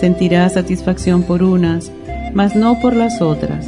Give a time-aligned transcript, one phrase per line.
[0.00, 1.90] sentirá satisfacción por unas,
[2.34, 3.66] mas no por las otras.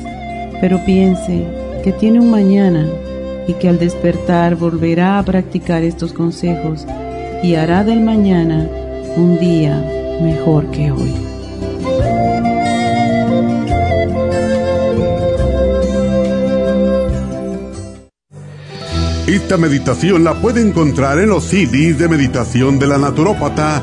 [0.60, 1.44] Pero piense
[1.84, 2.87] que tiene un mañana
[3.47, 6.86] y que al despertar volverá a practicar estos consejos
[7.42, 8.69] y hará del mañana
[9.16, 9.82] un día
[10.20, 11.12] mejor que hoy.
[19.26, 23.82] Esta meditación la puede encontrar en los CDs de meditación de la naturópata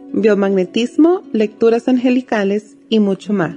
[0.13, 3.55] biomagnetismo, lecturas angelicales y mucho más.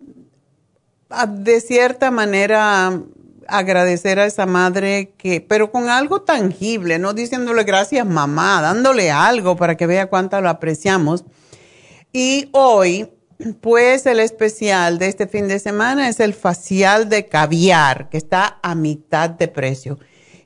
[1.27, 3.01] de cierta manera,
[3.49, 9.57] agradecer a esa madre que, pero con algo tangible, no diciéndole gracias mamá, dándole algo
[9.57, 11.25] para que vea cuánto lo apreciamos.
[12.13, 13.09] Y hoy,
[13.61, 18.59] pues el especial de este fin de semana es el facial de caviar, que está
[18.61, 19.99] a mitad de precio.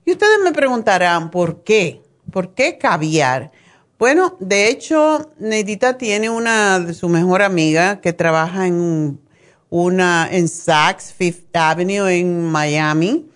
[0.05, 2.01] Y ustedes me preguntarán, ¿por qué?
[2.31, 3.51] ¿Por qué caviar?
[3.97, 9.23] Bueno, de hecho, Neidita tiene una de su mejor amiga que trabaja en un
[9.73, 13.27] una en Saks Fifth Avenue en Miami.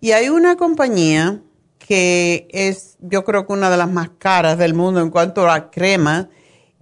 [0.00, 1.40] Y hay una compañía
[1.78, 5.70] que es, yo creo que una de las más caras del mundo en cuanto a
[5.70, 6.28] crema.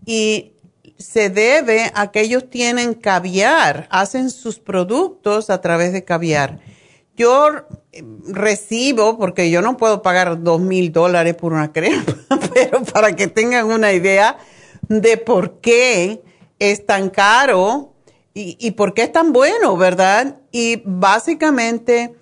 [0.07, 0.54] Y
[0.99, 6.61] se debe a que ellos tienen caviar, hacen sus productos a través de caviar.
[7.17, 7.49] Yo
[8.29, 12.05] recibo, porque yo no puedo pagar dos mil dólares por una crema,
[12.55, 14.39] pero para que tengan una idea
[14.89, 16.23] de por qué
[16.59, 17.95] es tan caro
[18.33, 20.39] y, y por qué es tan bueno, ¿verdad?
[20.51, 22.15] Y básicamente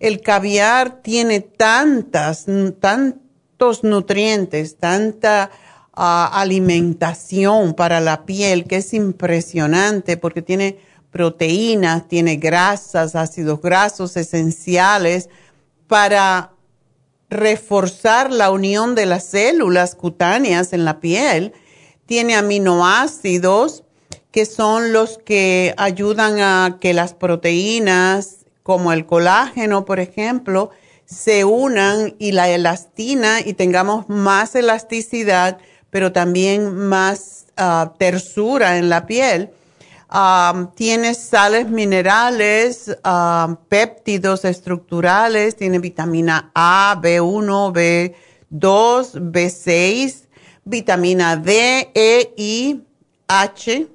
[0.00, 2.46] el caviar tiene tantas,
[2.80, 5.50] tantos nutrientes, tanta
[5.92, 10.78] alimentación para la piel que es impresionante porque tiene
[11.10, 15.28] proteínas, tiene grasas, ácidos grasos esenciales
[15.88, 16.52] para
[17.28, 21.52] reforzar la unión de las células cutáneas en la piel.
[22.06, 23.84] Tiene aminoácidos
[24.30, 30.70] que son los que ayudan a que las proteínas, como el colágeno, por ejemplo,
[31.04, 35.58] se unan y la elastina y tengamos más elasticidad,
[35.90, 39.50] pero también más ah, tersura en la piel.
[40.08, 48.14] Ah, tiene sales minerales, uh, péptidos estructurales, tiene vitamina A, B1,
[48.50, 50.26] B2, B6,
[50.64, 52.80] vitamina D, E y
[53.28, 53.86] H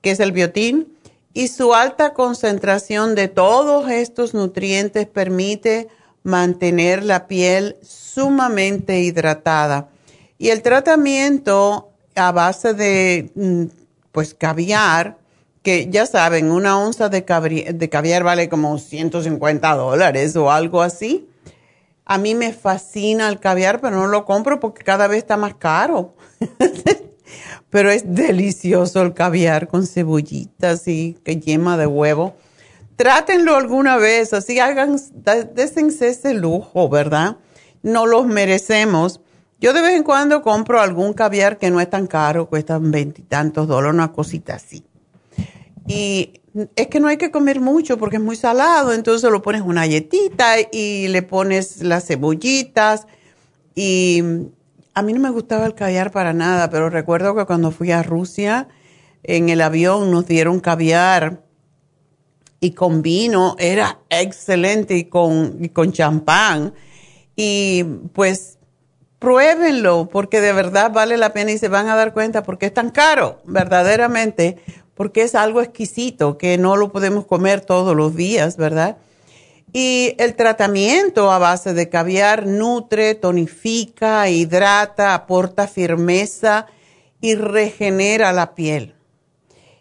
[0.00, 0.96] que es el biotín,
[1.32, 5.88] y su alta concentración de todos estos nutrientes permite
[6.22, 9.88] mantener la piel sumamente hidratada.
[10.40, 13.64] Y el tratamiento a base de mm,
[14.10, 15.18] pues caviar,
[15.62, 21.28] que ya saben, una onza de, caviar vale como 150 dólares o algo así.
[22.06, 25.56] A mí me fascina el caviar, pero no lo compro porque cada vez está más
[25.56, 26.14] caro.
[27.70, 32.34] pero es delicioso el caviar con cebollitas y que yema de huevo.
[32.96, 34.98] Trátenlo alguna vez, así hagan,
[35.52, 37.36] désense ese lujo, ¿verdad?
[37.82, 39.20] No los merecemos.
[39.60, 43.68] Yo de vez en cuando compro algún caviar que no es tan caro, cuestan veintitantos
[43.68, 44.84] dólares, una cosita así.
[45.86, 46.40] Y
[46.76, 49.82] es que no hay que comer mucho porque es muy salado, entonces lo pones una
[49.82, 53.06] galletita y le pones las cebollitas
[53.74, 54.22] y
[54.94, 58.02] a mí no me gustaba el caviar para nada, pero recuerdo que cuando fui a
[58.02, 58.68] Rusia,
[59.22, 61.44] en el avión nos dieron caviar
[62.60, 66.74] y con vino, era excelente y con, con champán.
[67.36, 68.58] Y pues
[69.20, 72.74] pruébenlo porque de verdad vale la pena y se van a dar cuenta porque es
[72.74, 74.56] tan caro, verdaderamente,
[74.94, 78.96] porque es algo exquisito que no lo podemos comer todos los días, ¿verdad?
[79.72, 86.66] Y el tratamiento a base de caviar nutre, tonifica, hidrata, aporta firmeza
[87.20, 88.94] y regenera la piel.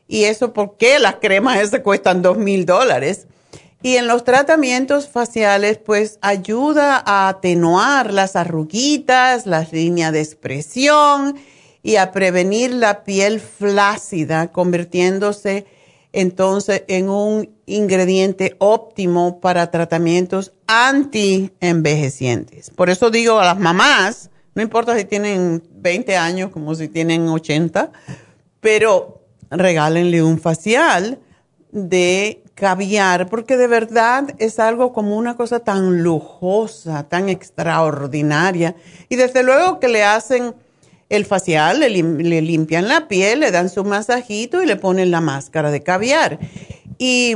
[0.08, 3.28] Y eso porque las cremas esas cuestan dos mil dólares.
[3.82, 11.38] Y en los tratamientos faciales, pues ayuda a atenuar las arruguitas, las líneas de expresión
[11.82, 15.66] y a prevenir la piel flácida, convirtiéndose
[16.12, 22.72] entonces en un ingrediente óptimo para tratamientos anti-envejecientes.
[22.72, 27.30] Por eso digo a las mamás, no importa si tienen 20 años como si tienen
[27.30, 27.94] 80,
[28.60, 31.20] pero regálenle un facial
[31.72, 38.76] de caviar, porque de verdad es algo como una cosa tan lujosa, tan extraordinaria.
[39.08, 40.56] Y desde luego que le hacen
[41.10, 45.72] el facial, le, limpian la piel, le dan su masajito y le ponen la máscara
[45.72, 46.40] de caviar.
[46.98, 47.36] Y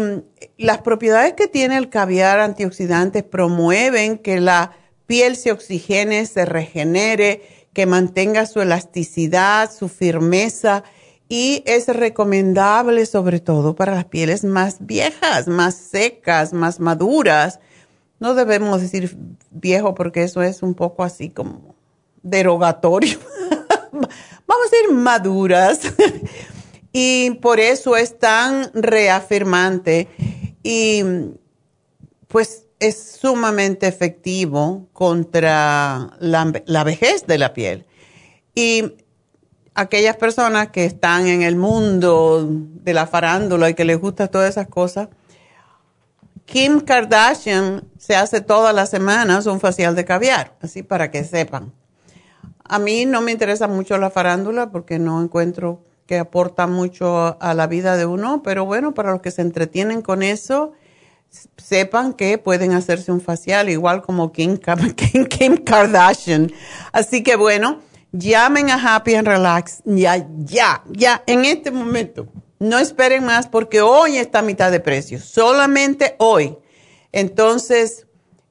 [0.58, 4.72] las propiedades que tiene el caviar antioxidantes promueven que la
[5.08, 7.42] piel se oxigene, se regenere,
[7.74, 10.84] que mantenga su elasticidad, su firmeza
[11.34, 17.60] y es recomendable sobre todo para las pieles más viejas, más secas, más maduras.
[18.20, 19.18] No debemos decir
[19.50, 21.74] viejo porque eso es un poco así como
[22.22, 23.18] derogatorio.
[23.92, 25.80] Vamos a decir maduras.
[26.94, 30.10] y por eso es tan reafirmante
[30.62, 31.04] y
[32.28, 37.88] pues es sumamente efectivo contra la, la vejez de la piel.
[38.54, 38.94] Y
[39.76, 44.50] aquellas personas que están en el mundo de la farándula y que les gusta todas
[44.50, 45.10] esas cosas,
[46.46, 51.72] Kim Kardashian se hace todas las semanas un facial de caviar, así para que sepan.
[52.66, 57.54] A mí no me interesa mucho la farándula porque no encuentro que aporta mucho a
[57.54, 60.74] la vida de uno, pero bueno, para los que se entretienen con eso,
[61.58, 64.58] sepan que pueden hacerse un facial igual como Kim,
[65.30, 66.52] Kim Kardashian.
[66.92, 67.80] Así que bueno
[68.16, 72.28] Llamen a Happy and Relax ya, ya, ya, en este momento.
[72.60, 76.56] No esperen más porque hoy está a mitad de precio, solamente hoy.
[77.12, 78.06] Entonces,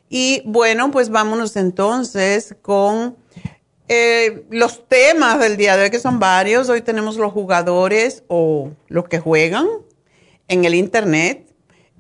[0.10, 3.16] Y bueno, pues vámonos entonces con
[3.90, 6.70] eh, los temas del día de hoy, que son varios.
[6.70, 9.68] Hoy tenemos los jugadores o los que juegan
[10.48, 11.54] en el Internet,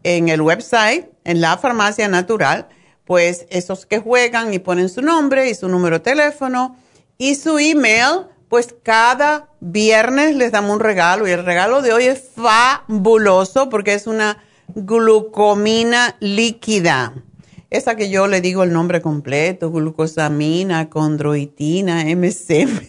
[0.03, 2.69] en el website, en la farmacia natural.
[3.05, 6.77] Pues esos que juegan y ponen su nombre y su número de teléfono
[7.17, 11.27] y su email, pues cada viernes les damos un regalo.
[11.27, 14.41] Y el regalo de hoy es fabuloso porque es una
[14.73, 17.13] glucomina líquida
[17.73, 22.81] esa que yo le digo el nombre completo, glucosamina, condroitina, MCM.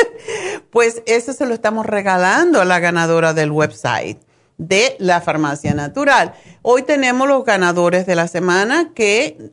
[0.70, 4.18] pues eso se lo estamos regalando a la ganadora del website
[4.58, 6.34] de la farmacia natural.
[6.62, 9.52] Hoy tenemos los ganadores de la semana que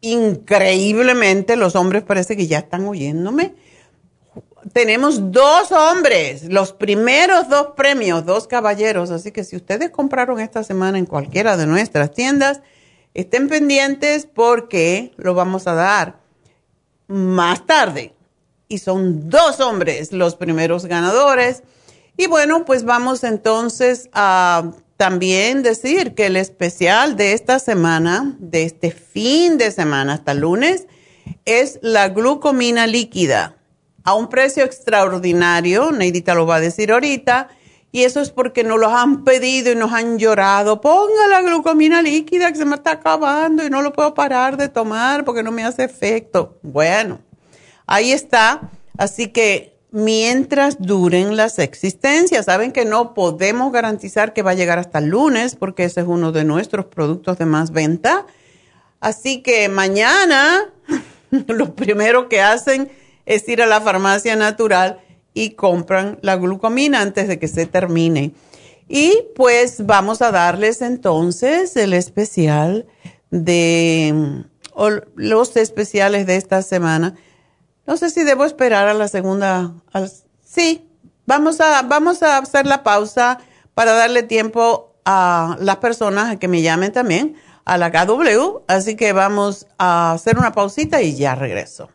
[0.00, 3.54] increíblemente los hombres parece que ya están oyéndome.
[4.72, 9.10] Tenemos dos hombres, los primeros dos premios, dos caballeros.
[9.10, 12.62] Así que si ustedes compraron esta semana en cualquiera de nuestras tiendas,
[13.14, 16.20] Estén pendientes porque lo vamos a dar
[17.06, 18.12] más tarde.
[18.66, 21.62] Y son dos hombres los primeros ganadores.
[22.16, 28.64] Y bueno, pues vamos entonces a también decir que el especial de esta semana, de
[28.64, 30.86] este fin de semana hasta lunes,
[31.44, 33.56] es la glucomina líquida
[34.02, 35.92] a un precio extraordinario.
[35.92, 37.48] Neidita lo va a decir ahorita
[37.94, 40.80] y eso es porque nos los han pedido y nos han llorado.
[40.80, 44.68] Ponga la glucomina líquida que se me está acabando y no lo puedo parar de
[44.68, 46.58] tomar porque no me hace efecto.
[46.62, 47.20] Bueno,
[47.86, 48.72] ahí está.
[48.98, 54.80] Así que mientras duren las existencias, saben que no podemos garantizar que va a llegar
[54.80, 58.26] hasta el lunes porque ese es uno de nuestros productos de más venta.
[58.98, 60.64] Así que mañana
[61.46, 62.90] lo primero que hacen
[63.24, 64.98] es ir a la farmacia natural
[65.34, 68.32] y compran la glucomina antes de que se termine.
[68.88, 72.86] Y pues vamos a darles entonces el especial
[73.30, 74.44] de
[75.16, 77.14] los especiales de esta semana.
[77.86, 79.72] No sé si debo esperar a la segunda.
[80.44, 80.88] sí,
[81.26, 83.38] vamos a, vamos a hacer la pausa
[83.74, 88.62] para darle tiempo a las personas que me llamen también a la KW.
[88.68, 91.90] Así que vamos a hacer una pausita y ya regreso.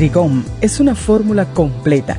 [0.00, 2.18] Artrigón es una fórmula completa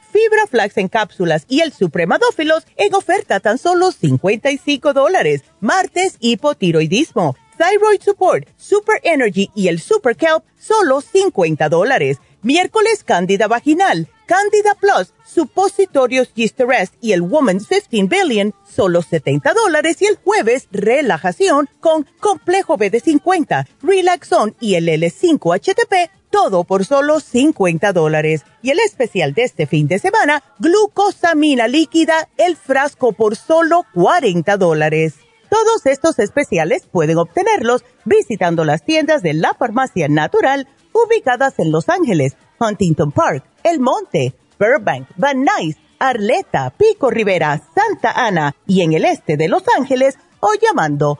[0.11, 5.43] fibra flax en cápsulas y el supremadófilos en oferta tan solo 55 dólares.
[5.59, 12.17] Martes, hipotiroidismo, thyroid support, super energy y el super kelp, solo 50 dólares.
[12.43, 20.01] Miércoles, cándida vaginal, cándida plus, supositorios Gisterest y el woman's 15 billion, solo 70 dólares.
[20.01, 26.85] Y el jueves, relajación con complejo B de 50, relaxón y el L5-HTP, todo por
[26.85, 28.43] solo 50 dólares.
[28.63, 34.57] Y el especial de este fin de semana, glucosamina líquida, el frasco por solo 40
[34.57, 35.15] dólares.
[35.49, 41.89] Todos estos especiales pueden obtenerlos visitando las tiendas de la farmacia natural ubicadas en Los
[41.89, 48.93] Ángeles, Huntington Park, El Monte, Burbank, Van Nuys, Arleta, Pico Rivera, Santa Ana y en
[48.93, 51.19] el este de Los Ángeles o llamando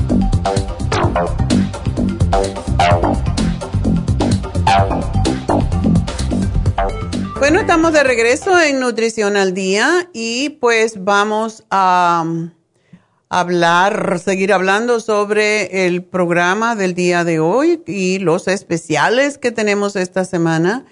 [7.41, 12.51] Bueno, estamos de regreso en Nutrición al Día y pues vamos a um,
[13.29, 19.95] hablar, seguir hablando sobre el programa del día de hoy y los especiales que tenemos
[19.95, 20.85] esta semana.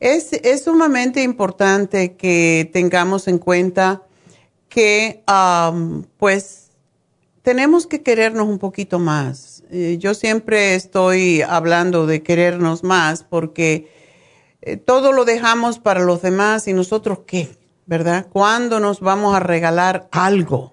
[0.00, 4.02] Es, es sumamente importante que tengamos en cuenta
[4.68, 6.72] que um, pues
[7.42, 9.62] tenemos que querernos un poquito más.
[9.70, 14.03] Eh, yo siempre estoy hablando de querernos más porque
[14.66, 18.26] eh, todo lo dejamos para los demás y nosotros qué, ¿verdad?
[18.32, 20.72] ¿Cuándo nos vamos a regalar algo?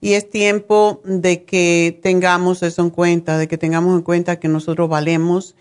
[0.00, 4.48] Y es tiempo de que tengamos eso en cuenta, de que tengamos en cuenta que
[4.48, 5.54] nosotros valemos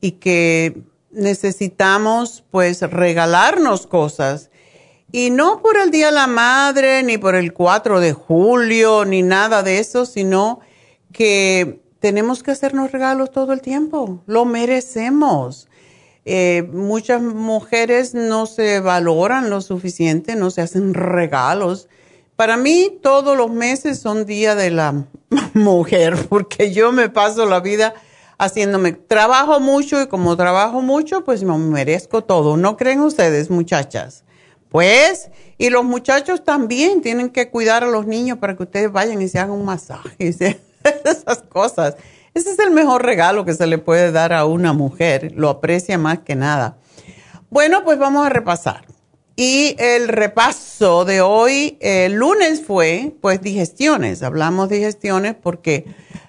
[0.00, 4.50] y que necesitamos pues regalarnos cosas.
[5.10, 9.22] Y no por el Día de la Madre, ni por el 4 de julio, ni
[9.22, 10.60] nada de eso, sino
[11.12, 14.22] que tenemos que hacernos regalos todo el tiempo.
[14.26, 15.68] Lo merecemos.
[16.30, 21.88] Eh, muchas mujeres no se valoran lo suficiente, no se hacen regalos.
[22.36, 25.06] Para mí todos los meses son día de la
[25.54, 27.94] mujer, porque yo me paso la vida
[28.36, 32.58] haciéndome, trabajo mucho y como trabajo mucho, pues me merezco todo.
[32.58, 34.24] ¿No creen ustedes, muchachas?
[34.68, 39.22] Pues, y los muchachos también tienen que cuidar a los niños para que ustedes vayan
[39.22, 40.14] y se hagan un masaje,
[40.84, 41.96] esas cosas.
[42.34, 45.98] Ese es el mejor regalo que se le puede dar a una mujer, lo aprecia
[45.98, 46.78] más que nada.
[47.50, 48.86] Bueno, pues vamos a repasar.
[49.36, 54.22] Y el repaso de hoy, el lunes fue, pues, digestiones.
[54.22, 55.84] Hablamos de digestiones porque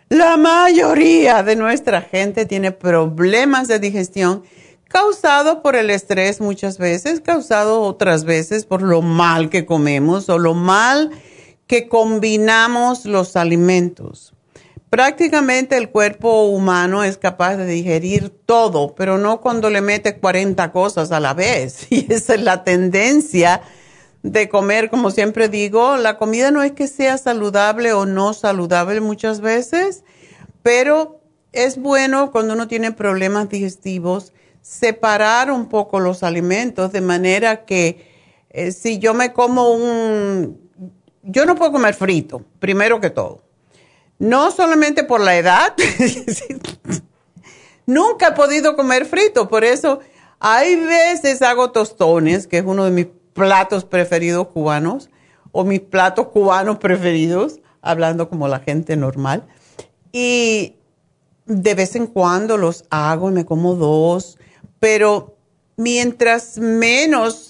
[0.09, 4.43] la mayoría de nuestra gente tiene problemas de digestión
[4.87, 10.37] causado por el estrés muchas veces, causado otras veces por lo mal que comemos o
[10.37, 11.11] lo mal
[11.67, 14.33] que combinamos los alimentos.
[14.89, 20.71] Prácticamente el cuerpo humano es capaz de digerir todo, pero no cuando le mete 40
[20.71, 21.87] cosas a la vez.
[21.91, 23.61] Y esa es la tendencia
[24.23, 28.99] de comer, como siempre digo, la comida no es que sea saludable o no saludable
[28.99, 30.03] muchas veces,
[30.61, 31.21] pero
[31.53, 38.07] es bueno cuando uno tiene problemas digestivos separar un poco los alimentos de manera que
[38.49, 40.69] eh, si yo me como un...
[41.23, 43.48] Yo no puedo comer frito, primero que todo.
[44.19, 45.73] No solamente por la edad,
[47.85, 49.99] nunca he podido comer frito, por eso
[50.39, 55.09] hay veces hago tostones, que es uno de mis platos preferidos cubanos,
[55.51, 59.47] o mis platos cubanos preferidos, hablando como la gente normal.
[60.11, 60.75] Y
[61.45, 64.37] de vez en cuando los hago y me como dos,
[64.79, 65.37] pero
[65.77, 67.48] mientras menos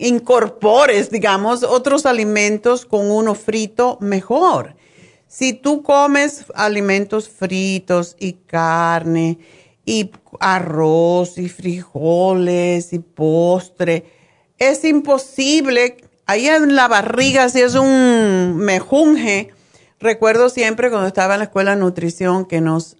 [0.00, 4.76] incorpores, digamos, otros alimentos con uno frito, mejor.
[5.26, 9.38] Si tú comes alimentos fritos y carne
[9.84, 14.04] y arroz y frijoles y postre,
[14.58, 15.96] es imposible.
[16.26, 19.50] Ahí en la barriga, si es un mejunje,
[19.98, 22.96] recuerdo siempre cuando estaba en la escuela de nutrición que nos,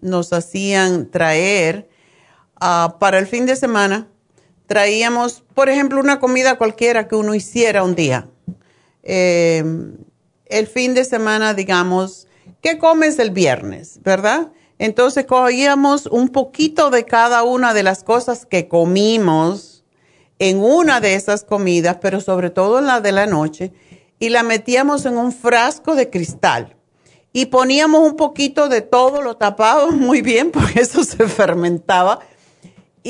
[0.00, 1.88] nos hacían traer
[2.60, 4.08] ah, para el fin de semana,
[4.68, 8.28] traíamos, por ejemplo, una comida cualquiera que uno hiciera un día.
[9.02, 9.96] Em,
[10.46, 12.28] el fin de semana, digamos,
[12.60, 14.52] ¿qué comes el viernes, verdad?
[14.78, 19.84] Entonces cogíamos un poquito de cada una de las cosas que comimos
[20.38, 23.72] en una de esas comidas, pero sobre todo en la de la noche,
[24.20, 26.76] y la metíamos en un frasco de cristal.
[27.32, 32.20] Y poníamos un poquito de todo, lo tapábamos muy bien porque eso se fermentaba.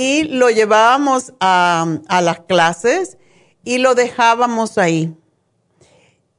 [0.00, 3.18] Y lo llevábamos a, las clases
[3.64, 5.12] y lo dejábamos ahí.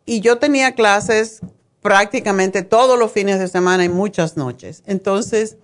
[0.06, 1.42] Y yo tenía clases
[1.82, 4.82] prácticamente todos los fines de semana y muchas noches.
[4.86, 5.58] Entonces,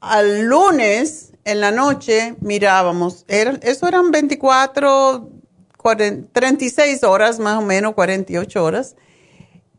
[0.00, 5.30] al lunes en la noche mirábamos, eso eran 24,
[6.32, 8.96] 36 horas más o menos, 48 horas,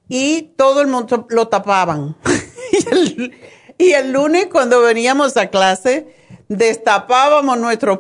[0.07, 2.15] y todo el mundo lo tapaban.
[3.77, 6.15] y, el, lunes cuando veníamos a clase,
[6.49, 7.99] destapábamos nuestros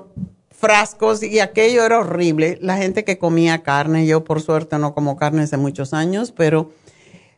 [0.51, 2.57] frascos y aquello era horrible.
[2.61, 6.71] La gente que comía carne, yo por suerte no como carne hace muchos años, pero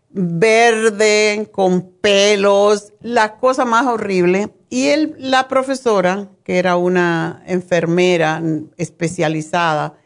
[0.10, 4.50] verde, con pelos, la cosa más horrible.
[4.70, 8.42] Y él, la profesora, que era una enfermera
[8.78, 9.98] especializada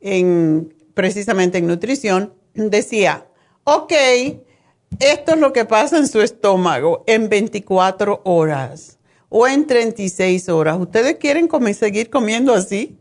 [0.00, 3.26] en, precisamente en nutrición, decía,
[3.64, 3.92] ok,
[5.00, 8.97] esto es lo que pasa en su estómago en 24 horas
[9.28, 10.78] o en 36 horas.
[10.78, 12.98] ¿Ustedes quieren seguir comiendo así?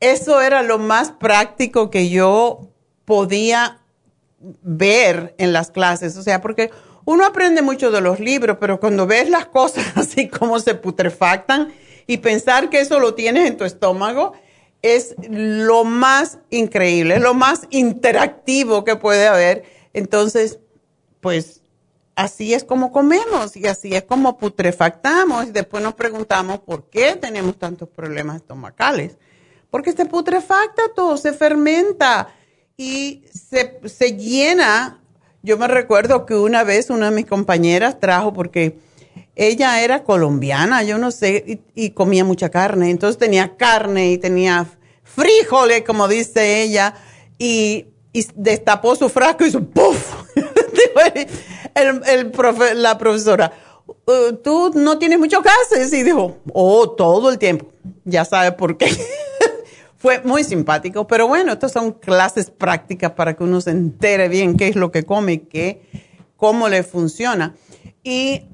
[0.00, 2.68] Eso era lo más práctico que yo
[3.04, 3.80] podía
[4.62, 6.70] ver en las clases, o sea, porque
[7.04, 11.72] uno aprende mucho de los libros, pero cuando ves las cosas así como se putrefactan
[12.06, 14.32] y pensar que eso lo tienes en tu estómago
[14.82, 19.64] es lo más increíble, lo más interactivo que puede haber.
[19.92, 20.58] Entonces,
[21.20, 21.59] pues
[22.20, 27.16] así es como comemos y así es como putrefactamos y después nos preguntamos por qué
[27.16, 29.16] tenemos tantos problemas estomacales.
[29.70, 32.28] Porque se putrefacta todo, se fermenta
[32.76, 35.00] y se, llena.
[35.42, 38.78] Yo me recuerdo que una vez una de mis compañeras trajo, porque
[39.34, 42.90] ella era colombiana, yo no sé, y, comía mucha carne.
[42.90, 44.66] Entonces tenía carne y tenía
[45.04, 46.94] frijoles, como dice ella,
[47.38, 47.86] y,
[48.34, 50.14] destapó su frasco y hizo ¡puf!
[51.74, 52.32] el,
[52.82, 53.52] la profesora,
[53.86, 55.92] uh, tú no tienes muchos gases.
[55.92, 57.66] Y dijo, oh, todo el tiempo.
[58.04, 58.88] Ya sabe por qué.
[59.96, 64.56] Fue muy simpático, pero bueno, estas son clases prácticas para que uno se entere bien
[64.56, 65.82] qué es lo que come qué,
[66.38, 67.54] cómo le funciona.
[68.02, 68.44] Y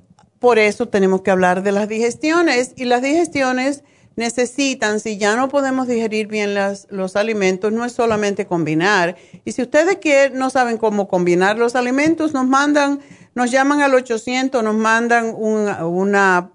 [0.40, 2.72] por eso tenemos que hablar de las digestiones.
[2.76, 3.84] Y las digestiones
[4.16, 9.16] necesitan, si ya no podemos digerir bien las, los alimentos, no es solamente combinar.
[9.44, 13.00] Y si ustedes quieren, no saben cómo combinar los alimentos, nos mandan,
[13.34, 16.50] nos llaman al 800, nos mandan una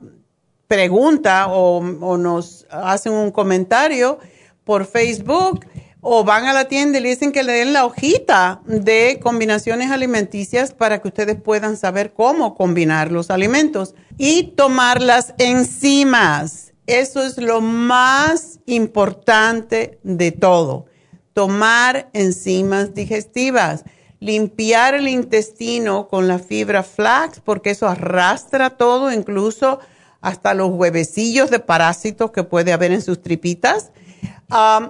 [0.68, 4.18] pregunta o, o nos hacen un comentario
[4.64, 5.66] por Facebook
[6.02, 9.92] o van a la tienda y le dicen que le den la hojita de combinaciones
[9.92, 16.71] alimenticias para que ustedes puedan saber cómo combinar los alimentos y tomar las enzimas.
[16.88, 20.86] Eso es lo más importante de todo.
[21.34, 23.86] Tomar enzimas digestivas,
[24.20, 29.80] limpiar el intestino con la fibra flax porque eso arrastra todo, incluso
[30.22, 33.92] hasta los huevecillos de parásitos que puede haber en sus tripitas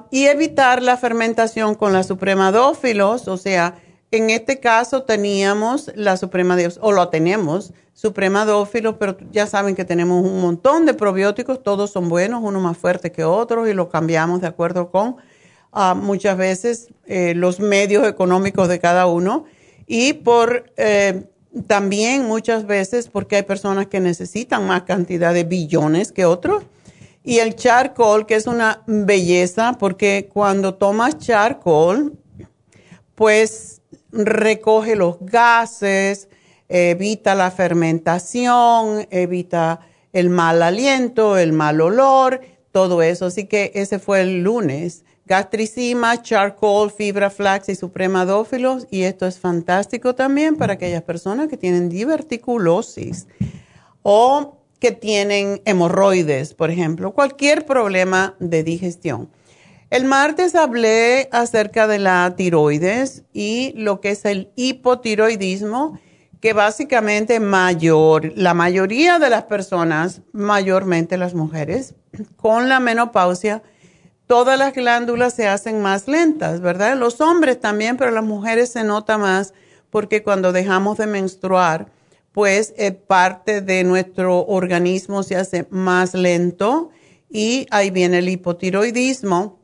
[0.09, 3.75] y evitar la fermentación con la supremadófilos, o sea,
[4.11, 10.25] en este caso teníamos la supremadófilos, o lo tenemos, supremadófilos, pero ya saben que tenemos
[10.25, 14.41] un montón de probióticos, todos son buenos, uno más fuerte que otros, y lo cambiamos
[14.41, 15.15] de acuerdo con
[15.95, 19.45] muchas veces eh, los medios económicos de cada uno.
[19.87, 21.23] Y por eh,
[21.67, 26.63] también muchas veces porque hay personas que necesitan más cantidad de billones que otros
[27.23, 32.13] Y el charcoal, que es una belleza, porque cuando tomas charcoal,
[33.15, 33.80] pues
[34.11, 36.27] recoge los gases,
[36.69, 39.81] evita la fermentación, evita
[40.13, 43.27] el mal aliento, el mal olor, todo eso.
[43.27, 45.03] Así que ese fue el lunes.
[45.25, 48.87] Gastricima, charcoal, fibra flax y supremadófilos.
[48.89, 53.27] Y esto es fantástico también para aquellas personas que tienen diverticulosis
[54.03, 59.29] o que tienen hemorroides, por ejemplo, cualquier problema de digestión.
[59.91, 65.99] El martes hablé acerca de la tiroides y lo que es el hipotiroidismo,
[66.39, 71.95] que básicamente mayor, la mayoría de las personas, mayormente las mujeres,
[72.37, 73.63] con la menopausia,
[74.27, 76.95] todas las glándulas se hacen más lentas, ¿verdad?
[76.95, 79.53] Los hombres también, pero las mujeres se nota más
[79.89, 81.91] porque cuando dejamos de menstruar,
[82.31, 86.91] pues eh, parte de nuestro organismo se hace más lento
[87.29, 89.59] y ahí viene el hipotiroidismo.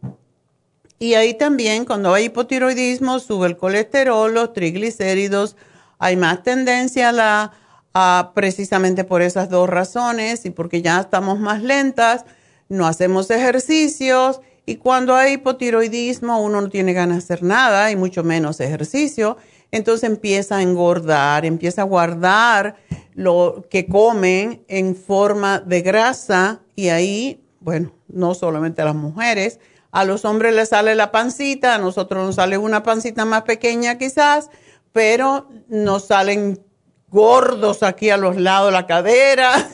[1.00, 5.56] Y ahí también cuando hay hipotiroidismo sube el colesterol, los triglicéridos,
[6.00, 11.62] hay más tendencia a la, precisamente por esas dos razones y porque ya estamos más
[11.62, 12.26] lentas,
[12.70, 14.42] no hacemos ejercicios.
[14.66, 19.38] Y cuando hay hipotiroidismo uno no tiene ganas de hacer nada y mucho menos ejercicio.
[19.72, 22.76] Entonces empieza a engordar, empieza a guardar
[23.14, 26.62] lo que comen en forma de grasa.
[26.76, 29.60] Y ahí, bueno, no solamente a las mujeres,
[29.92, 33.98] a los hombres les sale la pancita, a nosotros nos sale una pancita más pequeña
[33.98, 34.50] quizás,
[34.92, 36.64] pero nos salen
[37.10, 39.70] gordos aquí a los lados de la cadera,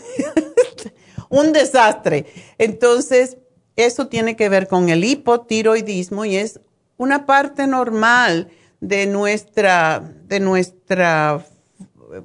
[1.30, 2.26] un desastre.
[2.58, 3.38] Entonces,
[3.76, 6.60] eso tiene que ver con el hipotiroidismo y es
[6.97, 8.49] una parte normal
[8.80, 11.43] de nuestra, de nuestra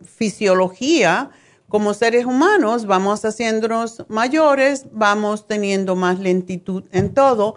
[0.04, 1.30] fisiología
[1.68, 7.56] como seres humanos, vamos haciéndonos mayores, vamos teniendo más lentitud en todo.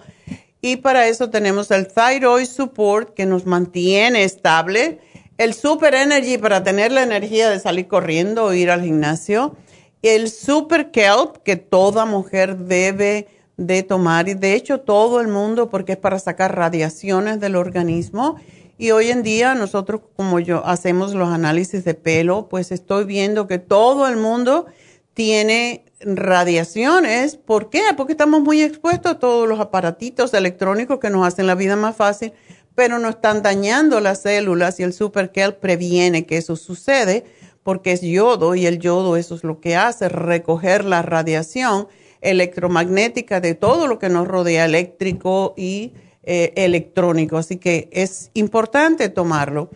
[0.62, 5.00] Y para eso tenemos el Thyroid Support que nos mantiene estable,
[5.38, 9.56] el Super Energy para tener la energía de salir corriendo o ir al gimnasio,
[10.02, 15.70] el Super Kelp que toda mujer debe de tomar y de hecho todo el mundo
[15.70, 18.36] porque es para sacar radiaciones del organismo
[18.82, 23.46] y hoy en día nosotros, como yo hacemos los análisis de pelo, pues estoy viendo
[23.46, 24.66] que todo el mundo
[25.14, 27.36] tiene radiaciones.
[27.36, 27.84] ¿Por qué?
[27.96, 31.96] Porque estamos muy expuestos a todos los aparatitos electrónicos que nos hacen la vida más
[31.96, 32.34] fácil,
[32.74, 37.24] pero no están dañando las células y el Super previene que eso sucede
[37.62, 41.88] porque es yodo y el yodo eso es lo que hace, recoger la radiación
[42.22, 49.10] electromagnética de todo lo que nos rodea, eléctrico y eh, electrónico, así que es importante
[49.10, 49.70] tomarlo.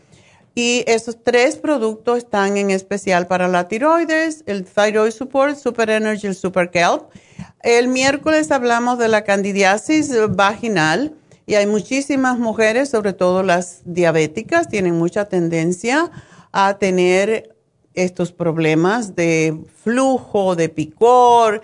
[0.54, 6.28] Y esos tres productos están en especial para la tiroides, el Thyroid Support, Super Energy,
[6.28, 7.10] el Super Kelp.
[7.62, 11.14] El miércoles hablamos de la candidiasis vaginal
[11.46, 16.10] y hay muchísimas mujeres, sobre todo las diabéticas, tienen mucha tendencia
[16.54, 17.56] a tener
[17.94, 21.62] estos problemas de flujo, de picor,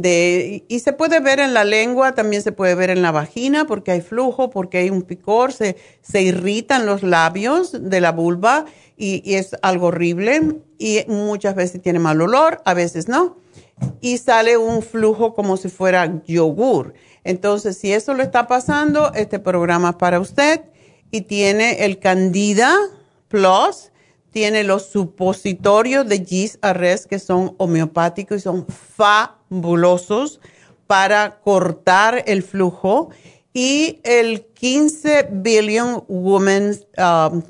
[0.00, 3.66] de, y se puede ver en la lengua, también se puede ver en la vagina
[3.66, 8.64] porque hay flujo, porque hay un picor, se, se irritan los labios de la vulva
[8.96, 13.36] y, es algo horrible y muchas veces tiene mal olor, a veces no.
[14.00, 16.94] Y sale un flujo como si fuera yogur.
[17.24, 20.62] Entonces, si eso le está pasando, este programa es para usted
[21.10, 22.74] y tiene el Candida
[23.28, 23.92] Plus
[24.32, 28.66] tiene los supositorios de Gis Arrest que son homeopáticos y son
[29.60, 30.40] fabulosos
[30.86, 33.10] para cortar el flujo.
[33.54, 37.42] Y el 15 Billion Women's, um,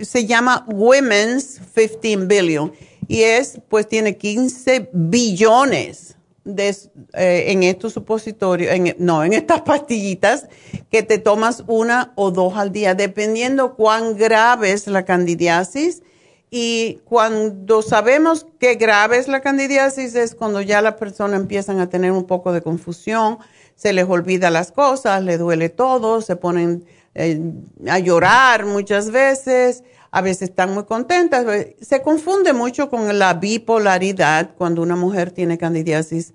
[0.00, 2.72] se llama Women's 15 Billion.
[3.08, 6.16] Y es, pues tiene 15 billones
[6.56, 10.46] eh, en estos supositorios, no, en estas pastillitas
[10.90, 16.02] que te tomas una o dos al día, dependiendo cuán grave es la candidiasis.
[16.50, 21.90] Y cuando sabemos que grave es la candidiasis es cuando ya las personas empiezan a
[21.90, 23.38] tener un poco de confusión,
[23.74, 26.84] se les olvida las cosas, le duele todo, se ponen
[27.14, 27.40] eh,
[27.88, 31.44] a llorar muchas veces, a veces están muy contentas.
[31.80, 36.32] Se confunde mucho con la bipolaridad cuando una mujer tiene candidiasis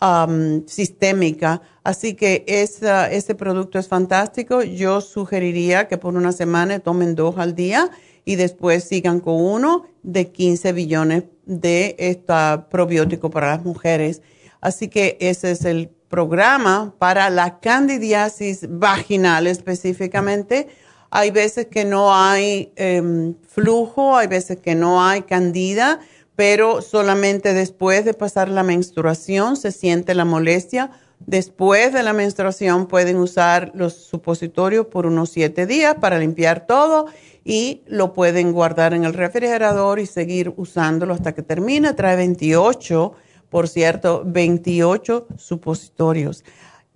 [0.00, 1.62] um, sistémica.
[1.82, 4.62] Así que ese producto es fantástico.
[4.62, 7.90] Yo sugeriría que por una semana tomen dos al día
[8.24, 12.34] y después sigan con uno de 15 billones de este
[12.70, 14.22] probiótico para las mujeres.
[14.60, 20.68] Así que ese es el programa para la candidiasis vaginal específicamente
[21.16, 26.00] hay veces que no hay em, flujo, hay veces que no hay candida,
[26.34, 30.90] pero solamente después de pasar la menstruación se siente la molestia.
[31.20, 37.06] Después de la menstruación pueden usar los supositorios por unos siete días para limpiar todo
[37.44, 41.92] y lo pueden guardar en el refrigerador y seguir usándolo hasta que termine.
[41.92, 43.12] Trae 28,
[43.50, 46.42] por cierto, 28 supositorios.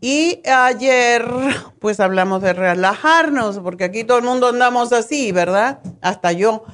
[0.01, 1.29] Y ayer,
[1.81, 5.81] pues hablamos de relajarnos, porque aquí todo el mundo andamos así, ¿verdad?
[6.01, 6.65] Hasta yo.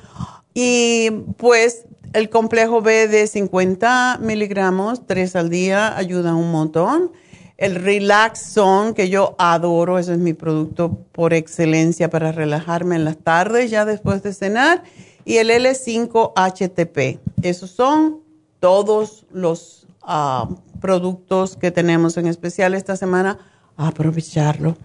[0.53, 7.13] Y pues el complejo B de 50 miligramos, tres al día, ayuda un montón.
[7.57, 13.05] El Relax Zone, que yo adoro, ese es mi producto por excelencia para relajarme en
[13.05, 14.83] las tardes, ya después de cenar.
[15.25, 17.21] Y el L5-HTP.
[17.43, 18.21] Esos son
[18.59, 20.49] todos los ah,
[20.81, 23.39] productos que tenemos en especial esta semana.
[23.77, 24.77] Aprovecharlo.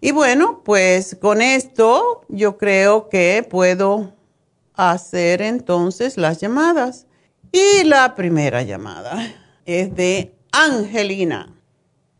[0.00, 4.12] Y bueno, pues con esto yo creo que puedo
[4.74, 7.06] hacer entonces las llamadas.
[7.52, 9.34] Y la primera llamada
[9.64, 11.55] es de Angelina.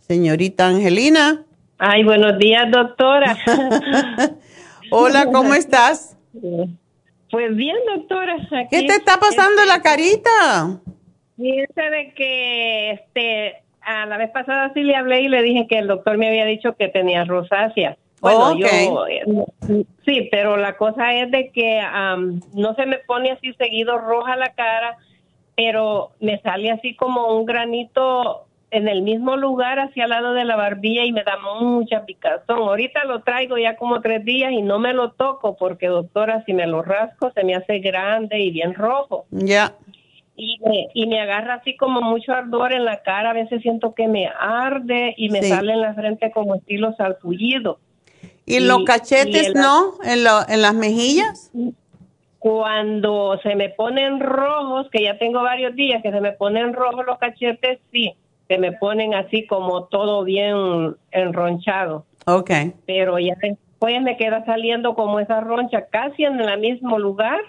[0.07, 1.42] Señorita Angelina.
[1.79, 3.37] Ay, buenos días, doctora.
[4.92, 6.16] Hola, ¿cómo estás?
[7.33, 8.37] Pues bien, doctora.
[8.71, 10.79] ¿Qué te está pasando en la carita?
[11.37, 15.79] Fíjense de que este, a la vez pasada sí le hablé y le dije que
[15.79, 17.97] el doctor me había dicho que tenía rosácea.
[18.21, 18.69] Bueno, yo
[19.09, 19.25] eh,
[20.05, 21.83] sí, pero la cosa es de que
[22.55, 24.99] no se me pone así seguido roja la cara,
[25.57, 30.44] pero me sale así como un granito en el mismo lugar hacia el lado de
[30.44, 32.59] la barbilla y me da mucha picazón.
[32.59, 36.52] Ahorita lo traigo ya como tres días y no me lo toco porque doctora, si
[36.52, 39.26] me lo rasco se me hace grande y bien rojo.
[39.31, 39.74] Ya.
[40.37, 43.94] Y, me, y me agarra así como mucho ardor en la cara, a veces siento
[43.94, 47.79] que me arde y me sale en la frente como estilo salpullido.
[48.44, 49.94] ¿Y, los cachetes no?
[50.05, 51.50] ¿En, ¿En las mejillas?
[52.38, 57.07] Cuando se me ponen rojos, que ya tengo varios días que se me ponen rojos
[57.07, 58.14] los cachetes, sí,
[58.48, 62.04] se me ponen así como todo bien enronchado.
[62.26, 62.50] Ok.
[62.87, 67.40] Pero ya después me queda saliendo como esa roncha casi en el mismo lugar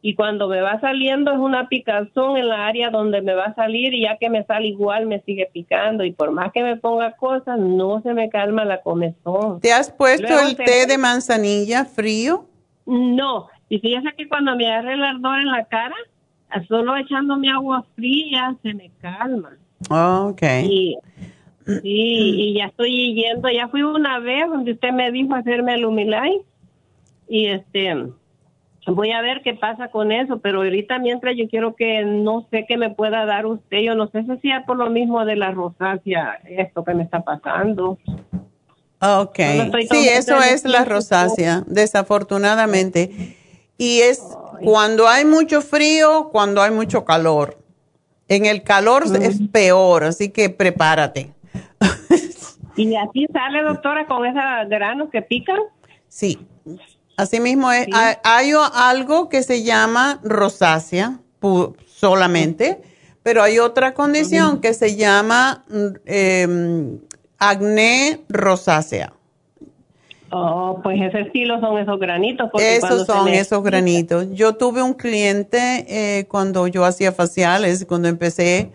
[0.00, 3.54] y cuando me va saliendo es una picazón en la área donde me va a
[3.54, 6.76] salir y ya que me sale igual me sigue picando y por más que me
[6.76, 9.60] ponga cosas no se me calma la comezón.
[9.60, 12.46] ¿Te has puesto el té de manzanilla frío?
[12.86, 15.96] No, y fíjese que cuando me agarre el ardor en la cara,
[16.68, 19.57] solo echándome agua fría se me calma.
[19.90, 20.42] Oh, ok.
[20.64, 20.98] Y,
[21.82, 26.40] y ya estoy yendo, ya fui una vez donde usted me dijo hacerme el humilay
[27.28, 27.94] y este
[28.94, 32.64] voy a ver qué pasa con eso, pero ahorita mientras yo quiero que no sé
[32.68, 35.50] qué me pueda dar usted, yo no sé si es por lo mismo de la
[35.50, 37.98] rosácea, esto que me está pasando.
[39.00, 39.38] Ok,
[39.90, 43.36] sí, eso es la rosácea, desafortunadamente.
[43.76, 44.22] Y es
[44.64, 47.58] cuando hay mucho frío, cuando hay mucho calor.
[48.28, 51.32] En el calor es peor, así que prepárate.
[52.76, 55.58] ¿Y así sale, doctora, con esos granos que pican?
[56.08, 56.38] Sí,
[57.18, 61.18] Asimismo, mismo hay, algo que se llama rosácea
[61.86, 62.80] solamente,
[63.24, 65.64] pero hay otra condición que se llama
[66.06, 66.46] eh,
[67.38, 69.12] acné rosácea.
[70.30, 72.50] Oh, pues ese estilo son esos granitos.
[72.58, 74.26] Esos son esos granitos.
[74.32, 78.70] Yo tuve un cliente eh, cuando yo hacía faciales, cuando empecé,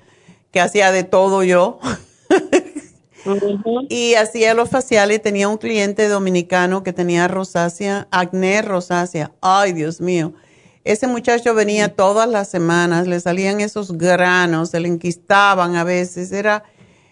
[0.51, 1.79] que hacía de todo yo.
[3.89, 9.31] Y hacía los faciales, tenía un cliente dominicano que tenía rosácea, acné rosácea.
[9.41, 10.33] Ay, Dios mío.
[10.83, 16.33] Ese muchacho venía todas las semanas, le salían esos granos, se le enquistaban a veces,
[16.33, 16.65] era,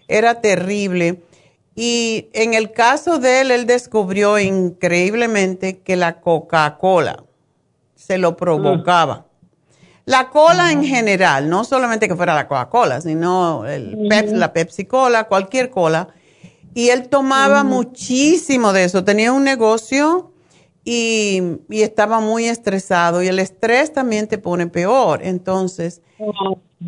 [0.08, 1.22] era terrible.
[1.74, 7.24] Y en el caso de él, él descubrió increíblemente que la Coca-Cola
[7.94, 9.26] se lo provocaba.
[10.04, 15.70] La cola en general, no solamente que fuera la Coca-Cola, sino el la Pepsi-Cola, cualquier
[15.70, 16.08] cola.
[16.74, 19.04] Y él tomaba muchísimo de eso.
[19.04, 20.32] Tenía un negocio
[20.84, 23.22] y, estaba muy estresado.
[23.22, 25.20] Y el estrés también te pone peor.
[25.22, 26.02] Entonces,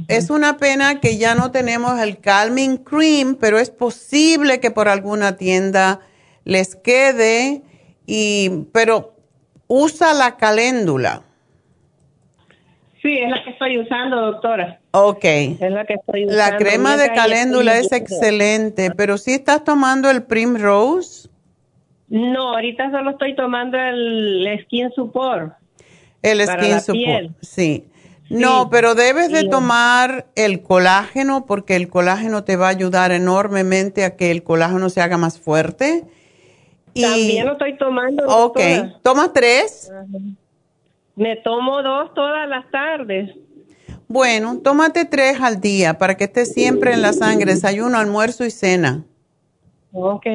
[0.08, 4.88] es una pena que ya no tenemos el Calming Cream, pero es posible que por
[4.88, 6.00] alguna tienda
[6.44, 7.62] les quede.
[8.06, 9.14] Y, pero
[9.66, 11.22] usa la caléndula
[13.04, 14.80] Sí, es la que estoy usando, doctora.
[14.92, 15.24] Ok.
[15.24, 16.42] Es la que estoy usando.
[16.42, 21.28] La crema de caléndula es excelente, pero si estás tomando el Primrose.
[22.08, 25.52] No, ahorita solo estoy tomando el Skin Support.
[26.22, 27.84] El Skin Support, sí.
[28.30, 34.04] No, pero debes de tomar el colágeno porque el colágeno te va a ayudar enormemente
[34.04, 36.04] a que el colágeno se haga más fuerte.
[36.94, 38.26] Y, También lo estoy tomando.
[38.26, 38.58] Ok,
[39.02, 39.90] ¿tomas tres?
[41.16, 43.30] Me tomo dos todas las tardes.
[44.08, 48.50] Bueno, tómate tres al día para que estés siempre en la sangre, desayuno, almuerzo y
[48.50, 49.04] cena.
[49.92, 50.26] Ok.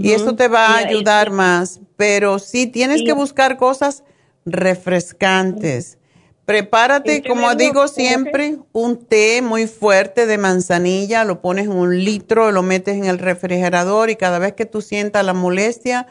[0.00, 1.80] Y eso te va a ayudar más.
[1.96, 4.04] Pero sí, tienes que buscar cosas
[4.44, 5.98] refrescantes.
[6.44, 12.52] Prepárate, como digo siempre, un té muy fuerte de manzanilla, lo pones en un litro,
[12.52, 16.06] lo metes en el refrigerador y cada vez que tú sientas la molestia,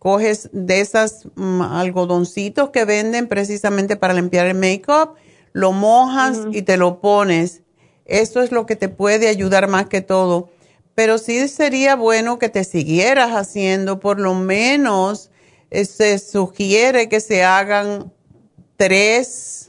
[0.00, 5.14] coges de esas mm, algodoncitos que venden precisamente para limpiar el make-up,
[5.52, 7.62] lo mojas y te lo pones.
[8.04, 10.50] Eso es lo que te puede ayudar más que todo.
[10.96, 15.30] Pero sí sería bueno que te siguieras haciendo, por lo menos
[15.70, 18.12] eh, se sugiere que se hagan
[18.76, 19.67] tres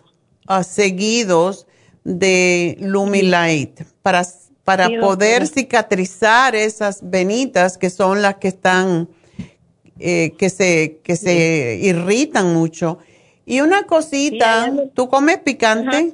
[0.49, 1.67] uh, seguidos
[2.03, 4.23] de Lumilight para,
[4.63, 9.09] para poder cicatrizar esas venitas que son las que están,
[9.99, 12.97] eh, que, se, que se irritan mucho.
[13.45, 16.13] Y una cosita, ¿tú comes picante?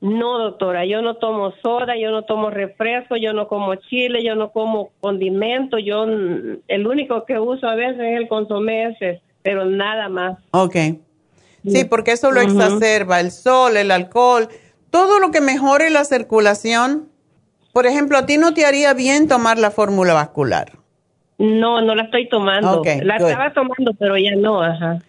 [0.00, 4.34] No, doctora, yo no tomo soda, yo no tomo refresco, yo no como chile, yo
[4.34, 9.66] no como condimento, yo el único que uso a veces es el consomé ese, pero
[9.66, 10.38] nada más.
[10.52, 10.76] Ok.
[11.64, 14.48] Sí, porque eso lo exacerba, el sol, el alcohol,
[14.90, 17.08] todo lo que mejore la circulación.
[17.72, 20.72] Por ejemplo, ¿a ti no te haría bien tomar la fórmula vascular?
[21.38, 22.82] No, no la estoy tomando.
[23.02, 25.00] la estaba tomando, pero ya no, ajá.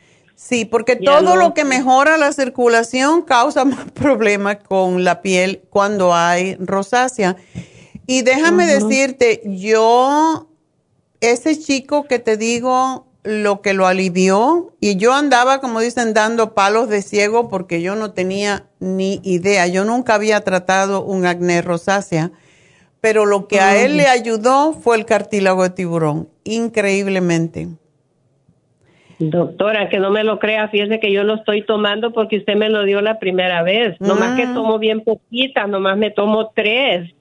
[0.41, 6.15] Sí, porque todo lo que mejora la circulación causa más problemas con la piel cuando
[6.15, 7.35] hay rosácea.
[8.07, 10.47] Y déjame decirte, yo,
[11.19, 16.53] ese chico que te digo, lo que lo alivió, y yo andaba, como dicen, dando
[16.53, 19.67] palos de ciego porque yo no tenía ni idea.
[19.67, 22.31] Yo nunca había tratado un acné rosácea,
[22.99, 27.67] pero lo que a él le ayudó fue el cartílago de tiburón, increíblemente.
[29.29, 32.69] Doctora, que no me lo crea, fíjese que yo lo estoy tomando porque usted me
[32.69, 33.95] lo dio la primera vez.
[33.99, 34.53] Nomás que mm.
[34.55, 37.11] tomo bien poquita, nomás me tomo tres.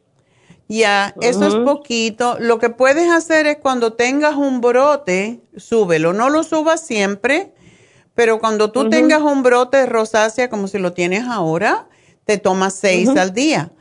[0.70, 2.36] Ya, eso es poquito.
[2.38, 6.12] Lo que puedes hacer es cuando tengas un brote, súbelo.
[6.12, 7.52] No lo subas siempre,
[8.14, 11.88] pero cuando tú tengas un brote de rosácea como si lo tienes ahora,
[12.24, 13.72] te tomas seis al día.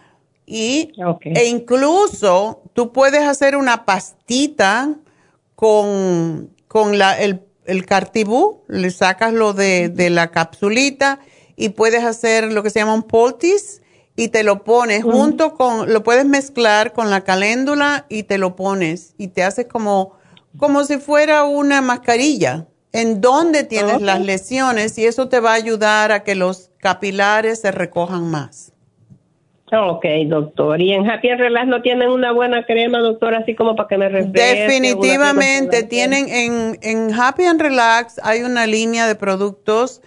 [0.46, 0.92] Y,
[1.24, 4.96] E incluso tú puedes hacer una pastita
[5.56, 11.20] con, con la, el el cartibú, le sacas lo de, la capsulita
[11.56, 13.79] y puedes hacer lo que se llama un poultice
[14.20, 18.54] y te lo pones junto con, lo puedes mezclar con la caléndula y te lo
[18.54, 20.18] pones y te haces como,
[20.58, 25.54] como si fuera una mascarilla en donde tienes las lesiones y eso te va a
[25.54, 28.74] ayudar a que los capilares se recojan más.
[29.72, 30.82] Ok, doctor.
[30.82, 34.10] ¿Y en Happy Relax no tienen una buena crema, doctor, así como para que me
[34.10, 34.64] refresque?
[34.64, 40.02] Definitivamente, tienen en, en Happy and Relax hay una línea de productos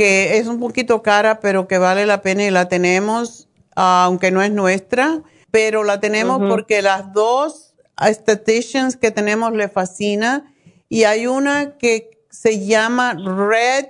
[0.00, 4.40] que es un poquito cara, pero que vale la pena y la tenemos, aunque no
[4.40, 5.20] es nuestra,
[5.50, 10.54] pero la tenemos porque las dos estheticians que tenemos le fascina
[10.88, 13.88] y hay una que se llama Red,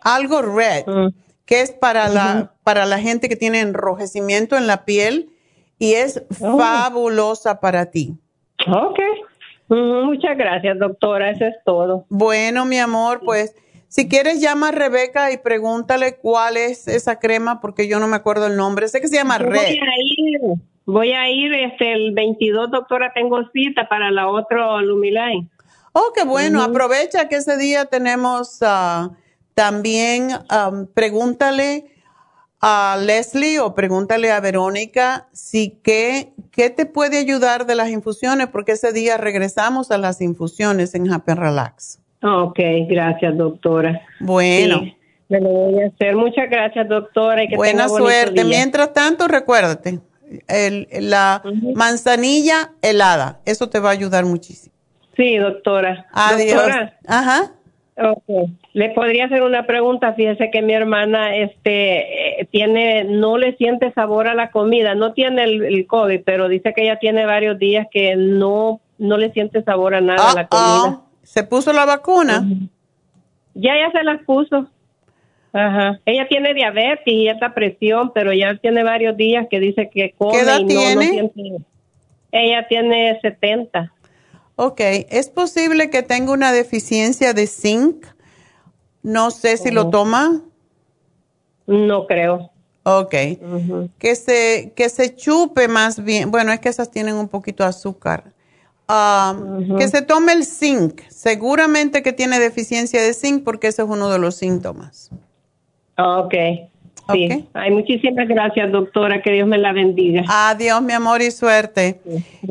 [0.00, 0.86] algo Red.
[0.86, 5.30] Mm que es para, la, para la gente que tiene enrojecimiento en la piel
[5.78, 6.58] y es oh.
[6.58, 8.16] fabulosa para ti.
[8.66, 8.98] Ok.
[9.68, 11.30] Muchas gracias, doctora.
[11.30, 12.06] Eso es todo.
[12.08, 13.54] Bueno, mi amor, pues
[13.94, 18.16] si quieres llama a Rebeca y pregúntale cuál es esa crema porque yo no me
[18.16, 18.88] acuerdo el nombre.
[18.88, 19.52] Sé que se llama Red.
[19.52, 20.40] Voy a ir,
[20.84, 25.48] voy a ir este, el 22, doctora, tengo cita para la otra Lumiline.
[25.92, 26.60] Oh, qué bueno.
[26.60, 28.58] Aprovecha que ese día tenemos...
[28.62, 29.14] Uh,
[29.54, 30.30] también
[30.94, 31.86] pregúntale
[32.60, 38.48] a Leslie o pregúntale a Verónica si qué, qué te puede ayudar de las infusiones,
[38.48, 42.00] porque ese día regresamos a las infusiones en Happy Relax.
[42.24, 42.58] Ok,
[42.88, 44.00] gracias, doctora.
[44.18, 44.80] Bueno.
[45.28, 46.16] me lo voy a hacer.
[46.16, 47.44] Muchas gracias, doctora.
[47.44, 48.44] Y que Buena suerte.
[48.44, 50.00] Mientras tanto, recuérdate,
[50.48, 51.42] el, la
[51.74, 54.74] manzanilla helada, eso te va a ayudar muchísimo.
[55.18, 56.06] Sí, doctora.
[56.12, 56.62] Adiós.
[57.06, 57.52] Ajá.
[57.96, 58.46] Okay.
[58.72, 60.14] Le podría hacer una pregunta.
[60.14, 64.94] Fíjese que mi hermana, este, eh, tiene, no le siente sabor a la comida.
[64.94, 69.30] No tiene el, COVID, pero dice que ella tiene varios días que no, no le
[69.32, 71.03] siente sabor a nada a la comida.
[71.24, 72.46] ¿Se puso la vacuna?
[73.54, 74.68] Ya, ya se la puso.
[75.52, 76.00] Ajá.
[76.04, 80.32] Ella tiene diabetes y esta presión, pero ya tiene varios días que dice que come
[80.32, 81.32] ¿Qué edad y no, tiene?
[82.32, 83.92] Ella tiene 70.
[84.56, 88.06] Ok, es posible que tenga una deficiencia de zinc.
[89.02, 90.42] No sé si lo toma.
[91.66, 92.50] No creo.
[92.82, 93.14] Ok.
[93.98, 96.30] que, se, que se chupe más bien.
[96.30, 98.33] Bueno, es que esas tienen un poquito de azúcar.
[98.86, 101.00] Um, que se tome el zinc.
[101.08, 105.10] Seguramente que tiene deficiencia de zinc porque ese es uno de los síntomas.
[105.96, 106.34] Ok.
[107.12, 107.46] Sí.
[107.52, 109.22] Ay, muchísimas gracias, doctora.
[109.22, 110.24] Que Dios me la bendiga.
[110.28, 112.00] Adiós, mi amor, y suerte.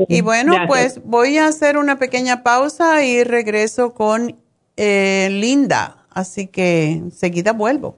[0.08, 4.36] Y bueno, pues voy a hacer una pequeña pausa y regreso con
[4.78, 5.98] eh, Linda.
[6.12, 7.98] Así que enseguida vuelvo.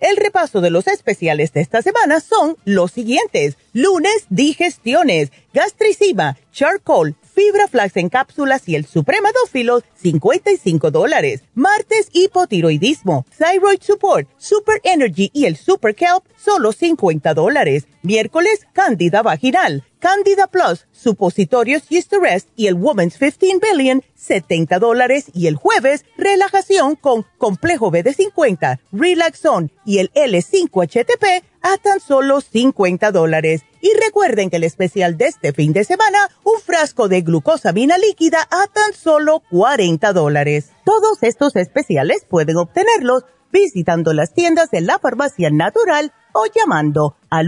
[0.00, 3.58] El repaso de los especiales de esta semana son los siguientes.
[3.72, 11.42] Lunes, digestiones, gastricima, charcoal, fibra flax en cápsulas y el supremadófilo, 55 dólares.
[11.54, 17.86] Martes, hipotiroidismo, thyroid support, super energy y el super kelp, solo 50 dólares.
[18.02, 21.82] Miércoles, cándida vaginal, Candida Plus, supositorios
[22.20, 25.26] Rest y el Woman's 15 Billion, 70 dólares.
[25.32, 33.12] Y el jueves, relajación con complejo BD50, Relaxon y el L5HTP a tan solo 50
[33.12, 33.62] dólares.
[33.80, 38.38] Y recuerden que el especial de este fin de semana, un frasco de glucosamina líquida
[38.50, 40.72] a tan solo 40 dólares.
[40.84, 47.46] Todos estos especiales pueden obtenerlos visitando las tiendas de la farmacia natural o llamando al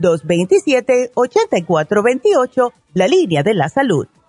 [0.00, 4.08] 1-800-227-8428, la línea de la salud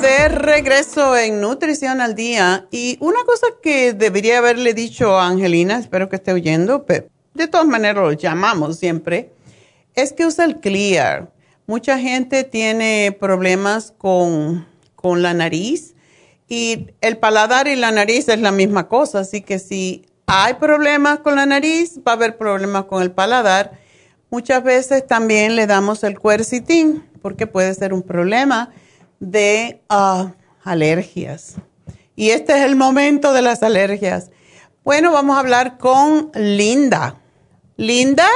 [0.00, 5.78] De regreso en Nutrición al Día y una cosa que debería haberle dicho a Angelina,
[5.78, 9.32] espero que esté oyendo, pero de todas maneras lo llamamos siempre,
[9.94, 11.32] es que usa el Clear.
[11.66, 15.94] Mucha gente tiene problemas con, con la nariz
[16.48, 21.18] y el paladar y la nariz es la misma cosa, así que si hay problemas
[21.18, 23.72] con la nariz, va a haber problemas con el paladar.
[24.30, 28.72] Muchas veces también le damos el cuercitín porque puede ser un problema
[29.20, 30.32] de ah,
[30.64, 31.60] alergias.
[32.16, 34.30] Y este es el momento de las alergias.
[34.84, 37.16] Bueno, vamos a hablar con Linda.
[37.76, 38.26] Linda.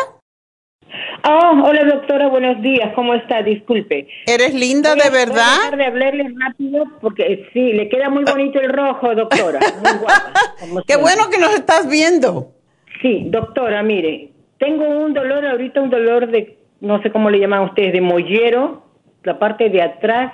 [1.24, 3.42] Oh, hola doctora, buenos días, ¿cómo está?
[3.42, 4.08] Disculpe.
[4.26, 5.70] ¿Eres linda de verdad?
[5.70, 9.60] Voy a de hablarle rápido porque sí, le queda muy bonito el rojo, doctora.
[9.82, 12.52] Muy guapa, Qué bueno que nos estás viendo.
[13.00, 17.62] Sí, doctora, mire, tengo un dolor ahorita, un dolor de, no sé cómo le llaman
[17.62, 18.84] ustedes, de mollero,
[19.22, 20.32] la parte de atrás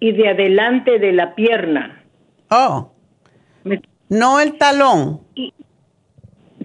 [0.00, 2.02] y de adelante de la pierna.
[2.50, 2.92] Oh.
[4.08, 5.20] no el talón.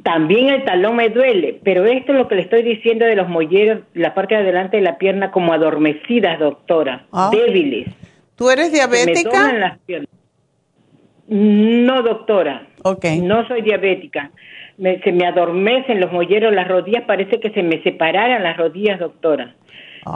[0.01, 3.27] también el talón me duele, pero esto es lo que le estoy diciendo de los
[3.29, 7.29] molleros, la parte de adelante de la pierna como adormecidas, doctora, ah.
[7.31, 7.89] débiles.
[8.35, 9.51] ¿Tú eres diabética?
[9.51, 10.09] Me las piernas.
[11.27, 12.67] No, doctora.
[12.83, 13.05] Ok.
[13.21, 14.31] No soy diabética.
[14.77, 19.55] se me adormecen los molleros, las rodillas, parece que se me separaran las rodillas, doctora.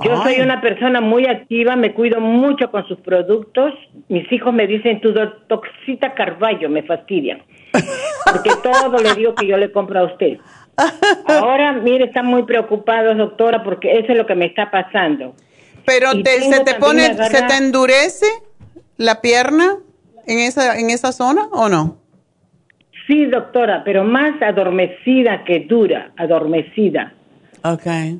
[0.04, 3.74] Yo soy una persona muy activa, me cuido mucho con sus productos.
[4.08, 5.14] Mis hijos me dicen, tu
[5.48, 7.42] toxita Carballo, me fastidian.
[8.32, 10.38] Porque todo le digo que yo le compro a usted.
[11.28, 15.34] Ahora, mire, están muy preocupados, doctora, porque eso es lo que me está pasando.
[15.86, 18.28] Pero se te pone, se te endurece
[18.98, 19.78] la pierna
[20.28, 21.98] en esa, en esa zona o no?
[23.08, 27.12] Sí, doctora, pero más adormecida que dura, adormecida.
[27.64, 28.20] Okay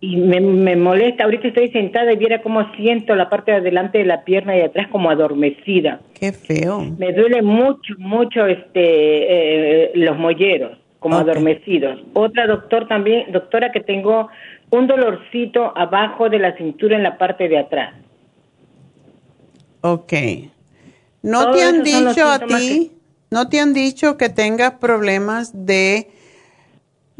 [0.00, 1.24] y me, me, molesta.
[1.24, 4.60] Ahorita estoy sentada y viera cómo siento la parte de adelante de la pierna y
[4.60, 6.00] atrás como adormecida.
[6.14, 6.82] Qué feo.
[6.98, 12.00] Me duele mucho, mucho este eh, los molleros, como adormecidos.
[12.12, 14.28] Otra doctor también, doctora que tengo
[14.70, 17.94] un dolorcito abajo de la cintura en la parte de atrás.
[19.80, 20.12] Ok.
[21.22, 22.92] ¿No te han dicho a ti,
[23.30, 26.08] no te han dicho que tengas problemas de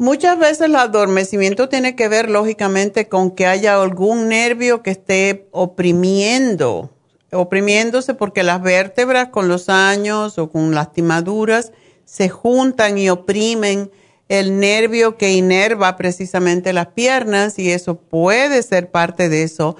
[0.01, 5.49] Muchas veces el adormecimiento tiene que ver lógicamente con que haya algún nervio que esté
[5.51, 6.89] oprimiendo,
[7.33, 11.73] oprimiéndose porque las vértebras con los años o con lastimaduras
[12.05, 13.91] se juntan y oprimen
[14.29, 19.75] el nervio que inerva precisamente las piernas y eso puede ser parte de eso.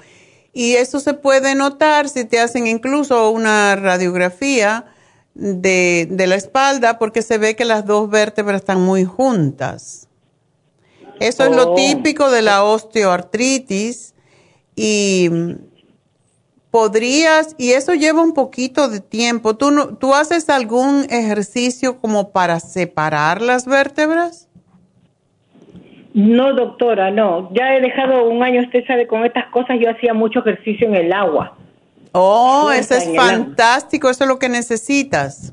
[0.52, 4.84] Y eso se puede notar si te hacen incluso una radiografía
[5.32, 10.08] de, de la espalda porque se ve que las dos vértebras están muy juntas.
[11.20, 11.74] Eso es lo oh.
[11.74, 14.14] típico de la osteoartritis
[14.74, 15.28] y
[16.70, 19.56] podrías, y eso lleva un poquito de tiempo.
[19.56, 24.48] ¿Tú, ¿Tú haces algún ejercicio como para separar las vértebras?
[26.14, 27.50] No, doctora, no.
[27.52, 30.96] Ya he dejado un año, usted sabe, con estas cosas yo hacía mucho ejercicio en
[30.96, 31.56] el agua.
[32.12, 35.52] Oh, eso es fantástico, eso es lo que necesitas.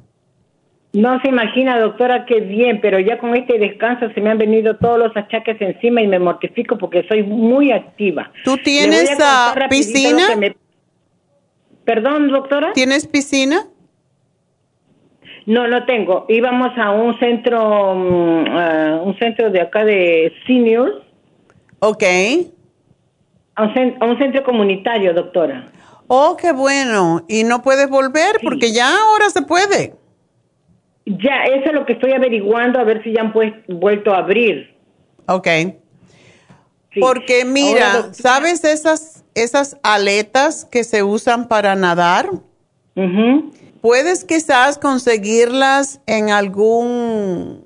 [0.98, 4.78] No se imagina, doctora, qué bien, pero ya con este descanso se me han venido
[4.78, 8.32] todos los achaques encima y me mortifico porque soy muy activa.
[8.43, 10.28] ¿Tú tienes ah, piscina?
[11.86, 12.74] Perdón, doctora.
[12.74, 13.68] ¿Tienes piscina?
[15.45, 16.26] No, no tengo.
[16.30, 20.95] Íbamos a un centro, mm, un centro de acá de seniors.
[21.78, 22.04] Ok.
[23.54, 25.68] A un, a un centro comunitario, doctora.
[26.08, 27.24] Oh, qué bueno.
[27.28, 28.39] ¿Y no puedes volver?
[28.41, 29.93] Porque ya ahora se puede.
[31.08, 34.18] Ya, eso es lo que estoy averiguando, a ver si ya han pues, vuelto a
[34.18, 34.76] abrir.
[35.28, 35.47] Ok.
[36.99, 42.30] Porque mira, ¿sabes esas, esas aletas que se usan para nadar?
[43.80, 47.64] Puedes quizás conseguirlas en algún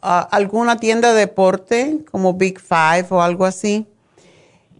[0.00, 3.86] alguna tienda de deporte como Big Five o algo así.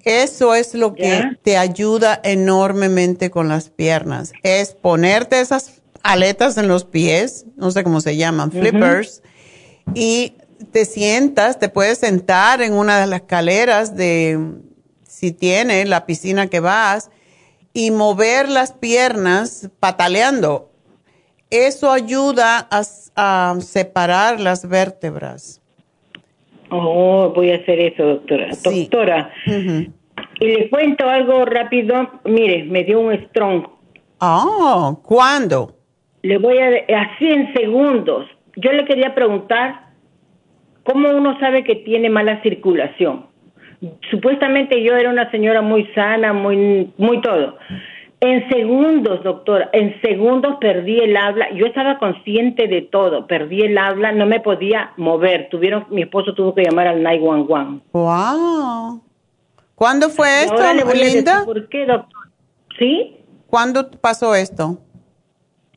[0.04, 4.32] Eso es lo que te ayuda enormemente con las piernas.
[4.42, 9.22] Es ponerte esas aletas en los pies, no sé cómo se llaman, flippers,
[9.94, 10.34] y
[10.70, 14.38] te sientas, te puedes sentar en una de las escaleras de,
[15.02, 17.10] si tiene la piscina que vas,
[17.72, 20.70] y mover las piernas pataleando.
[21.50, 25.62] Eso ayuda a, separar las vértebras.
[26.70, 28.50] Oh, voy a hacer eso, doctora.
[28.62, 32.10] Doctora, y le cuento algo rápido.
[32.24, 33.66] Mire, me dio un strong.
[34.18, 35.73] Oh, ¿cuándo?
[36.24, 36.68] Le voy a,
[37.02, 38.26] así en segundos.
[38.56, 39.88] Yo le quería preguntar,
[40.82, 43.26] ¿cómo uno sabe que tiene mala circulación?
[44.10, 47.58] Supuestamente yo era una señora muy sana, muy, muy todo.
[48.20, 51.52] En segundos, doctora, en segundos perdí el habla.
[51.52, 55.50] Yo estaba consciente de todo, perdí el habla, no me podía mover.
[55.50, 57.84] Tuvieron, mi esposo tuvo que llamar al 911.
[57.92, 59.02] Wow.
[59.74, 60.56] ¿Cuándo fue esto,
[60.94, 61.44] Linda?
[61.44, 62.28] ¿Por qué, doctor?
[62.78, 63.18] ¿Sí?
[63.46, 64.78] ¿Cuándo pasó esto?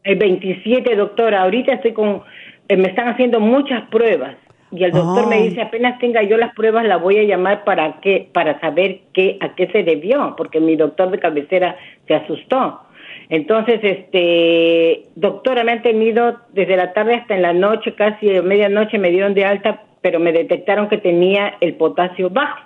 [0.08, 1.42] El 27, doctora.
[1.42, 2.24] Ahorita estoy con,
[2.70, 4.38] eh, me están haciendo muchas pruebas
[4.72, 5.42] y el doctor me ah.
[5.42, 9.38] dice apenas tenga yo las pruebas la voy a llamar para qué, para saber qué,
[9.42, 11.76] a qué se debió, porque mi doctor de cabecera
[12.08, 12.82] se asustó.
[13.28, 18.42] Entonces, este, doctora, me han tenido desde la tarde hasta en la noche, casi a
[18.42, 22.64] medianoche me dieron de alta, pero me detectaron que tenía el potasio bajo.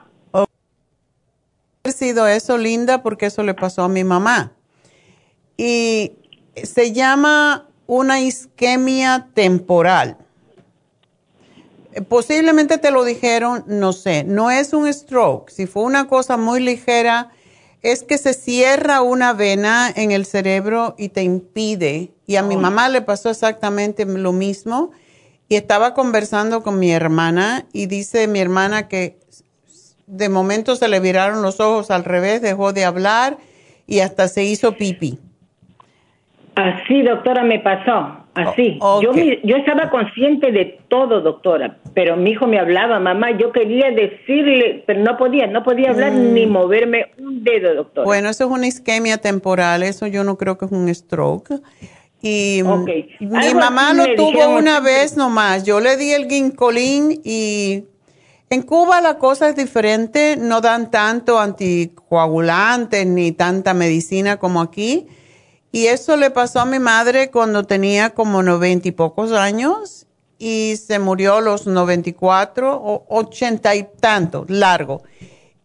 [1.83, 4.51] Ha sido eso, Linda, porque eso le pasó a mi mamá.
[5.57, 6.11] Y
[6.55, 10.17] se llama una isquemia temporal.
[12.07, 15.49] Posiblemente te lo dijeron, no sé, no es un stroke.
[15.51, 17.31] Si fue una cosa muy ligera,
[17.81, 22.13] es que se cierra una vena en el cerebro y te impide.
[22.27, 24.91] Y a mi mamá le pasó exactamente lo mismo.
[25.49, 29.19] Y estaba conversando con mi hermana y dice mi hermana que
[30.07, 33.37] de momento se le viraron los ojos al revés, dejó de hablar
[33.85, 35.19] y hasta se hizo pipi.
[36.55, 38.17] Así, doctora, me pasó.
[38.33, 38.79] Así.
[38.79, 39.11] yo,
[39.43, 44.85] yo estaba consciente de todo, doctora, pero mi hijo me hablaba, mamá, yo quería decirle,
[44.87, 46.33] pero no podía, no podía hablar mm.
[46.33, 48.05] ni moverme un dedo, doctora.
[48.05, 51.55] Bueno, eso es una isquemia temporal, eso yo no creo que es un stroke.
[52.21, 52.61] Y
[53.19, 55.63] mi mamá lo tuvo una vez nomás.
[55.63, 57.85] Yo le di el ginkolín y
[58.51, 65.07] en Cuba la cosa es diferente, no dan tanto anticoagulantes ni tanta medicina como aquí.
[65.71, 70.05] Y eso le pasó a mi madre cuando tenía como noventa y pocos años
[70.37, 75.03] y se murió a los noventa y cuatro o ochenta y tanto, largo.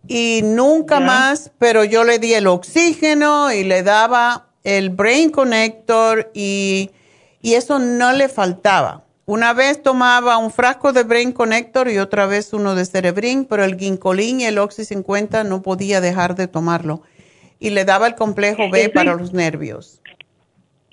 [0.07, 6.31] Y nunca más, pero yo le di el oxígeno y le daba el Brain Connector
[6.35, 6.91] y,
[7.43, 9.03] y eso no le faltaba.
[9.25, 13.65] Una vez tomaba un frasco de Brain Connector y otra vez uno de Cerebrin, pero
[13.65, 17.03] el Ginkolin y el Oxy 50 no podía dejar de tomarlo
[17.59, 20.01] y le daba el complejo B para los nervios.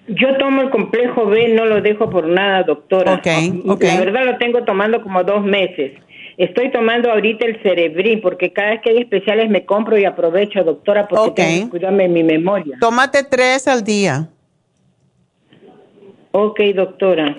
[0.07, 3.15] Yo tomo el complejo B, no lo dejo por nada, doctora.
[3.15, 5.93] Okay, La verdad lo tengo tomando como dos meses.
[6.37, 10.63] Estoy tomando ahorita el Cerebrin porque cada vez que hay especiales me compro y aprovecho,
[10.63, 12.77] doctora, porque tengo que cuidarme mi memoria.
[12.79, 14.29] Tómate tres al día.
[16.31, 17.37] Ok, doctora.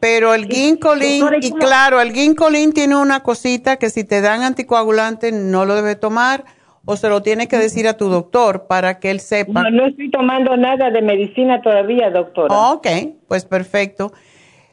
[0.00, 5.32] Pero el ginkolin, y claro, el ginkolin tiene una cosita que si te dan anticoagulante
[5.32, 6.44] no lo debe tomar
[6.86, 9.64] o se lo tienes que decir a tu doctor para que él sepa.
[9.64, 12.70] No, no estoy tomando nada de medicina todavía, doctora.
[12.72, 12.86] ok,
[13.28, 14.12] pues perfecto.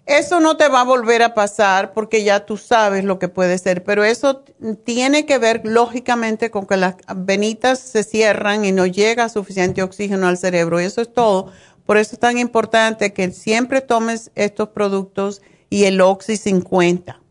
[0.06, 3.58] Eso no te va a volver a pasar porque ya tú sabes lo que puede
[3.58, 4.44] ser, pero eso
[4.84, 10.28] tiene que ver lógicamente con que las venitas se cierran y no llega suficiente oxígeno
[10.28, 11.52] al cerebro y eso es todo.
[11.86, 17.23] Por eso es tan importante que siempre tomes estos productos y el Oxy 50.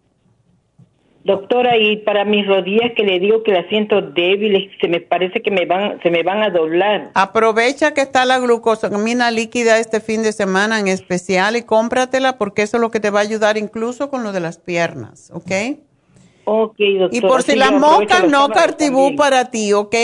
[1.25, 5.41] Doctora, y para mis rodillas que le digo que las siento débiles, se me parece
[5.41, 7.13] que me van, se me van a doblar.
[7.15, 12.63] Aprovecha que está la glucosamina líquida este fin de semana en especial y cómpratela porque
[12.63, 15.79] eso es lo que te va a ayudar incluso con lo de las piernas, ¿ok?
[16.45, 17.09] Ok, doctora.
[17.13, 19.95] Y por si las moscas, no cartibú para ti, ¿ok?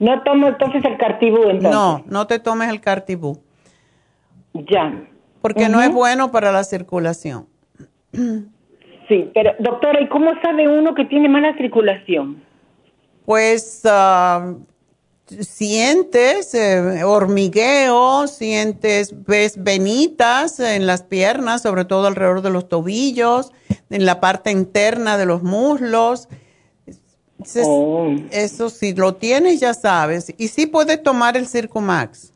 [0.00, 1.70] No tomo entonces el cartibú, entonces.
[1.70, 3.40] No, no te tomes el cartibú.
[4.52, 5.04] Ya.
[5.40, 7.46] Porque no es bueno para la circulación.
[9.08, 12.42] Sí, pero doctora, ¿y cómo sabe uno que tiene mala circulación?
[13.26, 14.54] Pues ah,
[15.26, 23.52] sientes eh, hormigueo, sientes, ves venitas en las piernas, sobre todo alrededor de los tobillos,
[23.90, 26.28] en la parte interna de los muslos.
[27.62, 28.14] Oh.
[28.30, 30.32] Eso si lo tienes ya sabes.
[30.38, 32.33] Y sí puedes tomar el Circumax.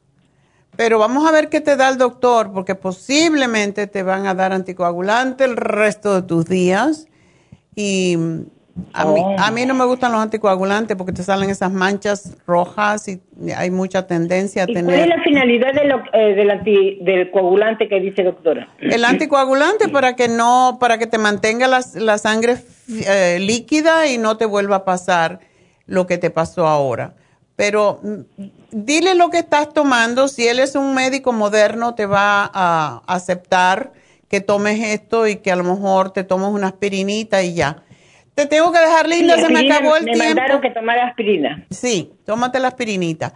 [0.78, 4.52] Pero vamos a ver qué te da el doctor, porque posiblemente te van a dar
[4.52, 7.08] anticoagulante el resto de tus días.
[7.74, 8.16] Y
[8.92, 13.08] a, mí, a mí no me gustan los anticoagulantes porque te salen esas manchas rojas
[13.08, 13.20] y
[13.56, 14.84] hay mucha tendencia a tener.
[14.84, 15.72] ¿Cuál es la finalidad
[16.12, 18.68] eh, del, del coagulante que dice doctora?
[18.78, 22.58] El anticoagulante para que no, para que te mantenga la, la sangre
[22.88, 25.40] eh, líquida y no te vuelva a pasar
[25.86, 27.14] lo que te pasó ahora.
[27.58, 30.28] Pero mm, dile lo que estás tomando.
[30.28, 33.90] Si él es un médico moderno, te va a aceptar
[34.28, 37.82] que tomes esto y que a lo mejor te tomes una aspirinita y ya.
[38.36, 40.22] Te tengo que dejar linda, se me acabó el tiempo.
[40.22, 41.66] Me mandaron que tomara aspirina.
[41.70, 43.34] Sí, tómate la aspirinita.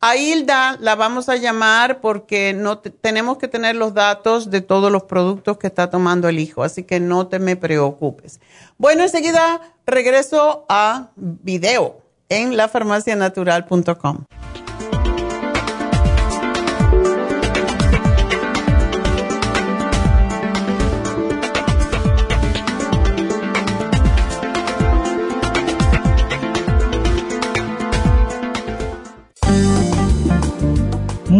[0.00, 4.90] A Hilda la vamos a llamar porque no tenemos que tener los datos de todos
[4.90, 8.40] los productos que está tomando el hijo, así que no te me preocupes.
[8.78, 12.00] Bueno, enseguida regreso a video
[12.30, 14.24] en lafarmacianatural.com.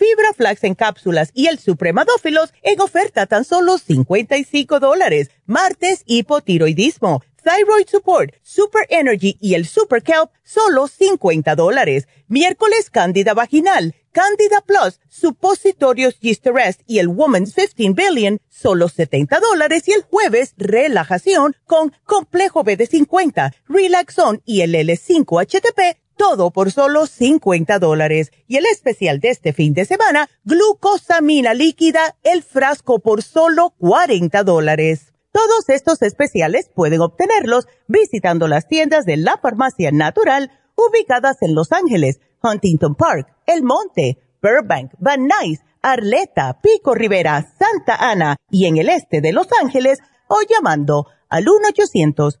[0.00, 5.30] fibra flax en cápsulas y el supremadófilos en oferta tan solo 55 dólares.
[5.44, 12.08] Martes, hipotiroidismo, thyroid support, super energy y el super kelp, solo 50 dólares.
[12.28, 19.86] Miércoles, cándida vaginal, cándida plus, supositorios Gisterest y el woman's 15 billion, solo 70 dólares.
[19.86, 26.70] Y el jueves, relajación con complejo B de 50, relaxón y el L5-HTP, todo por
[26.70, 28.30] solo 50 dólares.
[28.46, 34.44] Y el especial de este fin de semana, glucosamina líquida, el frasco por solo 40
[34.44, 35.14] dólares.
[35.32, 41.72] Todos estos especiales pueden obtenerlos visitando las tiendas de la farmacia natural ubicadas en Los
[41.72, 48.76] Ángeles, Huntington Park, El Monte, Burbank, Van Nuys, Arleta, Pico Rivera, Santa Ana y en
[48.76, 52.40] el este de Los Ángeles o llamando al 1 800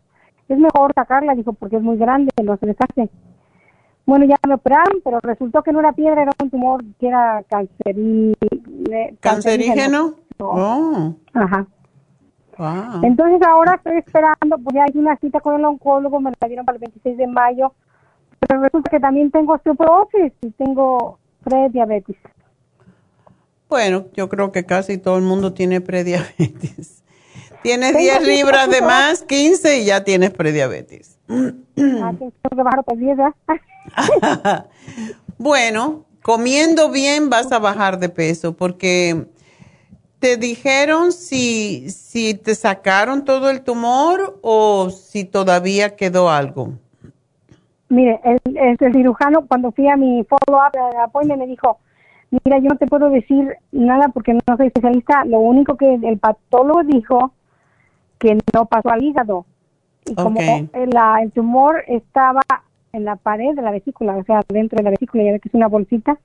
[0.48, 3.10] es mejor sacarla, dijo, porque es muy grande, no se les hace.
[4.06, 7.42] Bueno, ya me operaron, pero resultó que no era piedra, era un tumor que era
[7.48, 8.34] cancerí,
[9.18, 10.14] cancerígeno.
[10.38, 11.12] Oh.
[11.32, 11.66] Ajá.
[12.56, 13.02] Wow.
[13.02, 16.64] Entonces ahora estoy esperando, pues ya hay una cita con el oncólogo, me la dieron
[16.64, 17.72] para el 26 de mayo,
[18.46, 22.16] pero resulta que también tengo osteoporosis y tengo prediabetes.
[23.68, 27.02] Bueno, yo creo que casi todo el mundo tiene prediabetes.
[27.62, 31.18] Tienes 10 libras de más, 15 y ya tienes prediabetes.
[31.28, 33.16] Ah, tengo que bajar por 10,
[35.38, 39.26] bueno, comiendo bien vas a bajar de peso porque
[40.18, 46.78] ¿te dijeron si, si te sacaron todo el tumor o si todavía quedó algo?
[47.94, 51.78] Mire, el, el, cirujano cuando fui a mi follow-up appointment me dijo,
[52.30, 56.18] mira, yo no te puedo decir nada porque no soy especialista, lo único que el
[56.18, 57.32] patólogo dijo
[58.18, 59.46] que no pasó al hígado.
[60.06, 62.42] Y como el tumor estaba
[62.92, 65.48] en la pared de la vesícula, o sea, dentro de la vesícula, ya ves que
[65.48, 66.18] es una bolsita.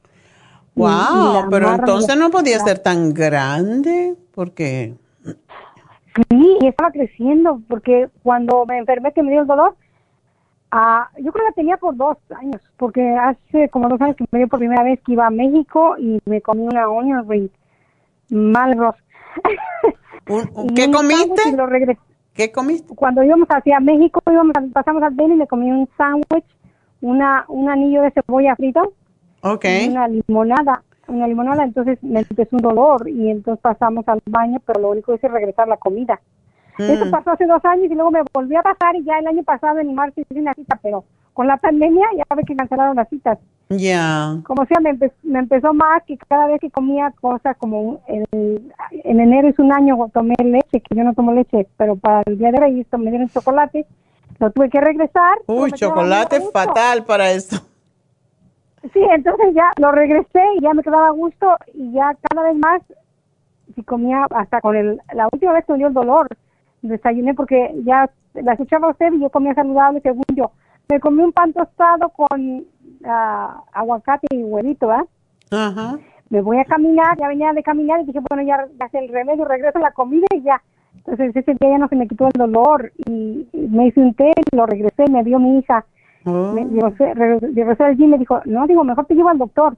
[0.76, 4.96] Wow, pero entonces no podía ser tan grande, porque...
[6.16, 9.76] Sí, y estaba creciendo, porque cuando me enfermé que me dio el dolor,
[10.72, 14.26] Ah, yo creo que la tenía por dos años, porque hace como dos años que
[14.32, 17.50] me dio por primera vez que iba a México y me comí una onion ring
[18.30, 18.76] mal
[20.76, 21.98] ¿Qué comiste?
[22.34, 22.96] ¿Qué comiste?
[22.96, 26.46] Cuando íbamos hacia México, íbamos pasamos al Beni y me comí un sándwich,
[27.02, 28.94] una, un anillo de cebolla frito
[29.42, 29.86] okay.
[29.86, 30.84] y una limonada.
[31.08, 35.14] Una limonada, entonces me empezó un dolor y entonces pasamos al baño, pero lo único
[35.14, 36.22] es regresar la comida.
[36.80, 37.12] Eso mm.
[37.12, 39.80] pasó hace dos años y luego me volvió a pasar y ya el año pasado
[39.80, 41.04] en marzo hice una cita, pero
[41.34, 43.38] con la pandemia ya ve que cancelaron las citas.
[43.70, 44.38] Ya.
[44.46, 49.48] Como sea, me, me, empezó más que cada vez que comía cosas como en enero
[49.48, 52.64] es un año tomé leche, que yo no tomo leche, pero para el día de
[52.64, 53.86] hoy me dieron chocolate,
[54.40, 55.38] lo tuve que regresar.
[55.48, 57.62] Uy, chocolate fatal para eso.
[58.94, 62.58] Sí, entonces ya lo regresé y ya me quedaba a gusto y ya cada vez
[62.58, 62.82] más
[63.76, 66.28] si comía hasta con el la última vez que me dio el dolor
[66.82, 70.52] desayuné porque ya la escuchaba usted y yo comía saludable según yo.
[70.90, 75.06] Me comí un pan tostado con uh, aguacate y huevito, ¿ah?
[75.52, 76.00] Ajá.
[76.30, 79.46] Me voy a caminar, ya venía de caminar y dije, bueno, ya hace el remedio,
[79.46, 80.62] regreso la comida y ya.
[80.96, 84.32] Entonces ese día ya no se me quitó el dolor y, me hice un té,
[84.52, 85.86] lo regresé, me dio mi hija.
[86.26, 86.54] Oh.
[86.54, 89.76] Me, regresé, allí y me dijo, no, digo, mejor te llevo al doctor.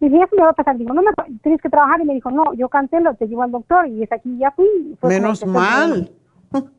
[0.00, 0.76] Y dije, ya se me va a pasar.
[0.76, 1.10] Digo, no, me,
[1.42, 2.00] tienes que trabajar.
[2.00, 3.86] Y me dijo, no, yo cancelo, te llevo al doctor.
[3.86, 4.66] Y es aquí, ya fui.
[5.02, 6.10] Menos mal.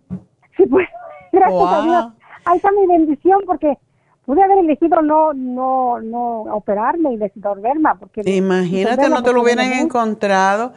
[0.56, 0.88] Sí, pues,
[1.32, 2.06] gracias a Dios.
[2.46, 3.76] Ahí está mi bendición porque
[4.26, 9.74] pude haber elegido no no no operarme y desintorverme porque imagínate no te lo hubieran
[9.74, 10.74] encontrado.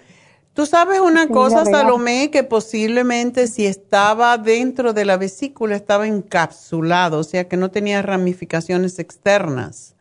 [0.54, 7.18] Tú sabes una cosa Salomé que posiblemente si estaba dentro de la vesícula estaba encapsulado
[7.18, 9.94] o sea que no tenía ramificaciones externas.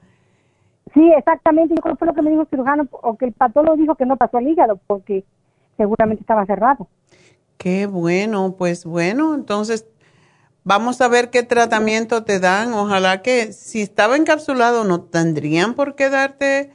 [0.94, 1.76] Sí exactamente.
[1.76, 3.96] Yo creo que fue lo que me dijo el cirujano o que el patólogo dijo
[3.96, 5.26] que no pasó al hígado porque
[5.76, 6.88] seguramente estaba cerrado
[7.58, 9.86] Qué bueno, pues bueno, entonces
[10.64, 12.74] vamos a ver qué tratamiento te dan.
[12.74, 16.74] Ojalá que si estaba encapsulado no tendrían por qué darte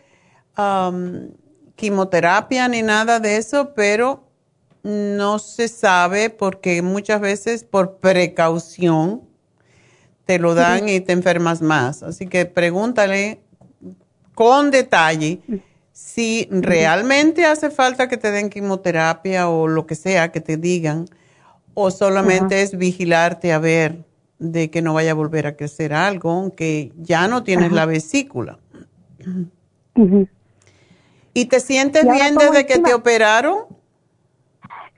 [1.76, 4.28] quimioterapia ni nada de eso, pero
[4.83, 9.22] no se sabe porque muchas veces por precaución
[10.24, 12.03] te lo dan y te enfermas más.
[12.03, 13.43] Así que pregúntale
[14.35, 15.41] con detalle
[16.01, 21.05] si realmente hace falta que te den quimioterapia o lo que sea que te digan,
[21.75, 24.05] o solamente es vigilarte a ver
[24.39, 28.59] de que no vaya a volver a crecer algo, aunque ya no tienes la vesícula.
[31.35, 33.67] ¿Y te sientes bien desde que te operaron?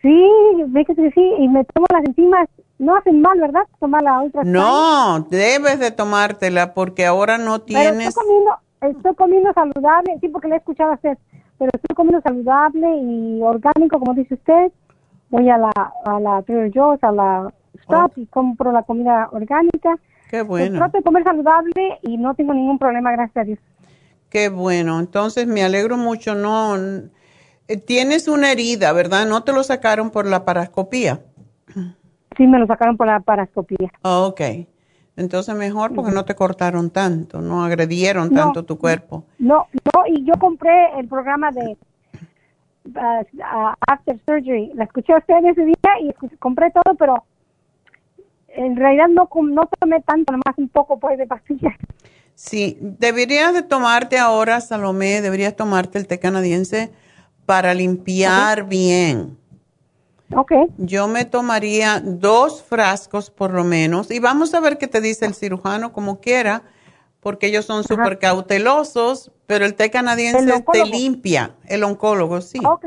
[0.01, 0.25] Sí,
[0.69, 2.49] ve que sí, y me tomo las enzimas.
[2.79, 3.63] No hacen mal, ¿verdad?
[3.79, 4.45] Tomar la otra.
[4.45, 8.53] No, debes de tomártela porque ahora no tienes estoy comiendo
[9.55, 11.16] saludable, sí, porque le he escuchado usted,
[11.59, 14.72] pero estoy comiendo saludable y orgánico, como dice usted.
[15.30, 15.72] Voy a la,
[16.05, 17.53] a la Trader Joe's, a la
[17.83, 19.97] Stop y compro la comida orgánica.
[20.28, 20.78] Qué bueno.
[20.78, 23.59] trato de comer saludable y no tengo ningún problema, gracias a Dios.
[24.28, 24.99] Qué bueno.
[24.99, 26.35] Entonces me alegro mucho.
[26.35, 26.76] No,
[27.68, 29.26] eh, tienes una herida, ¿verdad?
[29.26, 31.20] No te lo sacaron por la parascopía.
[32.37, 33.93] Sí, me lo sacaron por la parascopía.
[34.03, 34.41] Oh, ok.
[35.17, 39.25] Entonces mejor porque no te cortaron tanto, no agredieron tanto tu cuerpo.
[39.39, 41.77] No, no, y yo compré el programa de
[42.87, 44.73] uh, After Surgery.
[44.75, 47.25] La escuché a usted ese día y compré todo, pero
[48.49, 51.75] en realidad no, no tomé tanto, nomás un poco pues de pastillas.
[52.35, 56.91] Sí, deberías de tomarte ahora, Salomé, deberías tomarte el té canadiense
[57.45, 59.37] para limpiar bien
[60.78, 65.26] yo me tomaría dos frascos por lo menos y vamos a ver qué te dice
[65.26, 66.62] el cirujano como quiera,
[67.20, 72.59] porque ellos son súper cautelosos, pero el té canadiense te limpia, el oncólogo, sí.
[72.64, 72.87] Ok.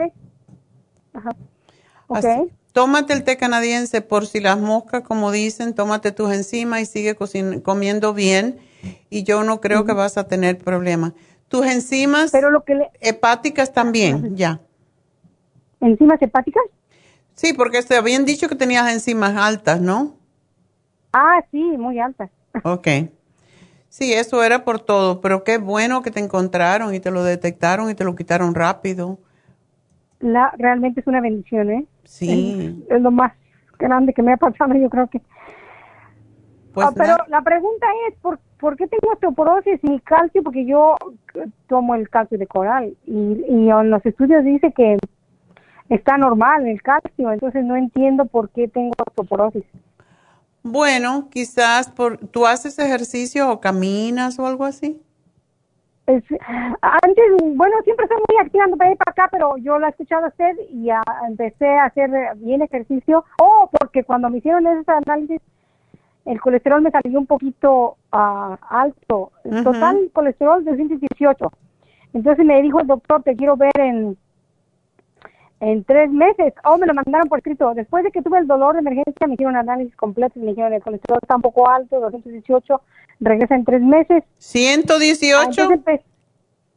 [1.14, 1.36] Ajá.
[2.74, 7.16] tómate el té canadiense por si las moscas, como dicen, tómate tus enzimas y sigue
[7.64, 8.60] comiendo bien
[9.10, 11.14] y yo no creo que vas a tener problema.
[11.48, 14.60] Tus enzimas pero lo que hepáticas también, ya.
[15.80, 16.64] ¿Enzimas hepáticas?
[17.36, 20.16] Sí, porque te habían dicho que tenías enzimas altas, ¿no?
[21.14, 22.32] Ah, sí, muy altas.
[22.64, 22.88] Ok.
[23.90, 27.90] Sí, eso era por todo, pero qué bueno que te encontraron y te lo detectaron
[27.90, 29.20] y te lo quitaron rápido.
[30.20, 31.86] la, realmente es una bendición, ¿eh?
[32.04, 32.84] Sí.
[32.90, 33.32] Es, lo más
[33.80, 35.22] grande que me ha pasado, yo creo que.
[36.74, 40.44] Pues ah, pero la pregunta es, ¿por, ¿por qué tengo osteoporosis y calcio?
[40.44, 40.96] Porque yo
[41.68, 44.98] tomo el calcio de coral y, y en los estudios dice que
[45.90, 49.64] está normal el calcio, entonces no entiendo por qué tengo osteoporosis.
[50.64, 55.00] Bueno, quizás por, tú haces ejercicio o caminas o algo así.
[56.08, 57.26] antes,
[57.56, 60.56] bueno, siempre estoy muy activa para ir para acá, pero yo la he escuchado usted
[60.72, 60.90] y
[61.28, 63.24] empecé a hacer bien ejercicio.
[63.40, 65.40] Oh, porque cuando me hicieron ese análisis,
[66.26, 69.32] el colesterol me salió un poquito uh, alto.
[69.44, 71.52] El total colesterol de 118.
[72.14, 74.18] Entonces me dijo el doctor, te quiero ver en
[75.60, 76.54] en tres meses.
[76.64, 77.74] Oh, me lo mandaron por escrito.
[77.74, 80.74] Después de que tuve el dolor de emergencia, me hicieron análisis completo y me dijeron
[80.74, 82.82] el colesterol está un poco alto, 218,
[83.20, 84.24] regresa en tres meses.
[84.40, 86.04] ¿118?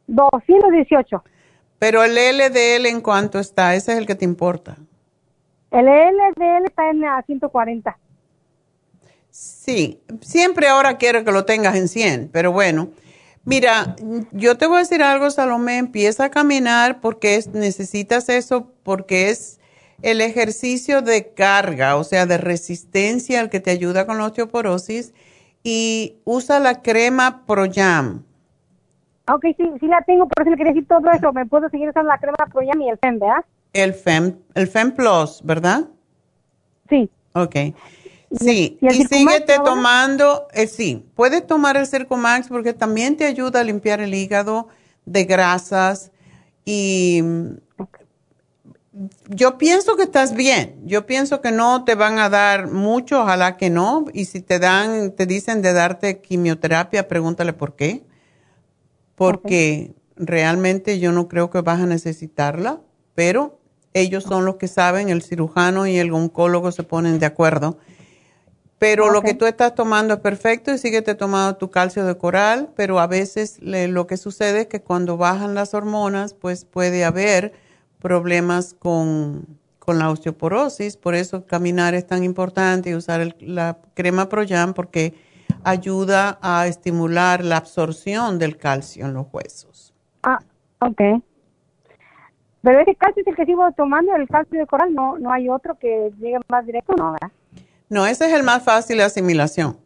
[0.07, 1.23] 218.
[1.77, 4.77] Pero el LDL en cuánto está, ese es el que te importa.
[5.71, 7.97] El LDL está en a 140.
[9.29, 12.89] Sí, siempre ahora quiero que lo tengas en 100, pero bueno.
[13.45, 13.95] Mira,
[14.31, 19.59] yo te voy a decir algo, Salomé, empieza a caminar porque necesitas eso, porque es
[20.01, 25.13] el ejercicio de carga, o sea, de resistencia, el que te ayuda con la osteoporosis,
[25.63, 28.23] y usa la crema ProYam.
[29.31, 31.31] Ok, sí, sí la tengo, por eso le quería decir todo eso.
[31.33, 33.45] Me puedo seguir usando la crema ProYam y el FEM, ¿verdad?
[33.73, 35.87] El FEM, el FEM Plus, ¿verdad?
[36.89, 37.09] Sí.
[37.33, 37.55] Ok.
[38.31, 43.63] Sí, y, síguete tomando, eh, sí, puedes tomar el Circumax porque también te ayuda a
[43.63, 44.67] limpiar el hígado
[45.05, 46.11] de grasas
[46.63, 47.23] y
[49.29, 50.79] yo pienso que estás bien.
[50.85, 54.05] Yo pienso que no te van a dar mucho, ojalá que no.
[54.13, 58.03] Y si te dan, te dicen de darte quimioterapia, pregúntale por qué.
[59.15, 62.81] Porque realmente yo no creo que vas a necesitarla,
[63.15, 63.59] pero
[63.93, 67.77] ellos son los que saben, el cirujano y el oncólogo se ponen de acuerdo
[68.79, 72.69] pero lo que tú estás tomando es perfecto y síguete tomando tu calcio de coral,
[72.77, 77.53] pero a veces lo que sucede es que cuando bajan las hormonas, pues puede haber
[77.99, 84.75] problemas con, la osteoporosis, por eso caminar es tan importante y usar la crema Proyam
[84.75, 85.15] porque
[85.63, 89.91] ayuda a estimular la absorción del calcio en los huesos.
[90.21, 90.37] Ah,
[90.79, 91.23] ok.
[92.61, 95.49] Pero ese calcio es el que sigo tomando, el calcio de coral, no, no hay
[95.49, 97.13] otro que llegue más directo, ¿no?
[97.13, 97.31] ¿verdad?
[97.89, 99.77] No, ese es el más fácil de asimilación.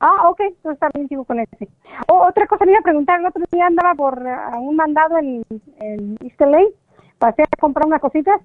[0.00, 1.68] Ah, ok, entonces también sigo con ese.
[2.06, 5.44] otra cosa me iba a preguntar, el otro día andaba por uh, un mandado en,
[5.80, 6.60] en East LA,
[7.18, 8.40] pasé a comprar unas cositas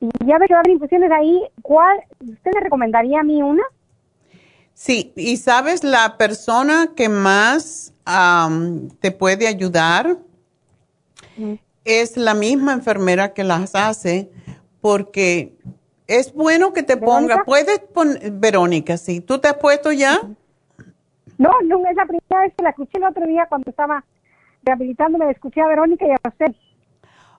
[0.00, 1.42] y ya ve que va a haber infusiones ahí.
[1.62, 3.62] ¿Cuál, usted le recomendaría a mí una?
[4.72, 7.92] Sí, y sabes, la persona que más
[9.00, 10.18] te puede ayudar
[11.84, 14.30] es la misma enfermera que las hace,
[14.80, 15.56] porque
[16.06, 20.20] es bueno que te ponga, puedes poner, Verónica, sí, ¿tú te has puesto ya?
[21.38, 24.04] No, no, es la primera vez que la escuché el otro día cuando estaba
[24.62, 26.54] rehabilitándome, escuché a Verónica y a José.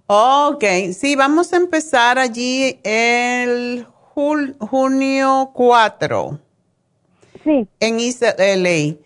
[0.08, 3.86] Ok, sí, vamos a empezar allí el
[4.60, 6.40] junio 4.
[7.44, 7.68] Sí.
[7.80, 8.98] En ISLA.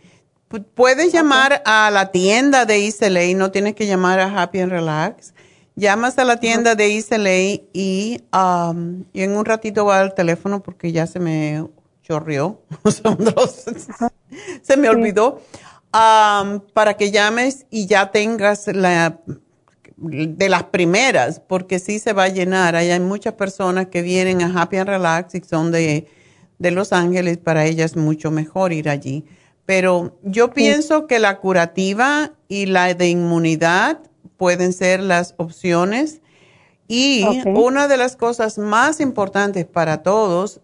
[0.73, 5.33] Puedes llamar a la tienda de ISLA, no tienes que llamar a Happy and Relax
[5.79, 10.61] llamas a la tienda de ISLA y, um, y en un ratito va al teléfono
[10.61, 11.65] porque ya se me
[12.03, 12.61] chorrió,
[14.61, 15.41] se me olvidó,
[15.93, 19.19] um, para que llames y ya tengas la
[20.01, 22.75] de las primeras, porque sí se va a llenar.
[22.75, 26.07] hay muchas personas que vienen a Happy and Relax y son de,
[26.57, 29.25] de Los Ángeles, para ellas es mucho mejor ir allí.
[29.65, 33.99] Pero yo pienso que la curativa y la de inmunidad
[34.39, 36.21] pueden ser las opciones.
[36.87, 40.61] Y una de las cosas más importantes para todos,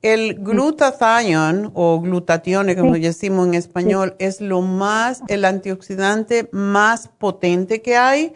[0.00, 7.82] el glutathione o glutatión, como decimos en español, es lo más, el antioxidante más potente
[7.82, 8.32] que hay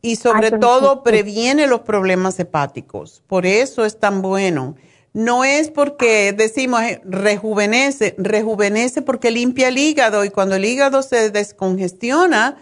[0.00, 3.22] y sobre todo previene los problemas hepáticos.
[3.26, 4.76] Por eso es tan bueno.
[5.12, 11.02] No es porque decimos eh, rejuvenece, rejuvenece porque limpia el hígado y cuando el hígado
[11.02, 12.56] se descongestiona,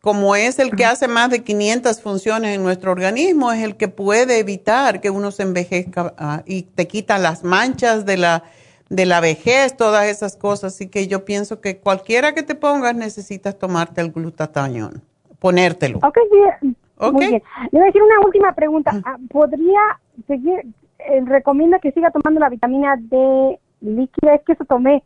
[0.00, 3.88] como es el que hace más de 500 funciones en nuestro organismo, es el que
[3.88, 8.44] puede evitar que uno se envejezca ah, y te quita las manchas de la,
[8.88, 10.74] de la vejez, todas esas cosas.
[10.74, 15.02] Así que yo pienso que cualquiera que te pongas necesitas tomarte el glutatión,
[15.38, 15.98] ponértelo.
[15.98, 16.76] Ok, bien.
[17.12, 17.42] Muy bien.
[17.70, 18.92] Le voy a decir una última pregunta.
[19.04, 19.80] Ah, ¿Podría
[20.26, 20.66] seguir,
[20.98, 24.34] eh, recomienda que siga tomando la vitamina D líquida?
[24.34, 25.02] Es que eso tomé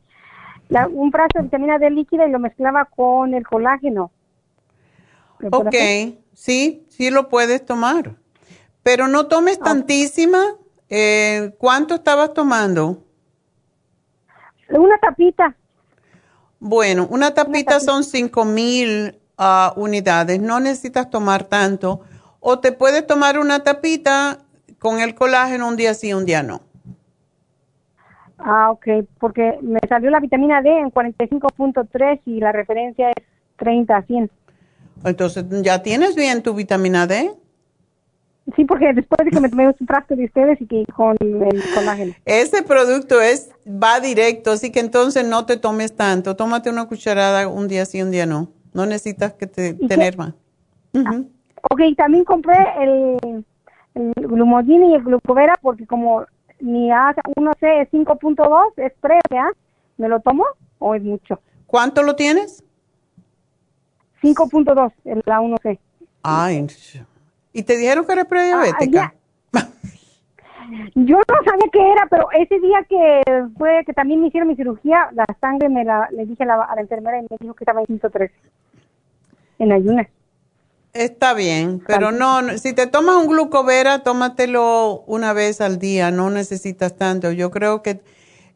[0.92, 4.10] un frasco de vitamina D líquida y lo mezclaba con el colágeno.
[5.50, 5.74] Ok,
[6.32, 8.16] sí, sí lo puedes tomar.
[8.82, 10.42] Pero no tomes tantísima.
[10.88, 13.02] Eh, ¿Cuánto estabas tomando?
[14.68, 15.56] Una tapita.
[16.60, 20.40] Bueno, una tapita, son 5 mil ah, unidades.
[20.40, 22.00] No necesitas tomar tanto.
[22.40, 24.38] O te puedes tomar una tapita
[24.78, 26.60] con el colágeno un día sí, un día no.
[28.38, 28.86] Ah, ok,
[29.18, 33.24] porque me salió la vitamina D en 45.3 y la referencia es
[33.56, 34.30] 30 a 100.
[35.04, 37.30] Entonces, ¿ya tienes bien tu vitamina D?
[38.56, 41.62] Sí, porque después de que me tomé un frasco de ustedes y que con el
[41.74, 42.14] colágeno.
[42.26, 46.36] Ese producto es va directo, así que entonces no te tomes tanto.
[46.36, 48.50] Tómate una cucharada un día sí, un día no.
[48.74, 50.34] No necesitas que te, tener más.
[50.94, 51.22] Ah,
[51.70, 53.44] ok, también compré el,
[53.94, 56.24] el y el glucovera porque como
[56.60, 59.18] ni A, uno c es 5.2, es pre,
[59.96, 60.44] ¿Me lo tomo
[60.78, 61.40] o es mucho?
[61.66, 62.63] ¿Cuánto lo tienes?
[64.24, 64.92] 5.2,
[65.26, 65.78] la 1C.
[66.22, 66.66] Ay,
[67.52, 69.14] ¿y te dijeron que eres prediabética?
[69.52, 69.68] Ah,
[70.94, 73.22] Yo no sabía qué era, pero ese día que
[73.58, 76.74] fue que también me hicieron mi cirugía, la sangre me la le dije a la,
[76.78, 78.30] enfermera y me dijo que estaba en 103
[79.58, 80.06] en ayunas.
[80.94, 86.30] Está bien, pero no, si te tomas un glucovera, tómatelo una vez al día, no
[86.30, 87.32] necesitas tanto.
[87.32, 88.00] Yo creo que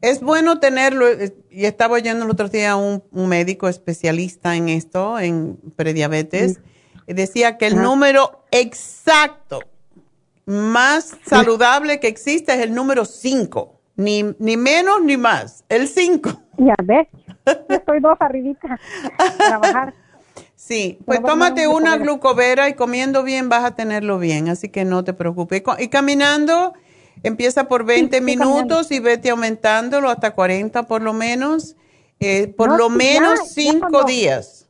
[0.00, 4.68] es bueno tenerlo, eh, y estaba oyendo el otro día un, un médico especialista en
[4.68, 6.60] esto, en prediabetes,
[7.06, 9.60] y decía que el número exacto
[10.46, 16.30] más saludable que existe es el número 5, ni, ni menos ni más, el 5.
[16.58, 17.08] Ya ves,
[17.68, 18.78] estoy dos arribita
[19.36, 19.94] trabajar.
[20.54, 25.04] Sí, pues tómate una glucovera y comiendo bien vas a tenerlo bien, así que no
[25.04, 25.62] te preocupes.
[25.78, 26.74] Y caminando,
[27.22, 31.76] empieza por 20 minutos y vete aumentándolo hasta 40 por lo menos,
[32.20, 34.68] eh, por lo menos 5 días.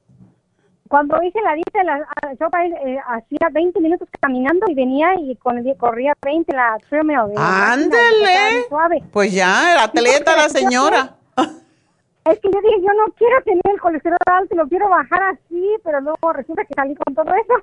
[0.88, 2.46] Cuando hice la dieta, la, ah, yo
[2.86, 7.36] eh, hacía 20 minutos caminando y venía y con, corría 20 la treadmill.
[7.36, 8.64] ¡Ándale!
[9.12, 11.14] Pues ya, atleta la señora.
[11.36, 15.64] Es que yo dije, yo no quiero tener el colesterol alto, lo quiero bajar así,
[15.82, 17.54] pero luego resulta que salí con todo eso.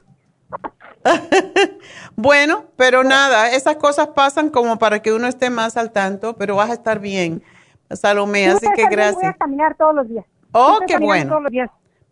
[2.15, 6.55] bueno, pero nada, esas cosas pasan como para que uno esté más al tanto, pero
[6.55, 7.43] vas a estar bien,
[7.91, 9.15] Salomé, así que gracias.
[9.15, 10.25] Voy a caminar todos los días.
[10.51, 11.39] Oh, qué bueno.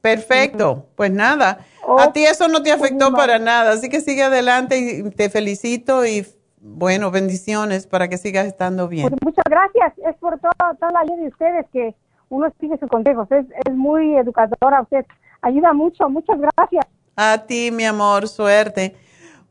[0.01, 1.59] Perfecto, pues nada,
[1.97, 6.05] a ti eso no te afectó para nada, así que sigue adelante y te felicito
[6.05, 6.25] y
[6.59, 9.09] bueno, bendiciones para que sigas estando bien.
[9.09, 11.95] Pues muchas gracias, es por todo, toda la ayuda de ustedes que
[12.33, 13.31] uno sigue sus consejos.
[13.31, 15.05] Es, es muy educadora usted.
[15.41, 16.09] Ayuda mucho.
[16.09, 16.85] Muchas gracias.
[17.15, 18.27] A ti, mi amor.
[18.27, 18.95] Suerte.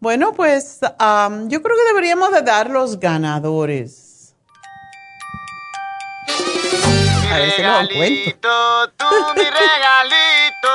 [0.03, 4.35] Bueno, pues yo creo que deberíamos de dar los ganadores.
[7.31, 8.51] A ver encuentro.
[8.97, 9.07] Tú,
[9.37, 10.75] mi regalito.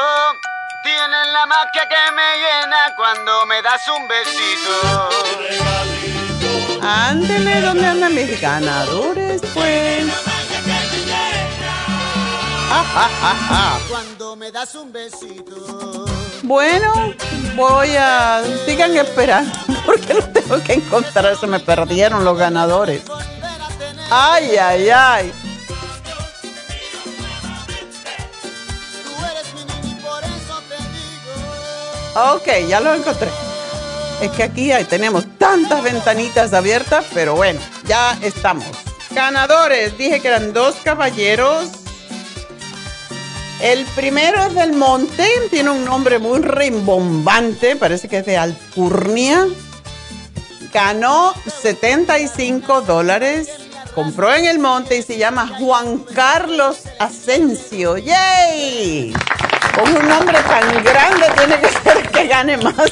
[0.81, 5.09] Tienes la magia que me llena cuando me das un besito.
[6.81, 9.41] Ándele, ¿dónde andan mis ganadores?
[9.53, 10.05] Pues.
[13.89, 16.16] Cuando me das un besito.
[16.47, 17.13] Bueno,
[17.57, 18.41] voy a.
[18.65, 19.51] Sigan esperando,
[19.85, 21.35] porque lo tengo que encontrar.
[21.35, 23.01] Se me perdieron los ganadores.
[24.09, 25.33] Ay, ay, ay.
[32.15, 33.29] Ok, ya lo encontré.
[34.21, 38.65] Es que aquí tenemos tantas ventanitas abiertas, pero bueno, ya estamos.
[39.11, 41.86] Ganadores, dije que eran dos caballeros
[43.61, 49.47] el primero es del monte, tiene un nombre muy rimbombante, parece que es de Alcurnia.
[50.71, 53.49] Ganó 75 dólares,
[53.95, 57.97] compró en el monte y se llama Juan Carlos Asensio.
[57.97, 59.13] ¡Yay!
[59.73, 62.91] Con un nombre tan grande tiene que ser que gane más.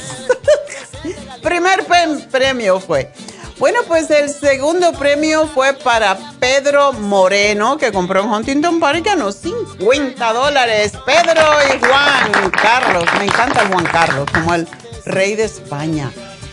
[1.42, 1.86] Primer
[2.28, 3.12] premio fue.
[3.58, 9.00] Bueno, pues el segundo premio fue para Pedro Moreno, que compró en Huntington Park y
[9.00, 10.92] ganó 50 dólares.
[11.06, 11.42] Pedro
[11.74, 14.68] y Juan Carlos, me encanta Juan Carlos, como el
[15.06, 16.12] rey de España.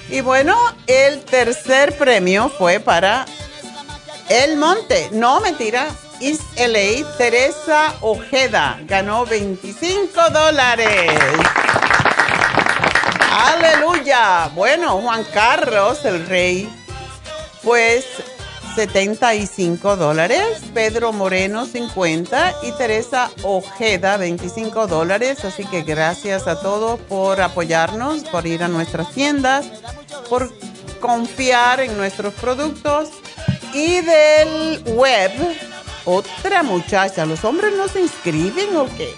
[0.09, 0.57] Y bueno,
[0.87, 3.25] el tercer premio fue para
[4.29, 5.87] El Monte, no mentira,
[6.21, 11.11] East LA, Teresa Ojeda, ganó 25 dólares.
[13.29, 14.49] Aleluya.
[14.55, 16.69] Bueno, Juan Carlos, el rey
[17.63, 18.05] pues
[18.75, 25.45] 75 dólares, Pedro Moreno 50 y Teresa Ojeda 25 dólares.
[25.45, 29.67] Así que gracias a todos por apoyarnos, por ir a nuestras tiendas,
[30.29, 30.51] por
[30.99, 33.09] confiar en nuestros productos
[33.73, 35.31] y del web
[36.05, 37.25] otra muchacha.
[37.25, 39.15] ¿Los hombres no se inscriben o qué?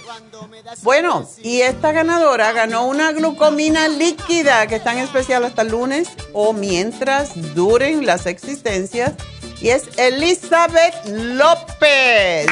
[0.82, 6.54] Bueno, y esta ganadora ganó una glucomina líquida que está en especial hasta lunes o
[6.54, 9.14] mientras duren las existencias.
[9.62, 12.48] Y es Elizabeth López.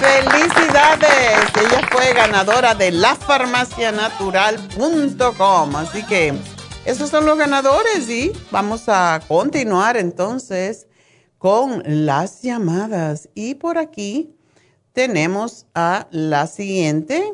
[0.00, 1.48] ¡Felicidades!
[1.60, 5.76] Ella fue ganadora de lafarmacianatural.com.
[5.76, 6.34] Así que
[6.84, 10.87] esos son los ganadores y vamos a continuar entonces
[11.38, 13.28] con las llamadas.
[13.34, 14.34] Y por aquí
[14.92, 17.32] tenemos a la siguiente,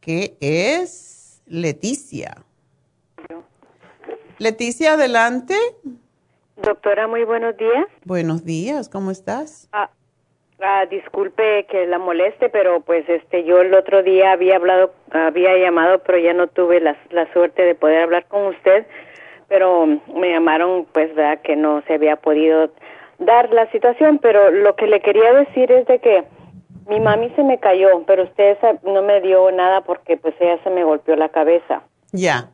[0.00, 2.36] que es Leticia.
[4.38, 5.54] Leticia, adelante.
[6.56, 7.86] Doctora, muy buenos días.
[8.04, 9.68] Buenos días, ¿cómo estás?
[9.72, 9.90] Ah,
[10.62, 15.56] Ah, disculpe que la moleste, pero pues este yo el otro día había hablado, había
[15.56, 18.84] llamado, pero ya no tuve la, la suerte de poder hablar con usted,
[19.48, 21.40] pero me llamaron pues ¿verdad?
[21.40, 22.70] que no se había podido
[23.20, 26.24] dar la situación, pero lo que le quería decir es de que
[26.88, 30.70] mi mami se me cayó, pero usted no me dio nada porque pues ella se
[30.70, 31.82] me golpeó la cabeza.
[32.12, 32.50] Ya.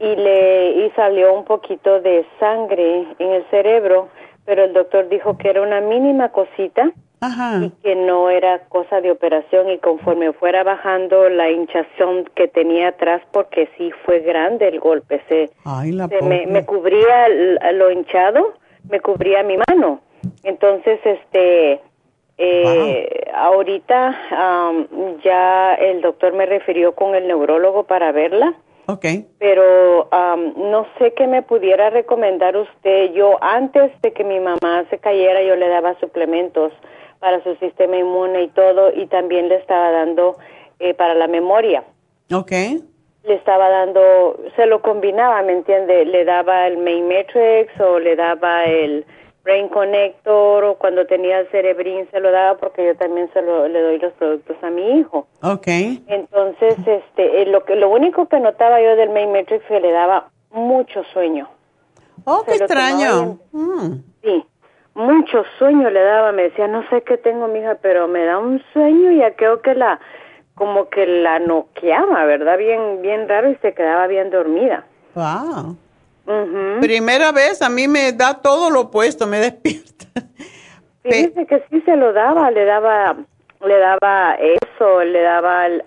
[0.00, 4.08] Y le y salió un poquito de sangre en el cerebro
[4.48, 6.90] pero el doctor dijo que era una mínima cosita
[7.60, 12.88] y que no era cosa de operación y conforme fuera bajando la hinchazón que tenía
[12.88, 15.50] atrás porque sí fue grande el golpe se,
[16.22, 17.28] me, cubría
[17.74, 18.54] lo hinchado
[18.88, 20.00] me cubría mi mano
[20.42, 21.80] entonces este
[22.40, 24.86] eh, ahorita
[25.24, 28.54] ya el doctor me refirió con el neurólogo para verla
[28.90, 29.26] Okay.
[29.38, 30.08] Pero
[30.56, 33.12] no sé qué me pudiera recomendar usted.
[33.12, 36.72] Yo antes de que mi mamá se cayera, yo le daba suplementos
[37.18, 40.38] para su sistema inmune y todo, y también le estaba dando
[40.78, 41.84] eh, para la memoria.
[42.32, 42.80] Okay.
[43.28, 46.06] Le estaba dando, se lo combinaba, ¿me entiende?
[46.06, 49.04] Le daba el Main Matrix o le daba el
[49.44, 53.68] Brain Connector o cuando tenía el Cerebrin se lo daba porque yo también se lo,
[53.68, 55.26] le doy los productos a mi hijo.
[55.42, 56.02] Okay.
[56.06, 59.92] Entonces, este, eh, lo que lo único que notaba yo del Main Matrix que le
[59.92, 61.48] daba mucho sueño.
[62.24, 63.38] Oh, qué extraño.
[63.52, 64.02] Mm.
[64.22, 64.44] Sí,
[64.94, 66.32] mucho sueño le daba.
[66.32, 69.60] Me decía, no sé qué tengo, mija, pero me da un sueño y ya creo
[69.60, 70.00] que la,
[70.58, 72.58] como que la noqueaba, ¿verdad?
[72.58, 74.84] Bien, bien raro y se quedaba bien dormida.
[75.14, 75.76] Wow.
[76.80, 80.04] Primera vez a mí me da todo lo opuesto, me despierta.
[81.04, 83.16] Dice que sí se lo daba, le daba,
[83.64, 85.82] le daba eso, le daba el,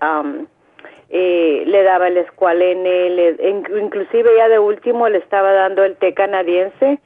[1.10, 3.50] eh, le daba el escualene, le,
[3.80, 7.00] inclusive ya de último le estaba dando el té canadiense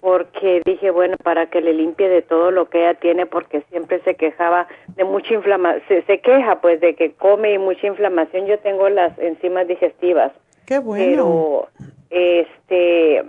[0.00, 4.00] porque dije, bueno, para que le limpie de todo lo que ella tiene, porque siempre
[4.04, 8.46] se quejaba de mucha inflamación, se, se, queja pues de que come y mucha inflamación.
[8.46, 10.30] Yo tengo las enzimas digestivas.
[10.66, 11.04] Qué bueno.
[11.04, 11.68] Pero
[12.10, 13.24] este,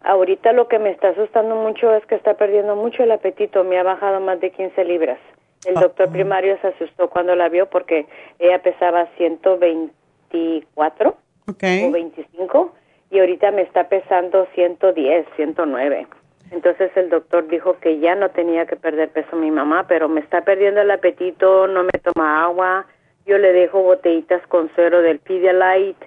[0.00, 3.62] ahorita lo que me está asustando mucho es que está perdiendo mucho el apetito.
[3.64, 5.18] Me ha bajado más de 15 libras.
[5.64, 8.06] El ah, doctor primario se asustó cuando la vio porque
[8.38, 11.16] ella pesaba 124
[11.48, 11.84] okay.
[11.84, 12.72] o 25
[13.10, 16.06] y ahorita me está pesando 110, 109.
[16.50, 20.20] Entonces el doctor dijo que ya no tenía que perder peso mi mamá, pero me
[20.20, 22.86] está perdiendo el apetito, no me toma agua.
[23.26, 26.06] Yo le dejo botellitas con suero del Pedialyte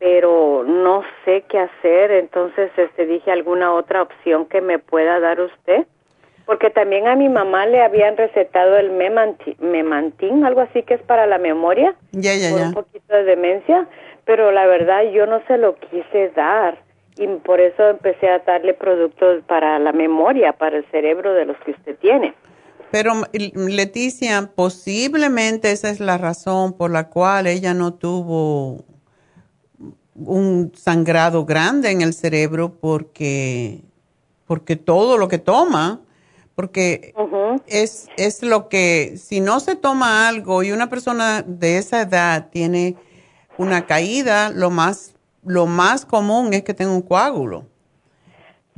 [0.00, 5.38] pero no sé qué hacer, entonces este dije alguna otra opción que me pueda dar
[5.42, 5.86] usted,
[6.46, 11.26] porque también a mi mamá le habían recetado el memantin, algo así que es para
[11.26, 13.86] la memoria, ya, ya, por un poquito de demencia,
[14.24, 16.78] pero la verdad yo no se lo quise dar
[17.16, 21.56] y por eso empecé a darle productos para la memoria, para el cerebro de los
[21.58, 22.34] que usted tiene.
[22.90, 28.84] Pero Leticia, posiblemente esa es la razón por la cual ella no tuvo
[30.14, 33.80] un sangrado grande en el cerebro porque,
[34.46, 36.00] porque todo lo que toma,
[36.54, 37.14] porque
[37.66, 42.48] es, es lo que, si no se toma algo y una persona de esa edad
[42.50, 42.96] tiene
[43.60, 45.14] una caída, lo más,
[45.44, 47.64] lo más común es que tenga un coágulo.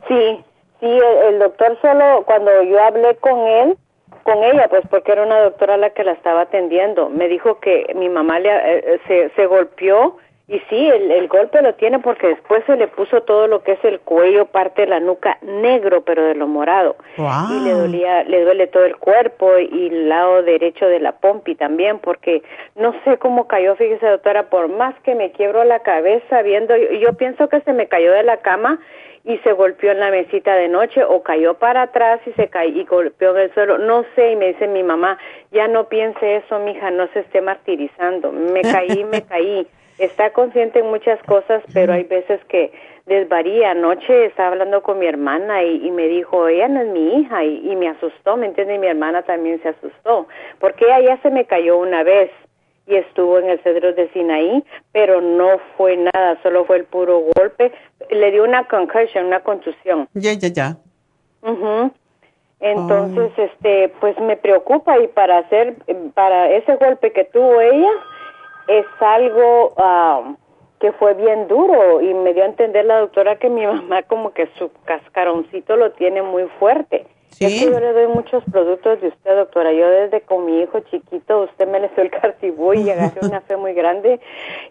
[0.09, 0.45] Sí,
[0.81, 0.99] sí,
[1.29, 3.77] el, doctor solo, cuando yo hablé con él,
[4.25, 7.93] con ella, pues porque era una doctora la que la estaba atendiendo, me dijo que
[7.95, 10.17] mi mamá le, eh, se, se golpeó
[10.53, 13.85] y sí, el, golpe lo tiene porque después se le puso todo lo que es
[13.85, 16.97] el cuello, parte de la nuca negro, pero de lo morado.
[17.17, 21.55] Y le dolía, le duele todo el cuerpo y el lado derecho de la pompi
[21.55, 22.43] también, porque
[22.77, 26.91] no sé cómo cayó, fíjese doctora, por más que me quiebro la cabeza viendo, yo,
[26.99, 28.79] yo pienso que se me cayó de la cama
[29.25, 32.79] y se golpeó en la mesita de noche o cayó para atrás y se cayó
[32.79, 35.17] y golpeó en el suelo, no sé, y me dice mi mamá,
[35.51, 39.67] ya no piense eso, mija, no se esté martirizando, me caí, me caí
[40.05, 42.73] está consciente en muchas cosas, pero hay veces que
[43.07, 43.71] desvaría.
[43.71, 47.75] Anoche estaba hablando con mi hermana y, me dijo, ella no es mi hija y,
[47.77, 48.79] me asustó, ¿me entiende?
[48.79, 50.27] Mi hermana también se asustó,
[50.61, 52.31] porque ella ya se me cayó una vez
[52.87, 57.23] y estuvo en el Cedro de Sinaí, pero no fue nada, solo fue el puro
[57.37, 57.73] golpe.
[58.11, 60.09] Le dio una concussion, una contusión.
[60.15, 60.77] Ya, ya, ya.
[62.61, 65.75] Entonces, este, pues me preocupa y para hacer,
[66.15, 67.91] para ese golpe que tuvo ella,
[68.69, 70.35] es algo ah,
[70.81, 74.33] que fue bien duro y me dio a entender la doctora que mi mamá como
[74.33, 77.07] que su cascaroncito lo tiene muy fuerte.
[77.31, 77.65] Sí.
[77.65, 79.73] yo le doy muchos productos de usted, doctora.
[79.73, 83.41] Yo desde con mi hijo chiquito, usted me le dio el cartibú y agarré una
[83.41, 84.21] fe muy grande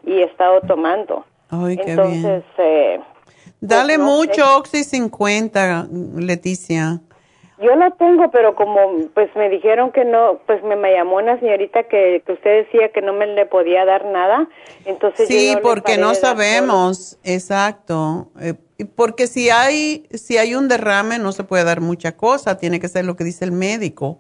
[0.05, 1.25] y he estado tomando.
[1.49, 2.99] Ay, qué Entonces, Eh,
[3.61, 5.87] Dale pues, mucho Oxy 50,
[6.17, 7.01] Leticia.
[7.61, 11.83] Yo lo tengo, pero como pues me dijeron que no, pues me, llamó una señorita
[11.83, 14.49] que, que, usted decía que no me le podía dar nada,
[14.85, 18.55] entonces sí, porque no sabemos, exacto, eh,
[18.95, 22.87] porque si hay si hay un derrame no se puede dar mucha cosa, tiene que
[22.87, 24.17] ser lo que dice el médico.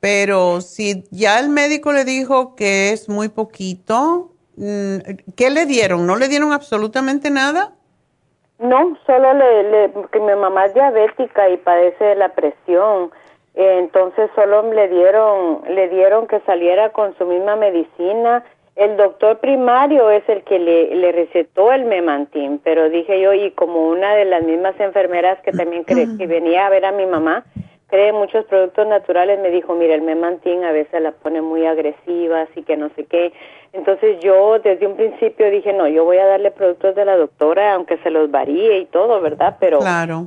[0.00, 4.98] Pero si ya el médico le dijo que es muy poquito, mm,
[5.36, 6.06] ¿qué le dieron?
[6.06, 7.74] ¿No le dieron absolutamente nada?
[8.58, 13.10] No, solo le, le, porque mi mamá es diabética y padece de la presión,
[13.54, 18.44] eh, entonces solo le dieron, le dieron que saliera con su misma medicina.
[18.74, 23.50] El doctor primario es el que le, le recetó el memantín, pero dije yo, y
[23.52, 27.44] como una de las mismas enfermeras que también que venía a ver a mi mamá,
[27.88, 32.42] cree muchos productos naturales, me dijo, mira, el memantín a veces la pone muy agresiva,
[32.42, 33.32] así que no sé qué.
[33.72, 37.74] Entonces yo desde un principio dije, no, yo voy a darle productos de la doctora,
[37.74, 39.56] aunque se los varíe y todo, ¿verdad?
[39.58, 39.80] Pero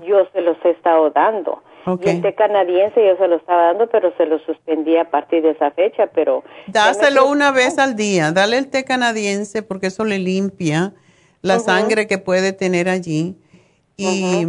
[0.05, 1.63] yo se los he estado dando.
[2.03, 5.41] Y el té canadiense yo se lo estaba dando, pero se lo suspendí a partir
[5.41, 6.43] de esa fecha, pero...
[6.67, 10.93] Dáselo una vez al día, dale el té canadiense porque eso le limpia
[11.41, 13.35] la sangre que puede tener allí.
[13.97, 14.45] Y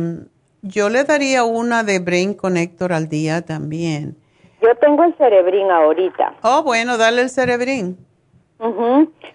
[0.63, 4.17] yo le daría una de Brain Connector al día también.
[4.63, 6.35] Yo tengo el cerebrín ahorita.
[6.43, 7.99] Oh, bueno, dale el cerebrín.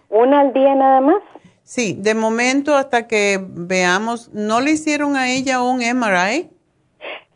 [0.10, 1.22] ¿Una al día nada más?
[1.64, 6.50] Sí, de momento hasta que veamos, ¿no le hicieron a ella un MRI?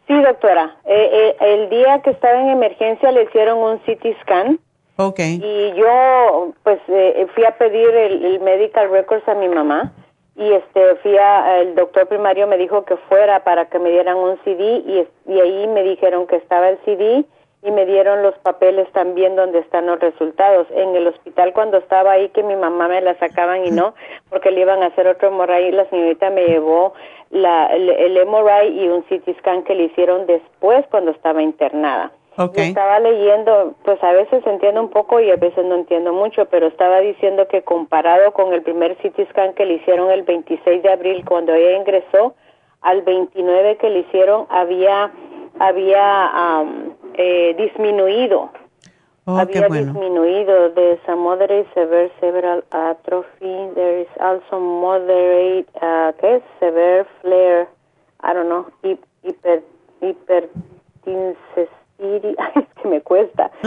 [0.07, 0.77] Sí, doctora.
[0.85, 4.57] Eh, eh, el día que estaba en emergencia le hicieron un CT scan.
[4.95, 5.19] Ok.
[5.19, 9.93] Y yo, pues, eh, fui a pedir el, el, medical records a mi mamá
[10.35, 14.17] y este fui a, el doctor primario me dijo que fuera para que me dieran
[14.17, 17.25] un CD y, y ahí me dijeron que estaba el CD
[17.63, 20.67] y me dieron los papeles también donde están los resultados.
[20.71, 23.93] En el hospital cuando estaba ahí que mi mamá me la sacaban y no,
[24.29, 26.93] porque le iban a hacer otro MRI, la señorita me llevó
[27.29, 32.11] la, el, el MRI y un CT scan que le hicieron después cuando estaba internada.
[32.37, 36.67] Estaba leyendo, pues a veces entiendo un poco y a veces no entiendo mucho, pero
[36.67, 40.91] estaba diciendo que comparado con el primer CT scan que le hicieron el 26 de
[40.91, 42.35] abril cuando ella ingresó,
[42.81, 45.11] al 29 que le hicieron había
[45.59, 46.63] había
[47.15, 48.49] eh, disminuido.
[49.25, 50.71] Oh, había disminuido.
[50.71, 53.69] There's a moderate severe cerebral atrophy.
[53.75, 56.43] There is also moderate, uh, ¿qué es?
[56.59, 57.67] Severe flare.
[58.23, 58.65] I don't know.
[58.81, 59.61] Hiper,
[60.01, 60.49] hiper,
[62.55, 63.51] es que me cuesta.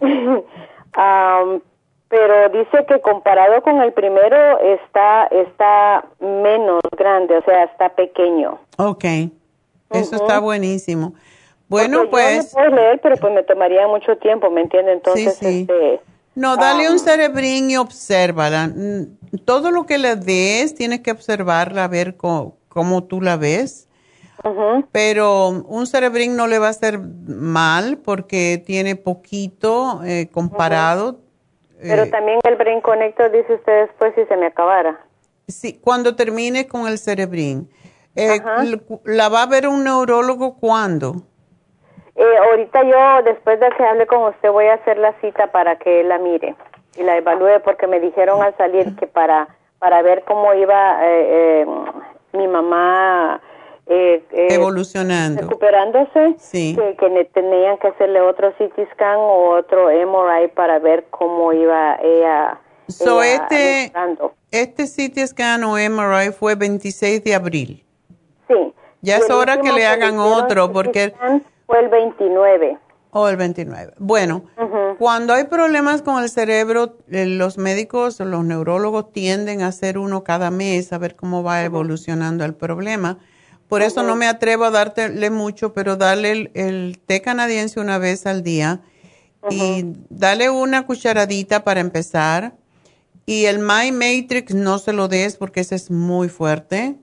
[0.00, 1.60] um,
[2.08, 8.58] pero dice que comparado con el primero está está menos grande, o sea, está pequeño.
[8.76, 9.32] Okay.
[9.90, 11.14] Eso está buenísimo.
[11.68, 12.52] Bueno, pues...
[12.52, 14.92] Yo puedo leer, pero pues me tomaría mucho tiempo, ¿me entiende?
[14.92, 16.00] Entonces, este...
[16.34, 18.68] No, dale un cerebrín y obsérvala.
[18.68, 23.88] Mm, todo lo que le des, tienes que observarla, a ver cómo, tú la ves.
[24.92, 31.18] Pero un cerebrín no le va a hacer mal porque tiene poquito eh, comparado.
[31.80, 35.00] Pero eh, también el Brain Connector, dice usted después, si se me acabara.
[35.48, 37.70] Sí, cuando termine con el cerebrín.
[38.16, 38.40] Eh,
[39.04, 41.14] ¿La va a ver un neurólogo cuándo?
[42.14, 45.76] Eh, ahorita yo, después de que hable con usted, voy a hacer la cita para
[45.76, 46.54] que la mire
[46.96, 49.48] y la evalúe, porque me dijeron al salir que para,
[49.80, 51.00] para ver cómo iba
[53.86, 56.74] eh, eh evolucionando, recuperándose, sí.
[56.74, 61.96] que, que, tenían que hacerle otro CT scan o otro MRI para ver cómo iba
[62.02, 62.60] ella.
[62.88, 63.92] So este,
[64.50, 67.84] este CT scan o MRI fue 26 de abril.
[68.48, 68.74] Sí.
[69.00, 71.14] Ya es hora que le hagan otro porque...
[71.66, 72.78] Fue el 29.
[73.10, 73.92] O el 29.
[73.98, 74.44] Bueno,
[74.98, 80.24] cuando hay problemas con el cerebro, eh, los médicos, los neurólogos tienden a hacer uno
[80.24, 83.18] cada mes a ver cómo va evolucionando el problema.
[83.68, 88.26] Por eso no me atrevo a dártele mucho, pero dale el, té canadiense una vez
[88.26, 88.80] al día
[89.50, 92.52] y dale una cucharadita para empezar
[93.26, 96.94] Y el My Matrix no se lo des porque ese es muy fuerte.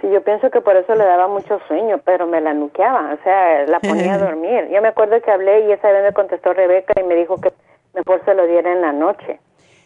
[0.00, 3.22] Sí, yo pienso que por eso le daba mucho sueño, pero me la nuqueaba, o
[3.22, 4.68] sea, la ponía a dormir.
[4.72, 7.52] Yo me acuerdo que hablé y esa vez me contestó Rebeca y me dijo que
[7.94, 9.38] mejor se lo diera en la noche.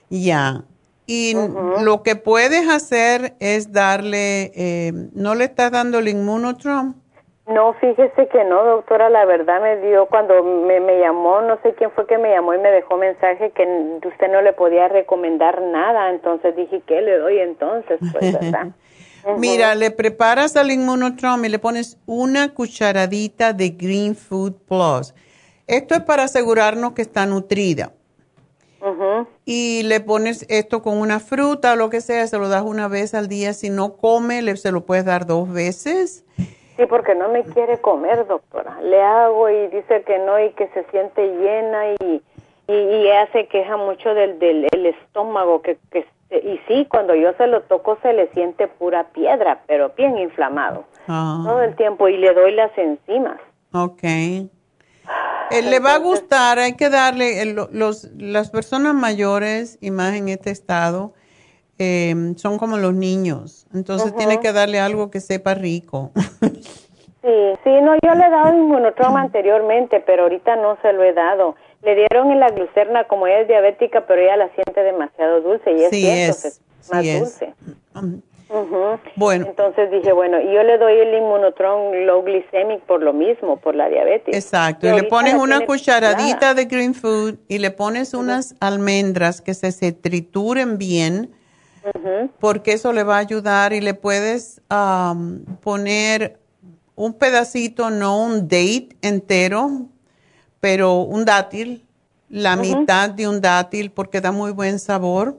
[0.09, 0.63] Ya.
[1.07, 1.35] Y
[1.83, 6.95] lo que puedes hacer es darle, eh, ¿no le estás dando el inmunotrom?
[7.47, 11.75] No, fíjese que no, doctora, la verdad me dio cuando me, me llamó, no sé
[11.75, 13.63] quién fue que me llamó y me dejó mensaje que
[14.05, 18.01] usted no le podía recomendar nada, entonces dije, ¿qué le doy entonces?
[18.13, 18.73] Pues, ¿verdad?
[19.39, 25.15] Mira, le preparas al inmunotrom y le pones una cucharadita de Green Food Plus.
[25.69, 27.93] Esto es para asegurarnos que está nutrida.
[29.45, 32.89] Y le pones esto con una fruta o lo que sea, se lo das una
[32.89, 33.53] vez al día.
[33.53, 36.25] Si no come, le, se lo puedes dar dos veces.
[36.77, 38.81] Sí, porque no me quiere comer, doctora.
[38.83, 42.23] Le hago y dice que no y que se siente llena y,
[42.69, 47.33] y, y ella se queja mucho del, del estómago, que, que y sí, cuando yo
[47.35, 50.85] se lo toco se le siente pura piedra, pero bien inflamado.
[51.07, 51.43] Ah.
[51.45, 53.39] Todo el tiempo y le doy las enzimas.
[53.73, 54.03] Ok.
[55.51, 60.15] Eh, le va a gustar, hay que darle, el- los, las personas mayores y más
[60.15, 61.13] en este estado
[61.79, 66.11] eh, son como los niños, entonces tiene que darle algo que sepa rico.
[67.23, 67.33] Sí,
[67.65, 71.57] sí, no, yo le he dado inmunotrauma anteriormente, pero ahorita no se lo he dado.
[71.83, 75.73] Le dieron en la glucerna como ella es diabética, pero ella la siente demasiado dulce
[75.73, 77.19] y es Sí cierto, es, es más sí es.
[78.49, 78.99] Um.
[79.17, 79.47] Bueno.
[79.47, 83.89] Entonces dije, bueno, yo le doy el inmunotron low glycemic por lo mismo, por la
[83.89, 84.35] diabetes.
[84.35, 89.41] Exacto, Y y le pones una cucharadita de green food y le pones unas almendras
[89.41, 91.35] que se, se trituren bien,
[92.39, 96.39] porque eso le va a ayudar y le puedes am, poner
[96.95, 99.87] un pedacito, no un date entero,
[100.61, 101.85] pero un dátil,
[102.29, 105.37] la mitad de un dátil, porque da muy buen sabor.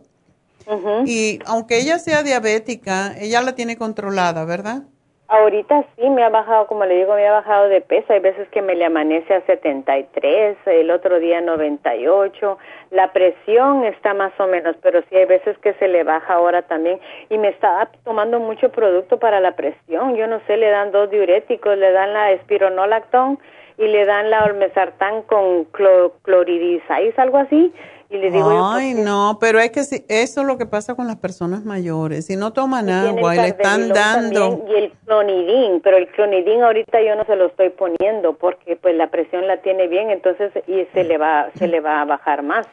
[1.05, 4.83] Y aunque ella sea diabética, ella la tiene controlada, ¿verdad?
[5.29, 8.13] Ahorita sí me ha bajado, como le digo, me ha bajado de peso.
[8.13, 12.57] Hay veces que me le amanece a 73, el otro día 98.
[12.91, 16.61] La presión está más o menos, pero sí hay veces que se le baja ahora
[16.61, 17.01] también.
[17.29, 20.15] Y me estaba tomando mucho producto para la presión.
[20.15, 23.37] Yo no sé, le dan dos diuréticos, le dan la espironolactón
[23.77, 27.73] y le dan la olmesartán con clo cloridizais, algo así.
[28.09, 30.95] Y le digo yo, Ay, no, pero es que si, eso es lo que pasa
[30.95, 32.25] con las personas mayores.
[32.25, 34.49] Si no toman agua y el le están dando...
[34.49, 38.77] también y el clonidín, pero el clonidín ahorita yo no se lo estoy poniendo porque
[38.77, 42.05] pues la presión la tiene bien, entonces y se le va se le va a
[42.05, 42.65] bajar más.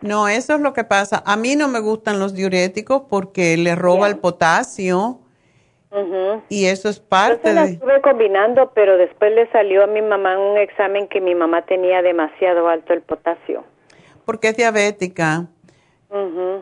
[0.00, 1.22] No, eso es lo que pasa.
[1.24, 5.20] A mí no me gustan los diuréticos porque le roba el potasio
[6.48, 7.72] y eso es parte la de...
[7.72, 12.02] estuve combinando, pero después le salió a mi mamá un examen que mi mamá tenía
[12.02, 13.64] demasiado alto el potasio.
[14.26, 15.48] Porque es diabética,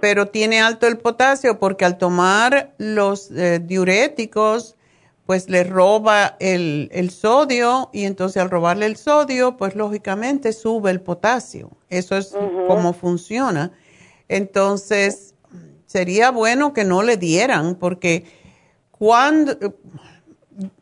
[0.01, 4.77] pero tiene alto el potasio porque al tomar los eh, diuréticos,
[5.27, 10.91] pues le roba el, el sodio y entonces al robarle el sodio, pues lógicamente sube
[10.91, 11.71] el potasio.
[11.89, 12.67] Eso es Ujú.
[12.67, 13.73] como funciona.
[14.29, 15.35] Entonces,
[15.87, 18.25] sería bueno que no le dieran porque
[18.91, 19.57] cuando...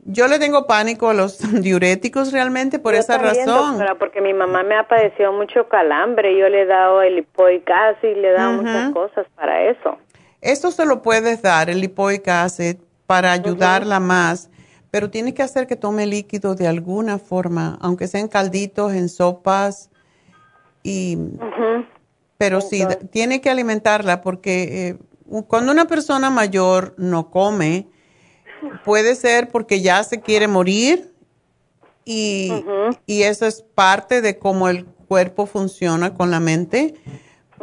[0.05, 3.79] Yo le tengo pánico a los diuréticos realmente por Yo esa también, razón.
[3.79, 7.69] doctora, porque mi mamá me ha padecido mucho calambre, yo le he dado el lipoic
[7.71, 9.97] acid, le he dado muchas cosas para eso.
[10.41, 12.77] Esto se lo puedes dar, el lipoic acid,
[13.07, 14.51] para ayudarla más,
[14.91, 19.09] pero tienes que hacer que tome líquido de alguna forma, aunque sea en calditos, en
[19.09, 19.91] sopas,
[20.83, 21.17] y,
[22.37, 24.99] pero sí, tiene que alimentarla porque eh,
[25.47, 27.87] cuando una persona mayor no come,
[28.85, 31.13] puede ser porque ya se quiere morir
[32.05, 32.53] y,
[33.07, 36.95] y eso es parte de cómo el cuerpo funciona con la mente,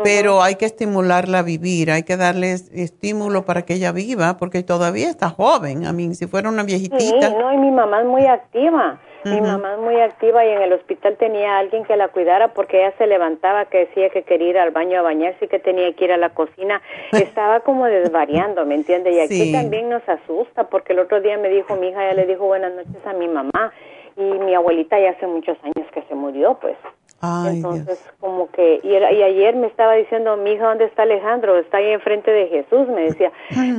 [0.03, 4.37] pero hay que estimularla a vivir, hay que darle es- estímulo para que ella viva,
[4.37, 5.85] porque todavía está joven.
[5.85, 7.29] A mí, si fuera una Sí, viejitita.
[7.31, 9.01] no, y mi mamá es muy activa.
[9.25, 12.77] Mi mamá es muy activa y en el hospital tenía alguien que la cuidara porque
[12.79, 15.91] ella se levantaba, que decía que quería ir al baño a bañarse y que tenía
[15.93, 16.81] que ir a la cocina.
[17.13, 19.11] Estaba como desvariando, ¿me entiende?
[19.11, 19.51] Y aquí Sí.
[19.51, 22.73] también nos asusta porque el otro día me dijo, mi hija ya le dijo buenas
[22.73, 23.73] noches a mi mamá
[24.15, 26.77] y mi abuelita ya hace muchos años que se murió, pues.
[27.21, 31.03] Ay, Entonces, como que, y, era- y ayer me estaba diciendo, mi hija, ¿dónde está
[31.03, 31.57] Alejandro?
[31.57, 33.31] Está ahí enfrente de Jesús, me decía.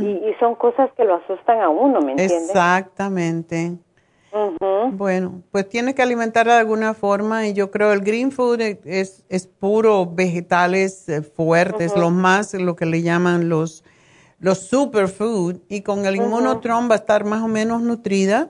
[0.03, 2.53] Y, y son cosas que lo asustan a uno, ¿me entiende?
[2.53, 3.73] Exactamente.
[4.93, 8.81] Bueno, pues tiene que alimentarla de alguna forma y yo creo el green food e-
[8.85, 13.85] es, es puro vegetales eh, fuertes, los más, lo que le llaman los,
[14.39, 16.24] los superfood y con el Ujú.
[16.24, 18.48] inmunotron va a estar más o menos nutrida.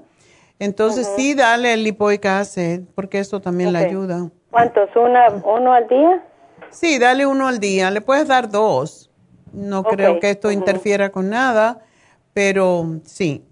[0.59, 4.31] Entonces sí, dale el lipoic acid porque eso también le ayuda.
[4.51, 4.89] ¿Cuántos?
[4.97, 6.23] ¿Una, ¿Uno al día?
[6.71, 9.11] Sí, dale uno al día, le puedes dar dos.
[9.53, 11.81] No creo que esto interfiera con nada,
[12.33, 13.45] pero sí,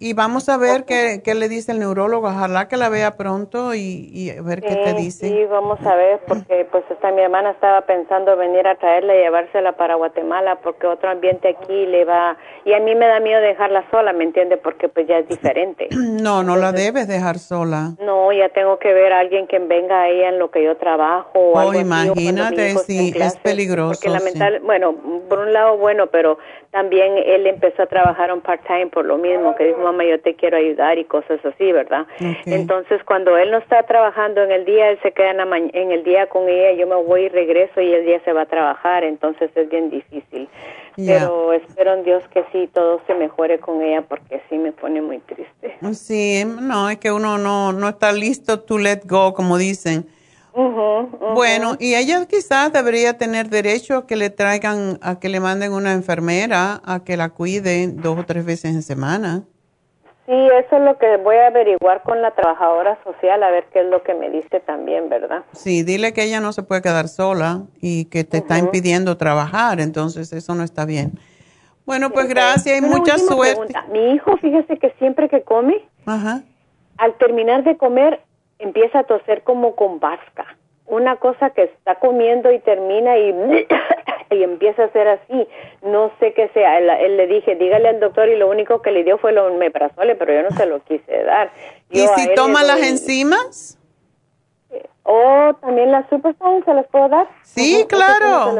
[0.00, 2.28] y vamos a ver qué, qué, le dice el neurólogo.
[2.28, 5.28] Ojalá que la vea pronto y, y ver qué te dice.
[5.28, 9.18] Sí, vamos a ver, porque pues esta mi hermana estaba pensando venir a traerla y
[9.18, 12.36] llevársela para Guatemala, porque otro ambiente aquí le va...
[12.64, 14.56] Y a mí me da miedo dejarla sola, ¿me entiende?
[14.56, 15.88] Porque pues ya es diferente.
[16.18, 17.92] No, no la debes dejar sola.
[18.00, 21.30] No, ya tengo que ver a alguien que venga ahí en lo que yo trabajo.
[21.34, 24.00] O oh, imagínate, sí, es peligroso.
[24.00, 24.94] Porque lamentablemente, bueno,
[25.28, 26.38] por un lado bueno, pero
[26.70, 30.34] también él empezó a trabajar un part-time por lo mismo, que dijo, mamá, yo te
[30.34, 32.06] quiero ayudar y cosas así, ¿verdad?
[32.44, 36.04] Entonces, cuando él no está trabajando en el día, él se queda en, en, el
[36.04, 39.04] día con ella, yo me voy y regreso y el día se va a trabajar,
[39.04, 40.48] entonces es bien difícil.
[40.96, 45.00] Pero espero en Dios que sí, todo se mejore con ella porque sí me pone
[45.00, 45.76] muy triste.
[45.92, 50.06] Sí, no, es que uno no, no está listo to let go, como dicen.
[51.34, 55.72] Bueno, y ella quizás debería tener derecho a que le traigan, a que le manden
[55.72, 59.44] una enfermera a que la cuide dos o tres veces en semana.
[60.26, 63.80] Sí, eso es lo que voy a averiguar con la trabajadora social, a ver qué
[63.80, 65.42] es lo que me dice también, ¿verdad?
[65.52, 69.80] Sí, dile que ella no se puede quedar sola y que te está impidiendo trabajar,
[69.80, 71.12] entonces eso no está bien.
[71.86, 73.72] Bueno, pues gracias y mucha suerte.
[73.90, 78.20] Mi hijo, fíjese que siempre que come, al terminar de comer,
[78.58, 80.56] empieza a toser como con vasca.
[80.86, 83.66] Una cosa que está comiendo y termina y,
[84.30, 85.48] y empieza a hacer así.
[85.82, 86.78] No sé qué sea.
[86.78, 90.14] Él, le dije, dígale al doctor y lo único que le dio fue lo meprazole,
[90.14, 91.50] pero yo no se lo quise dar.
[91.90, 93.78] ¿Y si toma las enzimas?
[95.10, 97.26] ¿O oh, también las superstars se las puedo dar?
[97.42, 98.54] Sí, claro.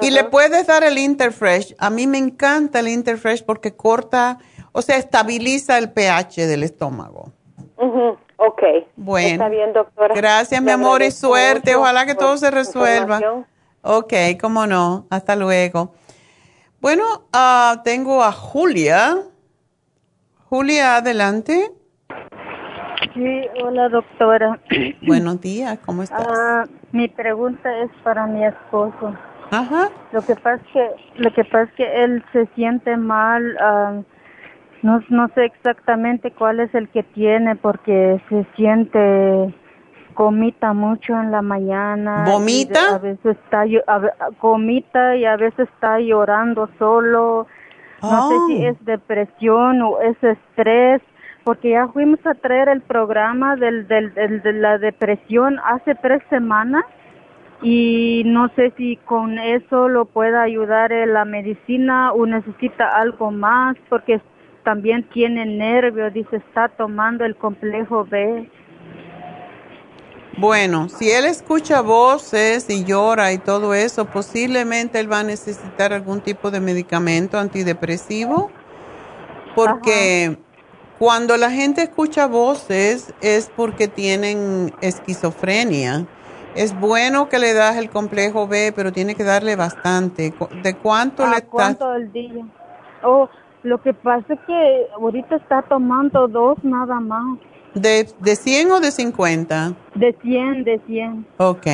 [0.00, 1.74] Y le puedes dar el Interfresh.
[1.78, 4.38] A mí me encanta el Interfresh porque corta,
[4.72, 7.32] o sea, estabiliza el pH del estómago.
[8.42, 8.62] Ok.
[8.96, 9.28] Bueno.
[9.28, 10.14] Está bien, doctora.
[10.14, 11.76] Gracias, mi amor, y suerte.
[11.76, 13.20] Ojalá que todo se resuelva.
[13.82, 15.06] Ok, cómo no.
[15.10, 15.92] Hasta luego.
[16.80, 17.04] Bueno,
[17.34, 19.18] uh, tengo a Julia.
[20.48, 21.70] Julia, adelante.
[23.12, 24.58] Sí, hola, doctora.
[25.06, 26.26] Buenos días, ¿cómo estás?
[26.26, 29.14] Uh, mi pregunta es para mi esposo.
[29.50, 29.90] Ajá.
[30.12, 33.54] Lo que pasa es que, lo que, pasa es que él se siente mal.
[33.56, 34.04] Uh,
[34.82, 39.54] no, no sé exactamente cuál es el que tiene porque se siente
[40.14, 42.24] comita mucho en la mañana.
[42.26, 42.96] ¿Vomita?
[42.96, 43.64] A veces está
[44.38, 47.46] comita y a veces está llorando solo.
[48.02, 48.70] No sé si oh.
[48.70, 51.02] es depresión o es estrés,
[51.44, 56.22] porque ya fuimos a traer el programa del, del, del, de la depresión hace tres
[56.30, 56.84] semanas
[57.62, 63.30] y no sé si con eso lo pueda ayudar en la medicina o necesita algo
[63.30, 64.20] más, porque
[64.64, 68.50] también tiene nervios, dice, está tomando el complejo B.
[70.36, 75.92] Bueno, si él escucha voces y llora y todo eso, posiblemente él va a necesitar
[75.92, 78.50] algún tipo de medicamento antidepresivo,
[79.54, 80.38] porque
[80.98, 86.06] cuando la gente escucha voces es porque tienen esquizofrenia.
[86.54, 90.34] Es bueno que le das el complejo B, pero tiene que darle bastante.
[90.62, 91.48] ¿De cuánto le estás?
[91.48, 92.44] ¿Cuánto al día?
[93.02, 93.28] Oh,
[93.62, 97.38] lo que pasa es que ahorita está tomando dos nada más.
[97.74, 99.72] ¿De, de 100 o de 50?
[99.94, 101.26] De 100, de 100.
[101.38, 101.66] Ok.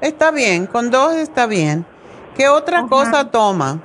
[0.00, 1.84] Está bien, con dos está bien.
[2.34, 3.80] ¿Qué otra cosa toma?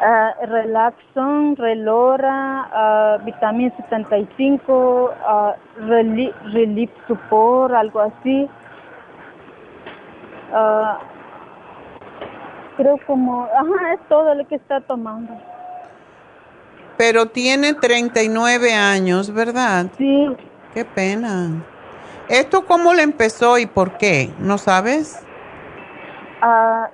[0.00, 5.52] Uh, Relaxon, Relora, uh, Vitamina 75, uh,
[5.86, 8.48] Relief, Support, algo así.
[12.76, 15.34] Creo como, ajá, es todo lo que está tomando.
[17.00, 19.86] Pero tiene 39 años, ¿verdad?
[19.96, 20.36] Sí.
[20.74, 21.64] Qué pena.
[22.28, 24.28] ¿Esto cómo le empezó y por qué?
[24.38, 25.18] ¿No sabes?
[26.42, 26.90] Ah,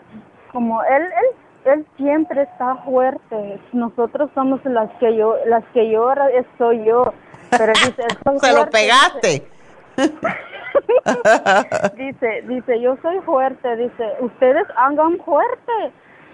[0.53, 3.61] como él, él, él siempre está fuerte.
[3.73, 7.13] Nosotros somos las que yo, las que llora soy yo.
[7.51, 8.05] Pero dice,
[8.41, 9.49] Se lo pegaste.
[11.97, 13.75] dice, dice, yo soy fuerte.
[13.75, 15.73] Dice, ustedes hagan fuerte.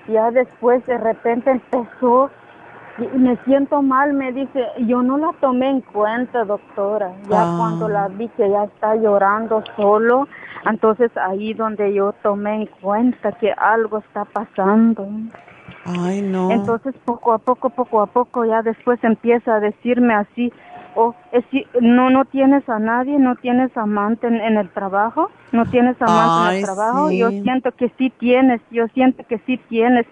[0.08, 2.30] Ya después de repente empezó
[2.98, 7.12] me siento mal, me dice, yo no la tomé en cuenta, doctora.
[7.28, 7.54] Ya ah.
[7.58, 10.28] cuando la vi que ya está llorando solo,
[10.66, 15.08] entonces ahí donde yo tomé en cuenta que algo está pasando.
[15.84, 16.50] Ay, no.
[16.50, 20.52] Entonces poco a poco, poco a poco, ya después empieza a decirme así,
[20.94, 21.44] oh, es,
[21.80, 26.58] no, no tienes a nadie, no tienes amante en, el trabajo, no tienes amante en
[26.58, 30.06] el trabajo, yo siento que sí tienes, yo siento que sí tienes.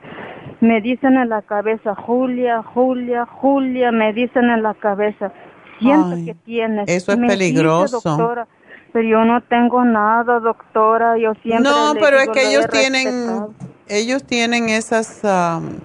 [0.60, 5.32] Me dicen en la cabeza, Julia, Julia, Julia, me dicen en la cabeza,
[5.78, 6.88] siento que tienes.
[6.88, 8.00] Eso es peligroso.
[8.02, 8.46] doctora,
[8.92, 13.54] pero yo no tengo nada, doctora, yo siempre No, pero es que ellos tienen
[13.90, 15.78] ellos tienen esas, um,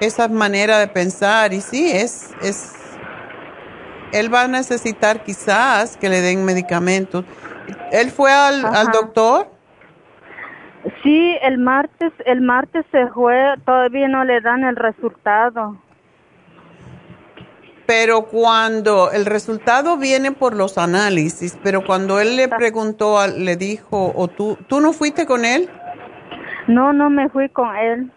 [0.00, 2.74] esas maneras de pensar y sí, es, es,
[4.12, 7.24] él va a necesitar quizás que le den medicamentos.
[7.92, 9.48] ¿Él fue al, al doctor?
[11.02, 15.76] Sí, el martes, el martes se fue, todavía no le dan el resultado.
[17.86, 24.12] Pero cuando el resultado viene por los análisis, pero cuando él le preguntó, le dijo,
[24.14, 25.68] o tú, ¿tú no fuiste con él?
[26.68, 28.12] No, no me fui con él.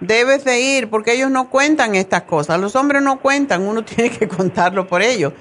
[0.00, 2.60] Debes de ir, porque ellos no cuentan estas cosas.
[2.60, 5.32] Los hombres no cuentan, uno tiene que contarlo por ellos.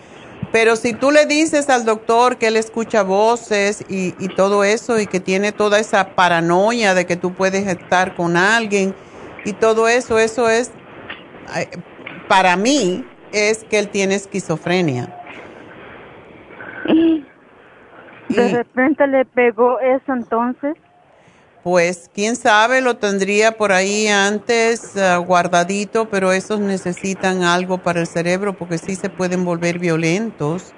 [0.51, 4.99] Pero si tú le dices al doctor que él escucha voces y, y todo eso
[4.99, 8.95] y que tiene toda esa paranoia de que tú puedes estar con alguien
[9.45, 10.71] y todo eso, eso es,
[12.27, 15.15] para mí, es que él tiene esquizofrenia.
[18.29, 20.75] de repente le pegó eso entonces.
[21.69, 27.99] Pues quién sabe, lo tendría por ahí antes ah, guardadito, pero esos necesitan algo para
[27.99, 30.73] el cerebro porque sí se pueden volver violentos.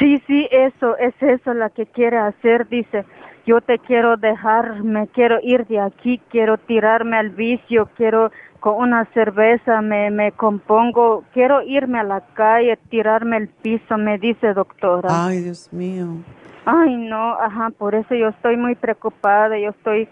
[0.00, 3.04] Sí, sí, eso, es eso la que quiere hacer, dice,
[3.46, 8.74] yo te quiero dejar, me quiero ir de aquí, quiero tirarme al vicio, quiero con
[8.74, 14.54] una cerveza me, me compongo, quiero irme a la calle, tirarme el piso, me dice
[14.54, 15.26] doctora.
[15.26, 16.16] Ay, Dios mío.
[16.64, 20.08] Ay, no, ajá, por eso yo estoy muy preocupada, yo estoy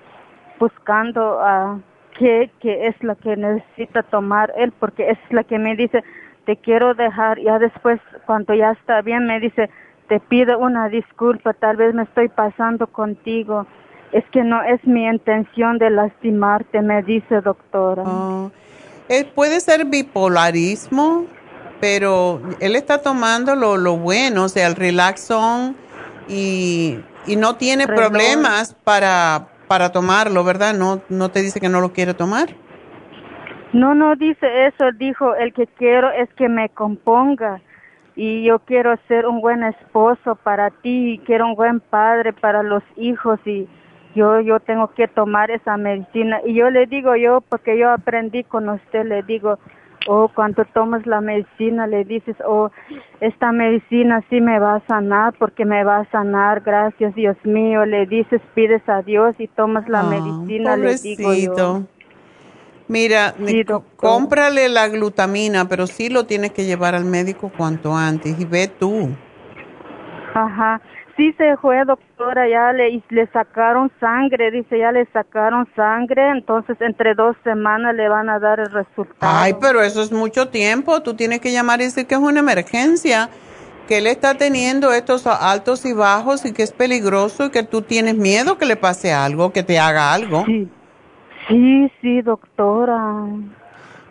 [0.59, 1.79] buscando a
[2.19, 6.05] qué, qué es lo que necesita tomar él, porque es la que me dice,
[6.45, 9.70] te quiero dejar, ya después, cuando ya está bien, me dice,
[10.09, 13.66] te pido una disculpa, tal vez me estoy pasando contigo
[14.12, 18.03] es que no es mi intención de lastimarte, me dice doctora.
[18.07, 18.51] Oh.
[19.35, 21.24] puede ser bipolarismo,
[21.81, 25.77] pero él está tomando lo, lo bueno, o sea, el relaxón
[26.28, 30.74] y, y no tiene problemas para, para tomarlo, ¿verdad?
[30.74, 32.49] No, no te dice que no lo quiere tomar.
[33.73, 37.61] No, no dice eso, dijo, el que quiero es que me componga.
[38.15, 42.62] Y yo quiero ser un buen esposo para ti, y quiero un buen padre para
[42.62, 43.40] los hijos.
[43.47, 43.66] Y
[44.15, 48.44] yo yo tengo que tomar esa medicina y yo le digo yo porque yo aprendí
[48.44, 49.59] con usted le digo
[50.07, 52.70] oh cuando tomas la medicina le dices oh
[53.20, 57.85] esta medicina sí me va a sanar porque me va a sanar gracias Dios mío
[57.85, 61.83] le dices pides a Dios y tomas la ah, medicina le digo yo
[62.89, 63.35] Mira,
[63.97, 68.69] cómprale la glutamina, pero sí lo tienes que llevar al médico cuanto antes y ve
[68.69, 69.09] tú.
[70.35, 70.81] Ajá.
[71.16, 76.80] Sí se fue, doctora, ya le, le sacaron sangre, dice, ya le sacaron sangre, entonces
[76.80, 79.16] entre dos semanas le van a dar el resultado.
[79.20, 82.40] Ay, pero eso es mucho tiempo, tú tienes que llamar y decir que es una
[82.40, 83.28] emergencia,
[83.86, 87.82] que él está teniendo estos altos y bajos y que es peligroso y que tú
[87.82, 90.47] tienes miedo que le pase algo, que te haga algo.
[90.47, 90.68] Sí,
[91.48, 93.26] sí, sí doctora.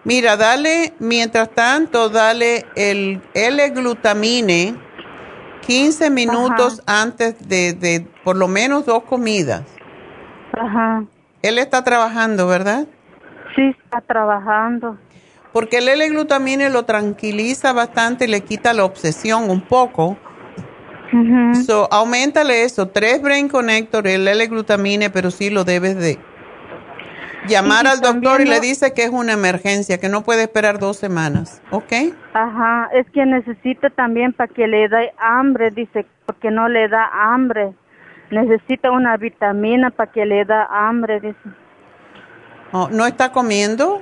[0.03, 4.75] Mira, dale, mientras tanto, dale el L-glutamine
[5.61, 9.63] 15 minutos antes de, de por lo menos dos comidas.
[10.53, 11.05] Ajá.
[11.41, 12.85] Él está trabajando, ¿verdad?
[13.55, 14.97] Sí, está trabajando.
[15.53, 20.17] Porque el L-glutamine lo tranquiliza bastante y le quita la obsesión un poco.
[21.13, 26.17] Uh so, aumentale eso, tres Brain Connector, el L-glutamine, pero sí lo debes de,
[27.47, 30.97] llamar al doctor y le dice que es una emergencia, que no puede esperar dos
[30.97, 31.93] semanas, ¿ok?
[32.33, 37.09] Ajá, es que necesita también para que le dé hambre, dice, porque no le da
[37.13, 37.73] hambre.
[38.29, 41.37] Necesita una vitamina para que le da hambre, dice.
[42.71, 44.01] Oh, ¿No está comiendo?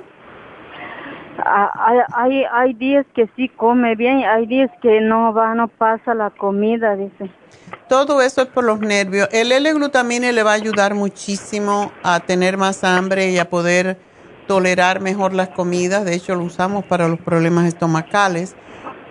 [1.44, 6.14] Hay, hay, hay días que sí come bien, hay días que no va, no pasa
[6.14, 7.30] la comida, dice.
[7.88, 9.28] Todo eso es por los nervios.
[9.32, 13.98] El L-glutamine le va a ayudar muchísimo a tener más hambre y a poder
[14.46, 16.04] tolerar mejor las comidas.
[16.04, 18.54] De hecho, lo usamos para los problemas estomacales.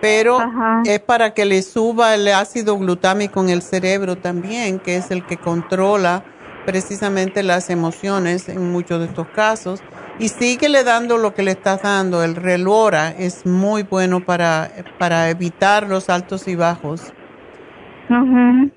[0.00, 0.38] Pero
[0.86, 5.26] es para que le suba el ácido glutámico en el cerebro también, que es el
[5.26, 6.24] que controla
[6.64, 9.82] precisamente las emociones en muchos de estos casos.
[10.20, 12.22] Y síguele dando lo que le estás dando.
[12.22, 17.12] El relora es muy bueno para, para evitar los altos y bajos.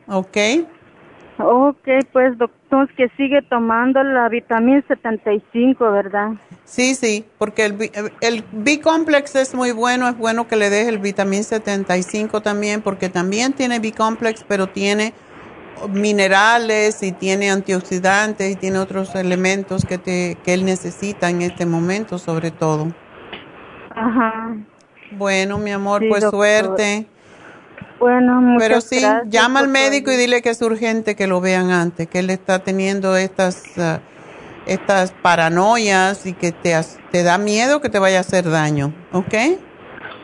[0.07, 0.37] Ok.
[1.39, 6.29] Ok, pues doctor, que sigue tomando la vitamina 75, ¿verdad?
[6.63, 7.91] Sí, sí, porque el,
[8.21, 13.09] el B-complex es muy bueno, es bueno que le deje el vitamina 75 también, porque
[13.09, 15.13] también tiene B-complex, pero tiene
[15.89, 21.65] minerales y tiene antioxidantes y tiene otros elementos que, te, que él necesita en este
[21.65, 22.93] momento, sobre todo.
[23.89, 24.55] Ajá.
[25.11, 27.05] Bueno, mi amor, pues suerte.
[27.99, 31.71] Bueno, muchas Pero sí, llama al médico y dile que es urgente que lo vean
[31.71, 33.99] antes, que él está teniendo estas, ah,
[34.65, 36.75] estas paranoias y que te,
[37.11, 39.33] te da miedo que te vaya a hacer daño, ¿ok?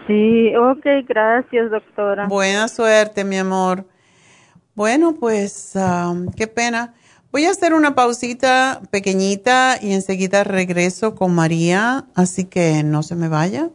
[0.08, 2.26] Sí, ok, gracias doctora.
[2.28, 3.86] Buena suerte, mi amor.
[4.80, 5.74] Bueno, pues
[6.38, 6.94] qué pena.
[7.34, 13.16] Voy a hacer una pausita pequeñita y enseguida regreso con María, así que no se
[13.16, 13.72] me vaya.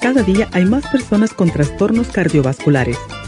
[0.00, 2.98] Cada día hay más personas con trastornos cardiovasculares.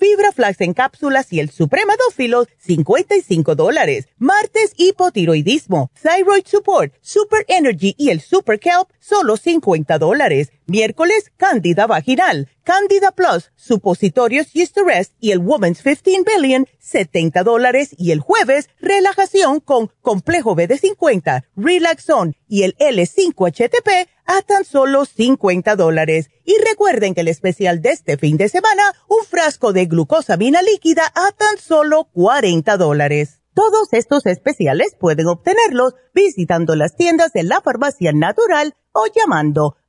[0.00, 4.08] fibra flax en cápsulas y el supremadófilo, 55 dólares.
[4.18, 10.52] Martes, hipotiroidismo, thyroid support, super energy y el super kelp, solo 50 dólares.
[10.70, 14.52] Miércoles, cándida vaginal, Candida Plus, supositorios
[14.86, 17.88] Rest y el Woman's 15 Billion, 70 dólares.
[17.98, 25.74] Y el jueves, relajación con complejo BD50, Relaxon y el L5HTP a tan solo 50
[25.74, 26.30] dólares.
[26.44, 31.02] Y recuerden que el especial de este fin de semana, un frasco de glucosamina líquida
[31.16, 33.42] a tan solo 40 dólares.
[33.54, 39.76] Todos estos especiales pueden obtenerlos visitando las tiendas de la farmacia natural o llamando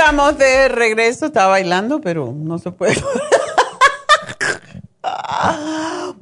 [0.00, 2.94] Estamos de regreso, estaba bailando, pero no se puede.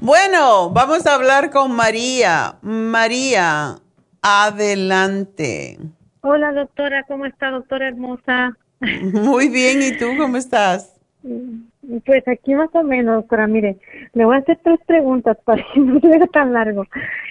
[0.01, 2.57] bueno, vamos a hablar con María.
[2.61, 3.77] María,
[4.21, 5.79] adelante.
[6.23, 8.59] Hola doctora, ¿cómo está doctora hermosa?
[8.81, 10.97] Muy bien, ¿y tú cómo estás?
[12.05, 13.79] Pues aquí más o menos, doctora, mire,
[14.13, 16.85] le voy a hacer tres preguntas para que no sea tan largo.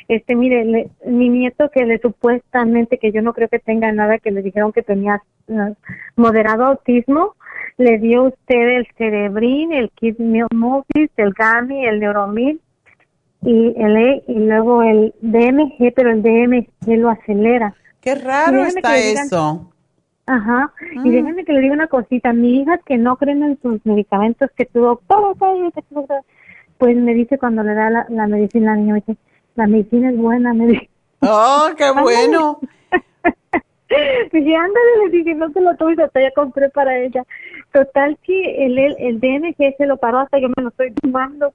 [0.08, 4.32] Este, mire, mi nieto que le supuestamente, que yo no creo que tenga nada, que
[4.32, 5.74] le dijeron que tenía uh,
[6.16, 7.36] moderado autismo,
[7.78, 12.60] le dio usted el cerebrin, el Kidmilmovis, el Gami, el Neuromil
[13.44, 17.76] y el e, y luego el DMG, pero el DMG lo acelera.
[18.02, 19.72] Qué raro está eso.
[20.28, 20.74] Ajá.
[20.94, 21.12] Y mm.
[21.12, 22.34] déjenme que le diga una cosita.
[22.34, 25.36] Mi hija que no creen en sus medicamentos, que tu doctor,
[26.78, 29.18] pues me dice cuando le da la, medicina, la niña me dice,
[29.56, 30.90] la medicina es buena, me dice.
[31.22, 32.60] ¡Oh, qué bueno!
[34.34, 37.24] dije, ándale, le dije, no se lo tomes, hasta ya compré para ella.
[37.72, 41.54] Total que el, el, el, DMG se lo paró hasta yo me lo estoy tomando.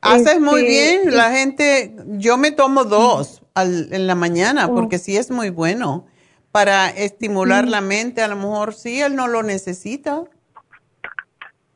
[0.00, 4.74] Haces muy este, bien, la gente, yo me tomo dos al, en la mañana oh.
[4.74, 6.06] porque sí es muy bueno
[6.54, 10.22] para estimular la mente, a lo mejor sí, él no lo necesita.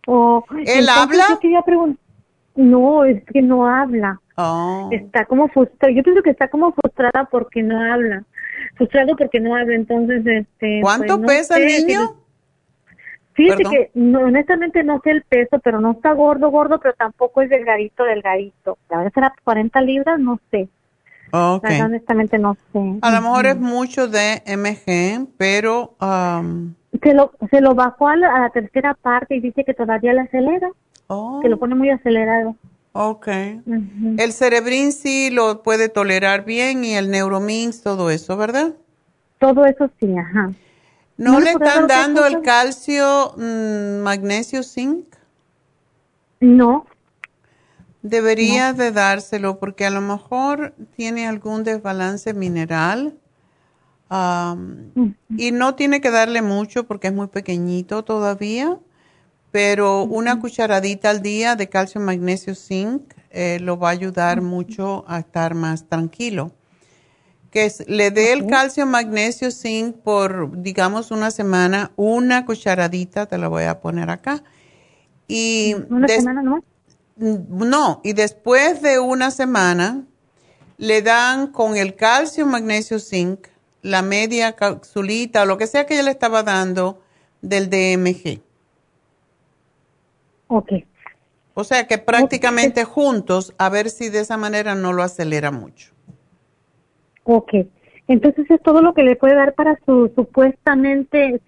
[0.06, 1.24] Oh, ¿Él habla?
[2.54, 4.20] No, es que no habla.
[4.36, 4.88] Oh.
[4.92, 5.92] Está como frustrado.
[5.92, 8.22] Yo pienso que está como frustrada porque no habla.
[8.76, 9.74] Frustrado porque no habla.
[9.74, 10.78] Entonces, este.
[10.80, 12.14] ¿Cuánto pues, pesa el niño?
[13.32, 17.50] Fíjate que honestamente no sé el peso, pero no está gordo, gordo, pero tampoco es
[17.50, 18.78] delgadito, delgadito.
[18.88, 20.68] La verdad será 40 libras, no sé.
[21.30, 21.80] Okay.
[21.80, 22.98] honestamente no sé.
[23.02, 25.96] A lo mejor es mucho de MG, pero...
[26.00, 26.74] Um...
[27.02, 30.70] Se, lo, se lo bajó a la, tercera parte y dice que todavía le acelera.
[31.06, 31.40] Oh.
[31.42, 32.56] Que lo pone muy acelerado.
[32.92, 33.28] Ok.
[33.28, 38.74] El cerebrin sí lo puede tolerar bien y el neuromins, todo eso, ¿verdad?
[39.38, 40.50] Todo eso sí, ajá.
[41.16, 45.04] ¿No, le están dando el calcio, mm, magnesio, zinc?
[46.40, 46.86] No.
[48.02, 53.18] Debería de dárselo porque a lo mejor tiene algún desbalance mineral
[55.36, 58.78] y no tiene que darle mucho porque es muy pequeñito todavía,
[59.50, 65.04] pero una cucharadita al día de calcio, magnesio, zinc eh, lo va a ayudar mucho
[65.08, 66.52] a estar más tranquilo.
[67.50, 73.48] Que le dé el calcio, magnesio, zinc por, digamos, una semana, una cucharadita, te la
[73.48, 74.42] voy a poner acá.
[75.26, 76.62] Y ¿Una semana no?
[77.18, 80.04] No, y después de una semana
[80.76, 83.48] le dan con el calcio, magnesio, zinc,
[83.82, 87.02] la media capsulita o lo que sea que ella le estaba dando
[87.42, 88.40] del DMG.
[90.46, 90.72] Ok.
[91.54, 95.90] O sea que prácticamente juntos, a ver si de esa manera no lo acelera mucho.
[97.24, 97.52] Ok.
[98.08, 101.40] Entonces es todo lo que le puede dar para su supuestamente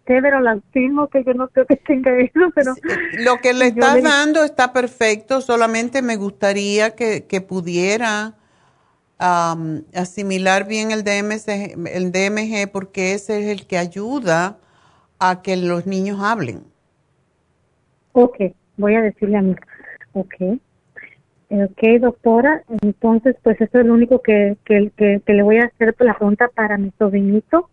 [0.43, 2.75] lastima, que yo no creo que tenga eso, pero...
[3.19, 8.35] lo que le estás dando está perfecto, solamente me gustaría que, que pudiera
[9.19, 14.57] asimilar bien el, DMC, el DMG porque ese es el que ayuda
[15.19, 16.65] a que los niños hablen.
[18.13, 18.37] Ok,
[18.77, 19.55] voy a decirle a mi...
[20.15, 20.61] Ok.
[21.53, 25.97] Ok, doctora, entonces pues eso es lo único que, que, que, le voy a hacer
[25.99, 27.69] la pregunta para mi sobrinito.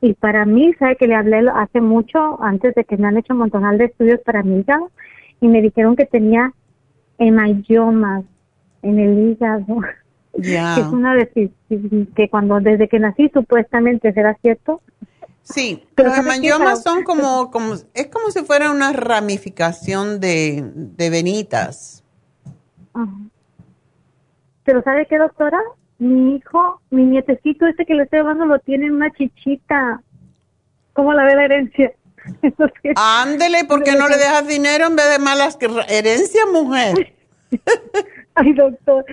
[0.00, 3.32] Y para mí, sabe que le hablé hace mucho, antes de que me han hecho
[3.32, 4.92] un montón de estudios para mi hígado,
[5.40, 6.52] y me dijeron que tenía
[7.18, 8.24] hemayomas
[8.82, 9.80] en el hígado.
[10.34, 10.76] Ya.
[10.78, 11.50] Es una de
[12.14, 14.82] que cuando desde que nací supuestamente será cierto.
[15.42, 22.04] Sí, pero los son como, como, es como si fuera una ramificación de, de venitas.
[24.64, 25.60] Pero ¿sabe qué, doctora?
[25.98, 30.02] Mi hijo, mi nietecito este que le estoy hablando lo tiene en una chichita.
[30.92, 31.92] ¿Cómo la ve la herencia?
[32.96, 35.58] Ándele, ¿por qué no le dejas dinero en vez de malas
[35.88, 37.14] herencia, mujer?
[38.34, 39.04] Ay, doctor,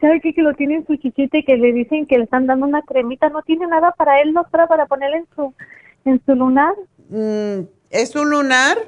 [0.00, 0.34] ¿sabe qué?
[0.34, 2.82] Que lo tiene en su chichita y que le dicen que le están dando una
[2.82, 3.28] cremita.
[3.28, 5.54] ¿No tiene nada para él, doctora, para ponerle en su,
[6.04, 6.74] en su lunar?
[7.08, 8.78] Mm, ¿Es un lunar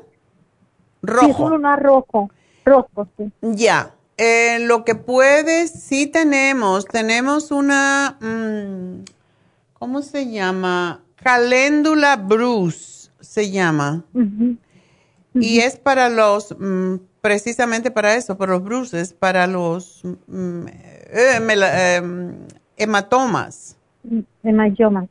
[1.02, 1.26] rojo?
[1.28, 2.31] es un lunar rojo,
[2.64, 3.31] rojo, sí.
[3.43, 9.05] Ya, eh, lo que puedes, sí tenemos, tenemos una, mm,
[9.74, 11.03] ¿cómo se llama?
[11.16, 14.05] Caléndula Bruce, se llama.
[15.35, 16.55] Y es para los...
[16.59, 20.66] Mm, precisamente para eso, para los bruces, para los mm,
[21.09, 22.35] eh, em,
[22.77, 23.78] hematomas.
[24.43, 25.09] Hematomas.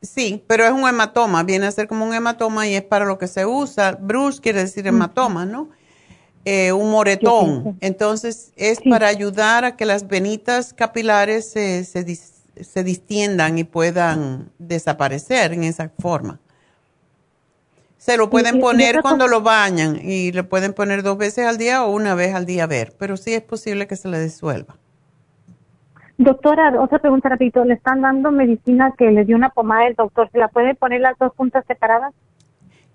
[0.00, 3.18] Sí, pero es un hematoma, viene a ser como un hematoma y es para lo
[3.18, 3.98] que se usa.
[4.00, 5.68] Bruce quiere decir hematoma, ¿no?
[6.44, 7.78] Eh, un moretón.
[7.80, 12.04] Entonces es para ayudar a que las venitas capilares se, se,
[12.60, 16.40] se distiendan y puedan desaparecer en esa forma.
[17.96, 21.84] Se lo pueden poner cuando lo bañan y le pueden poner dos veces al día
[21.84, 24.74] o una vez al día a ver, pero sí es posible que se le disuelva.
[26.18, 27.64] Doctora, otra pregunta rapidito.
[27.64, 30.28] ¿Le están dando medicina que le dio una pomada el doctor?
[30.32, 32.12] ¿Se la puede poner las dos juntas separadas?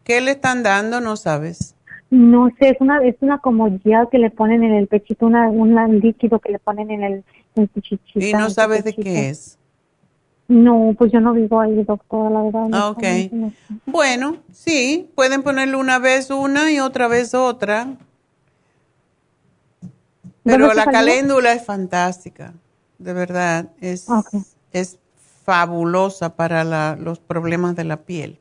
[0.03, 0.99] ¿Qué le están dando?
[0.99, 1.76] No sabes.
[2.09, 5.49] No sé, es una es una como ya que le ponen en el pechito, una,
[5.49, 7.23] un líquido que le ponen en el
[7.55, 8.25] en chichita.
[8.25, 9.57] ¿Y no sabes de qué es?
[10.47, 12.67] No, pues yo no vivo ahí, doctora, la verdad.
[12.71, 13.03] Ah, ok.
[13.85, 17.95] Bueno, sí, pueden ponerle una vez una y otra vez otra.
[20.43, 22.53] Pero la caléndula es fantástica,
[22.97, 23.67] de verdad.
[23.81, 24.07] Es,
[24.71, 24.99] es
[25.43, 28.37] fabulosa para la, los problemas de la piel.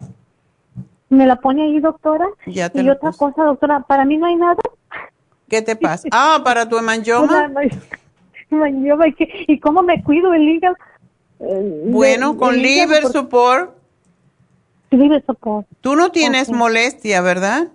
[1.09, 2.27] ¿Me la pone ahí, doctora?
[2.47, 4.57] Ya y otra cosa, doctora, ¿para mí no hay nada?
[5.49, 6.09] ¿Qué te pasa?
[6.13, 7.49] Ah, ¿para tu hemangioma?
[9.49, 10.77] ¿Y cómo me cuido el hígado?
[11.41, 13.75] Eh, bueno, con liver support.
[14.91, 15.67] Liver support.
[15.81, 17.69] Tú no tienes molestia, ¿verdad?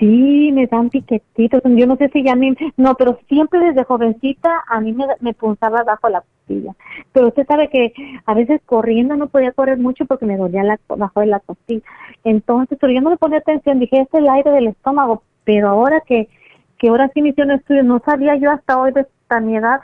[0.00, 1.60] Sí, me dan piquetitos.
[1.64, 2.56] Yo no sé si ya me...
[2.78, 6.74] No, pero siempre desde jovencita a mí me, me punzaba bajo la costilla.
[7.12, 7.92] Pero usted sabe que
[8.24, 11.82] a veces corriendo no podía correr mucho porque me dolía la, bajo de la costilla.
[12.24, 13.78] Entonces, pero yo no le ponía atención.
[13.78, 15.22] Dije, es el aire del estómago.
[15.44, 16.30] Pero ahora que,
[16.78, 19.80] que ahora sí me hicieron estudio, no sabía yo hasta hoy de esta mi edad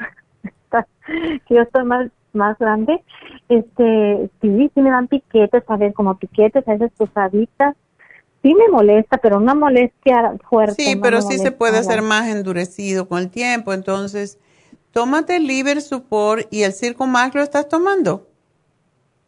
[1.46, 3.02] que yo estoy más más grande,
[3.48, 7.74] este, sí, sí me dan piquetes, a ver, como piquetes, a veces pusaditas.
[8.42, 10.82] Sí me molesta, pero una molestia fuerte.
[10.82, 13.72] Sí, pero sí se puede hacer más endurecido con el tiempo.
[13.72, 14.38] Entonces,
[14.92, 18.28] tómate el Liver Support y el Circo Max lo estás tomando.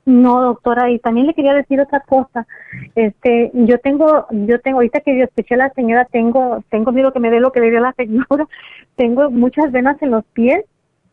[0.04, 2.46] No, doctora, y también le quería decir otra cosa.
[2.94, 7.12] Este, yo tengo, yo tengo, ahorita que yo escuché a la señora, tengo, tengo miedo
[7.12, 8.46] que me dé lo que le dio la señora.
[8.96, 10.64] Tengo muchas venas en los pies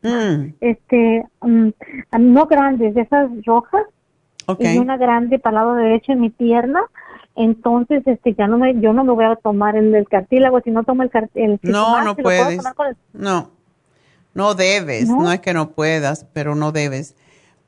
[0.05, 0.53] Mm.
[0.61, 1.69] Este, mm,
[2.19, 3.83] no grandes, de esas rojas.
[4.59, 6.81] Y una grande para el lado derecho en mi pierna.
[7.35, 10.61] Entonces este ya no me yo no me voy a tomar el del cartílago.
[10.61, 12.61] Si no tomo el cartílago no no puedes.
[13.13, 13.51] no.
[14.33, 15.07] No debes.
[15.07, 15.31] ¿No?
[15.31, 17.15] es que no puedas pero no debes.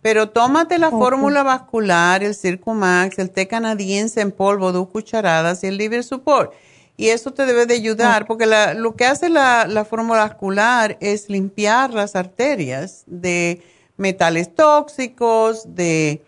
[0.02, 5.68] Pero tómate la fórmula vascular el Circumax el té canadiense en polvo dos cucharadas y
[5.68, 6.54] el liver support.
[6.96, 10.98] Y eso te debe de ayudar porque la, lo que hace la, la fórmula vascular
[11.00, 13.62] es limpiar las arterias de
[13.98, 16.24] metales tóxicos de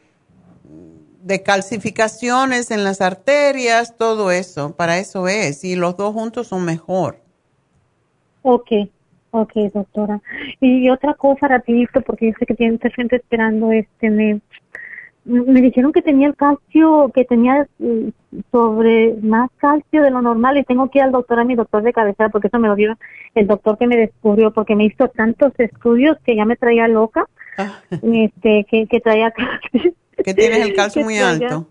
[1.22, 6.66] de calcificaciones en las arterias, todo eso, para eso es, y los dos juntos son
[6.66, 7.18] mejor.
[8.42, 8.72] Ok,
[9.32, 10.22] ok, doctora.
[10.62, 14.40] Y otra cosa rapidito, porque yo sé que tiene mucha gente esperando, este, me,
[15.26, 18.10] me dijeron que tenía el calcio, que tenía mm,
[18.52, 21.84] sobre más calcio de lo normal y tengo que ir al doctor, a mi doctor
[21.84, 22.98] de cabecera, porque eso me lo dio
[23.36, 27.28] el doctor que me descubrió, porque me hizo tantos estudios que ya me traía loca,
[27.58, 27.82] ah.
[27.92, 29.34] este, que, que traía
[30.24, 31.68] Que tienes el calcio muy alto.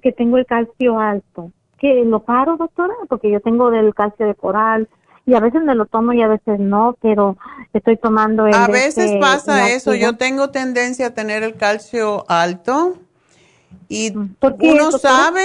[0.00, 1.52] Que tengo el calcio alto.
[1.78, 2.94] ¿Que lo paro, doctora?
[3.08, 4.88] Porque yo tengo del calcio de coral
[5.24, 7.36] y a veces me lo tomo y a veces no, pero
[7.72, 12.24] estoy tomando el A veces este, pasa eso, yo tengo tendencia a tener el calcio
[12.28, 12.98] alto
[13.88, 15.44] y uno sabe,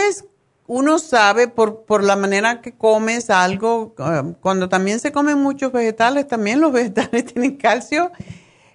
[0.66, 5.72] uno sabe por, por la manera que comes algo, eh, cuando también se comen muchos
[5.72, 8.12] vegetales, también los vegetales tienen calcio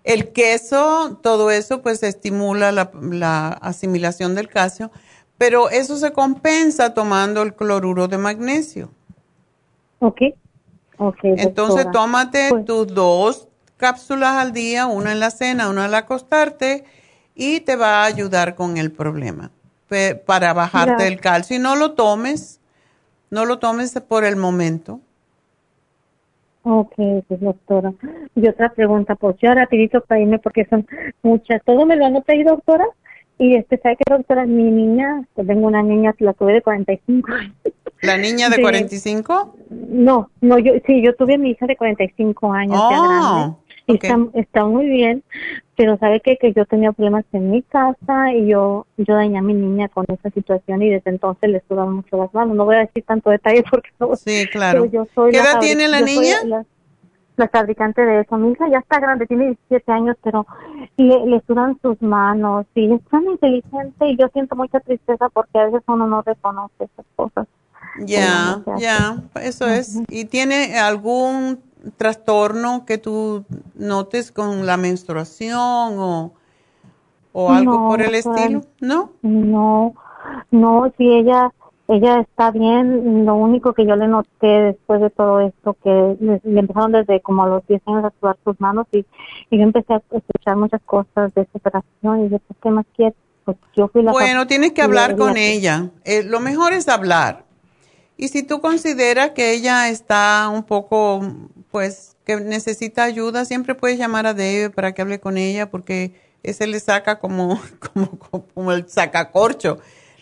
[0.04, 4.90] el queso, todo eso pues estimula la, asimilación del calcio,
[5.38, 8.90] pero eso se compensa tomando el cloruro de magnesio.
[10.00, 10.20] Ok,
[10.98, 11.18] ok.
[11.22, 16.84] Entonces tómate pues tus dos cápsulas al día, una en la cena, una al acostarte,
[17.34, 19.50] y te va a ayudar con el problema
[20.26, 21.56] para bajarte el calcio.
[21.56, 22.60] Y no lo tomes,
[23.30, 25.00] no lo tomes por el momento.
[26.64, 26.94] Ok,
[27.26, 27.92] pues, doctora.
[28.34, 30.86] Y otra pregunta, pues yo rapidito para irme porque son
[31.22, 31.62] muchas.
[31.64, 32.86] Todo me lo han pedido, doctora.
[33.38, 34.46] Y este, ¿sabe qué, doctora?
[34.46, 37.54] Mi niña, pues tengo una niña, la tuve de 45 años.
[38.02, 39.56] ¿La niña de, 45?
[39.70, 43.56] No, no, yo, sí, yo tuve mi hija de 45 años, ya oh, grande.
[43.86, 45.22] Y está, está muy bien,
[45.82, 49.42] pero sabe que, que yo tenía problemas en mi casa y yo yo dañé a
[49.42, 52.54] mi niña con esa situación y desde entonces le sudan mucho las manos.
[52.54, 54.84] No voy a decir tanto detalle porque no, Sí, claro.
[54.84, 56.36] Yo soy ¿Qué edad tiene la niña?
[57.36, 58.36] La, fabricante de eso.
[58.36, 60.46] Mi hija ya está grande, tiene 17 años, pero
[60.96, 65.58] le, le sudan sus manos y es tan inteligente y yo siento mucha tristeza porque
[65.58, 67.48] a veces uno no reconoce esas cosas.
[68.06, 70.00] Ya, ya, eso es.
[70.08, 71.58] ¿Y tiene algún
[71.96, 73.44] trastorno que tú
[73.74, 76.32] notes con la menstruación o,
[77.32, 78.62] o algo por el estilo?
[78.80, 79.12] ¿No?
[79.22, 79.94] No,
[80.50, 81.52] no, si ella
[81.88, 86.40] ella está bien, lo único que yo le noté después de todo esto, que le,
[86.58, 89.04] empezaron desde como a los 10 años a sudar sus manos y,
[89.50, 92.86] y, yo empecé a escuchar muchas cosas de esa operación y dije, pues, ¿qué más
[92.96, 93.14] quieres?
[93.44, 95.90] Pues yo fui la bueno, tienes que hablar con ella.
[96.04, 97.44] Eh, lo mejor es hablar.
[98.22, 101.26] Y si tú consideras que ella está un poco
[101.72, 106.14] pues que necesita ayuda, siempre puedes llamar a David para que hable con ella porque
[106.44, 107.60] ese le saca como,
[107.92, 108.16] como,
[108.54, 109.78] como el sacacorcho,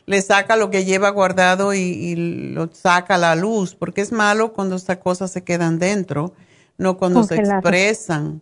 [0.07, 2.15] le saca lo que lleva guardado y,
[2.55, 6.33] lo saca a la luz, porque es malo cuando estas cosas se quedan dentro,
[6.79, 8.41] no cuando se expresan.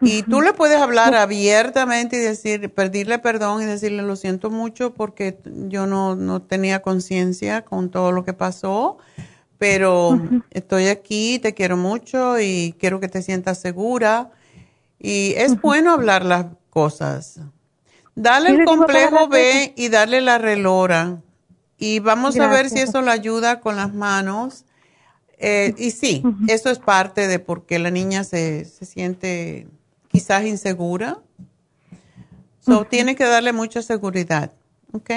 [0.00, 4.94] Y tú le puedes hablar abiertamente y decir, pedirle perdón y decirle lo siento mucho
[4.94, 8.98] porque yo no, no tenía conciencia con todo lo que pasó
[9.60, 10.18] pero
[10.52, 14.30] estoy aquí, te quiero mucho y quiero que te sientas segura.
[14.98, 17.40] Y es bueno hablar las cosas.
[18.14, 21.18] Dale el complejo B y darle la relora.
[21.76, 24.64] Y vamos a ver si eso le ayuda con las manos.
[25.36, 29.68] Eh, y sí, eso es parte de por qué la niña se, se siente
[30.10, 31.18] quizás insegura.
[32.60, 34.52] So, tiene que darle mucha seguridad.
[34.92, 35.10] ¿Ok?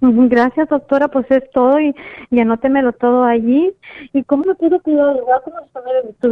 [0.00, 1.94] Gracias, doctora, pues es todo y,
[2.30, 3.74] y anótemelo todo allí.
[4.12, 5.16] ¿Y cómo me puedo cuidar?
[5.16, 5.58] Igual como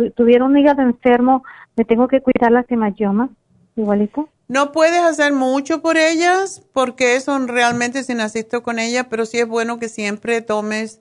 [0.05, 1.43] si tuviera un hígado enfermo,
[1.77, 3.31] ¿me tengo que cuidar las hemangiomas
[3.77, 4.29] igualito?
[4.49, 9.39] No puedes hacer mucho por ellas porque eso realmente sin asisto con ella, pero sí
[9.39, 11.01] es bueno que siempre tomes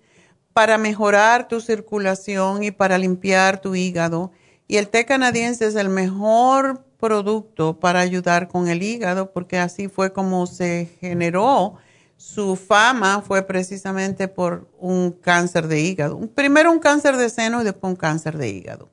[0.53, 4.31] para mejorar tu circulación y para limpiar tu hígado.
[4.71, 9.89] Y el té canadiense es el mejor producto para ayudar con el hígado porque así
[9.89, 11.75] fue como se generó
[12.15, 16.21] su fama fue precisamente por un cáncer de hígado.
[16.33, 18.87] Primero un cáncer de seno y después un cáncer de hígado.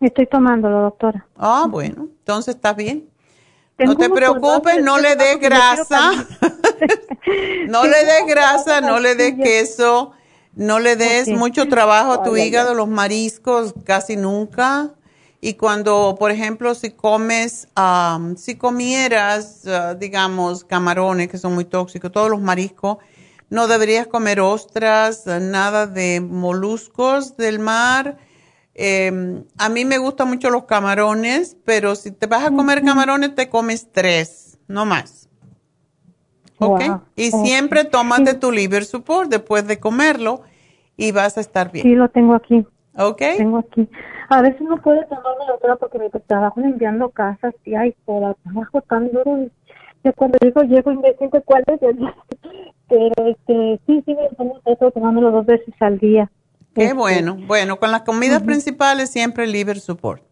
[0.00, 1.28] Estoy tomándolo, doctora.
[1.36, 3.08] Ah, bueno, entonces está bien.
[3.78, 6.26] No te preocupes, no le des grasa.
[7.68, 10.12] no le des grasa, no le des queso,
[10.54, 14.94] no le des mucho trabajo a tu hígado, los mariscos casi nunca.
[15.40, 17.66] Y cuando, por ejemplo, si comes,
[18.36, 22.98] si comieras, ah, digamos, camarones que son muy tóxicos, todos los mariscos,
[23.50, 28.16] No deberías comer ostras, nada de moluscos del mar.
[28.74, 33.34] Em, a mí me gustan mucho los camarones, pero si te vas a comer camarones,
[33.34, 35.28] te comes tres, no más.
[36.66, 36.82] ¿Ok?
[37.16, 40.42] Y siempre tómate tu liver support después de comerlo
[40.96, 41.82] y vas a estar bien.
[41.82, 42.66] Sí, lo tengo aquí.
[42.96, 43.22] ¿Ok?
[43.36, 43.88] Tengo aquí.
[44.28, 48.34] A veces no puedo tomarme la otra porque me trabajo limpiando casas y hay por
[48.36, 49.46] trabajo tan duro.
[50.04, 51.98] Y cuando llego, llego y me siento cuál es el...
[52.88, 56.30] Pero este, sí, sí, me tomo eso tomándolo dos veces al día.
[56.74, 57.38] Qué este, bueno.
[57.46, 60.22] Bueno, con las comidas principales siempre liver support.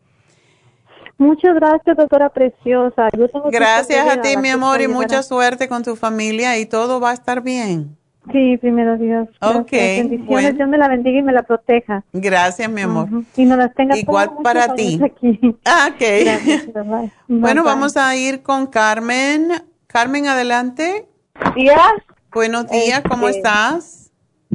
[1.20, 3.10] Muchas gracias, doctora preciosa.
[3.52, 7.12] gracias a ti, mi amor, y mucha suerte con tu familia y todo va a
[7.12, 7.94] estar bien.
[8.32, 9.28] Sí, primero Dios.
[9.42, 9.70] Ok.
[9.70, 12.02] Bendiciones, Dios me la bendiga y me la proteja.
[12.14, 13.08] Gracias, mi amor.
[13.36, 14.98] Y nos las tenga Igual para ti.
[15.66, 17.12] Ah, ok.
[17.28, 19.50] bueno, vamos a ir con Carmen.
[19.88, 21.06] Carmen, adelante.
[21.54, 21.92] Días.
[22.32, 24.10] Buenos días, ¿cómo este, estás?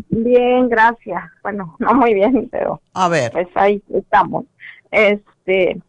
[0.10, 1.26] Bien, gracias.
[1.44, 2.82] Bueno, no muy bien, pero.
[2.96, 3.32] A ver.
[3.32, 4.46] Pues ahí estamos.
[4.90, 5.80] Este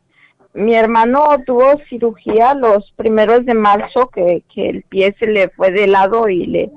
[0.56, 5.70] mi hermano tuvo cirugía los primeros de marzo que, que el pie se le fue
[5.70, 6.72] de lado y le,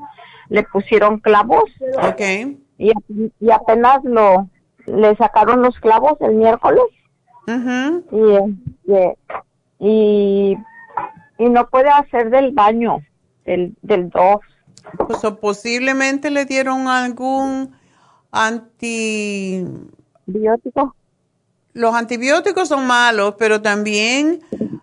[0.50, 1.72] le pusieron clavos.
[2.04, 2.22] Ok.
[2.78, 2.92] Y,
[3.40, 4.50] y apenas lo
[4.86, 6.84] le sacaron los clavos el miércoles.
[7.48, 8.38] y,
[9.80, 10.58] y,
[11.38, 13.00] y, no puede hacer del baño,
[13.46, 14.42] del, del dos.
[15.08, 17.76] Pues posiblemente le dieron algún
[18.32, 20.96] antibiótico
[21.74, 24.42] los antibióticos son malos, pero también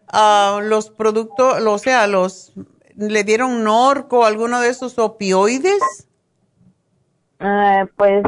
[0.09, 2.53] ah, los productos, o sea, los
[2.97, 6.09] le dieron norco, alguno de esos opioides.
[7.39, 8.25] Eh, pues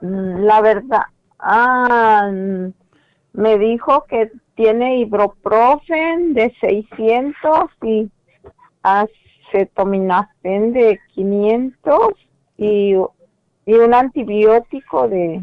[0.00, 1.02] la verdad,
[1.38, 2.30] ah,
[3.32, 8.10] me dijo que tiene ibuprofen de 600 y
[8.82, 11.98] acetaminofén de 500
[12.56, 12.94] y,
[13.66, 15.42] y un antibiótico de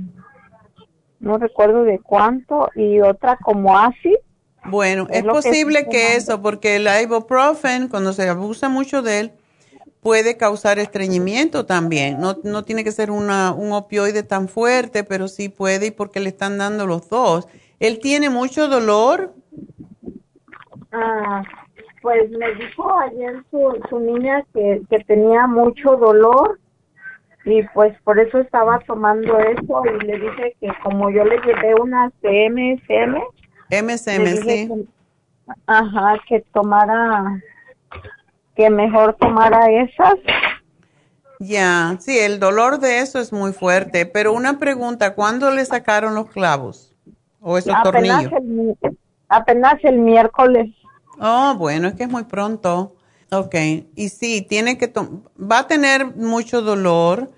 [1.20, 4.18] no recuerdo de cuánto, y otra como así.
[4.66, 9.32] Bueno, es, posible que, eso, porque el ibuprofen, cuando se abusa mucho de él,
[10.02, 12.20] puede causar estreñimiento también.
[12.20, 16.20] No, no tiene que ser una, un opioide tan fuerte, pero sí puede y porque
[16.20, 17.48] le están dando los dos.
[17.80, 19.34] ¿Él tiene mucho dolor?
[20.92, 21.44] Ah,
[22.02, 26.60] pues me dijo ayer su, su niña que, que tenía mucho dolor
[27.48, 31.74] y pues por eso estaba tomando eso y le dije que como yo le llevé
[31.82, 33.16] unas de MSM,
[33.70, 34.70] MSM, sí.
[35.66, 37.42] ajá, que tomara,
[38.54, 40.16] que mejor tomara esas.
[41.40, 46.16] Ya, sí, el dolor de eso es muy fuerte, pero una pregunta, ¿cuándo le sacaron
[46.16, 46.94] los clavos?
[47.40, 48.78] ¿O esos apenas tornillos?
[48.82, 48.98] El,
[49.30, 50.76] apenas el miércoles.
[51.20, 52.96] Oh, bueno, es que es muy pronto.
[53.32, 53.56] Ok,
[53.96, 54.92] y sí, tiene que,
[55.40, 57.30] va a tener mucho dolor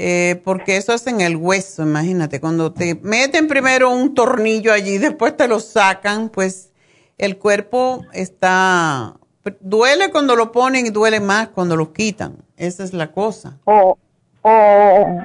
[0.00, 4.96] eh, porque eso es en el hueso, imagínate, cuando te meten primero un tornillo allí,
[4.98, 6.70] después te lo sacan, pues
[7.18, 9.16] el cuerpo está,
[9.58, 13.58] duele cuando lo ponen y duele más cuando lo quitan, esa es la cosa.
[13.64, 13.98] Oh,
[14.42, 15.18] oh.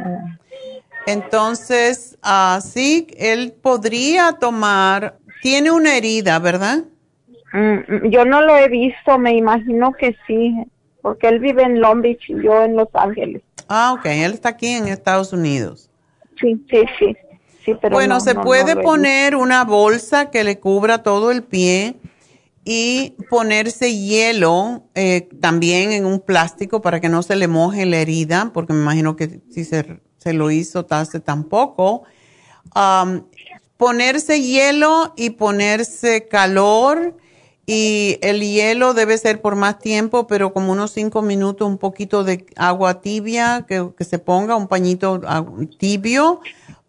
[1.06, 6.80] Entonces, así él podría tomar, tiene una herida, ¿verdad?
[7.52, 10.66] Mm, yo no lo he visto, me imagino que sí,
[11.04, 13.44] porque él vive en Long Beach y yo en Los Ángeles.
[13.76, 15.90] Ah, ok, él está aquí en Estados Unidos.
[16.40, 17.18] Sí, sí, sí.
[17.66, 21.96] sí pero bueno, se puede poner una bolsa que le cubra todo el pie
[22.64, 27.98] y ponerse hielo eh, también en un plástico para que no se le moje la
[27.98, 30.00] herida, porque me imagino que si se,
[30.34, 32.04] lo hizo hace tampoco.
[33.78, 37.18] ponerse hielo y ponerse calor
[37.66, 42.24] y el hielo debe ser por más tiempo, pero como unos cinco minutos, un poquito
[42.24, 45.22] de agua tibia, que, se ponga un pañito
[45.78, 46.42] tibio,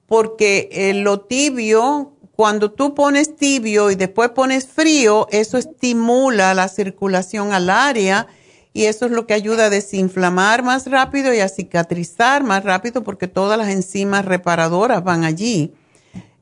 [0.07, 6.67] porque eh, lo tibio, cuando tú pones tibio y después pones frío, eso estimula la
[6.67, 8.27] circulación al área
[8.73, 13.05] y eso es lo que ayuda a desinflamar más rápido y a cicatrizar más rápido
[13.05, 15.73] porque todas las enzimas reparadoras van allí.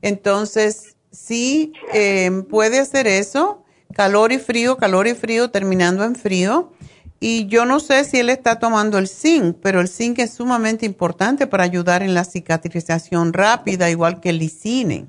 [0.01, 3.62] Entonces, sí, eh, puede hacer eso
[3.93, 6.71] calor y frío, calor y frío, terminando en frío.
[7.19, 10.85] Y yo no sé si él está tomando el zinc, pero el zinc es sumamente
[10.85, 15.05] importante para ayudar en la cicatrización rápida, igual que el lisine.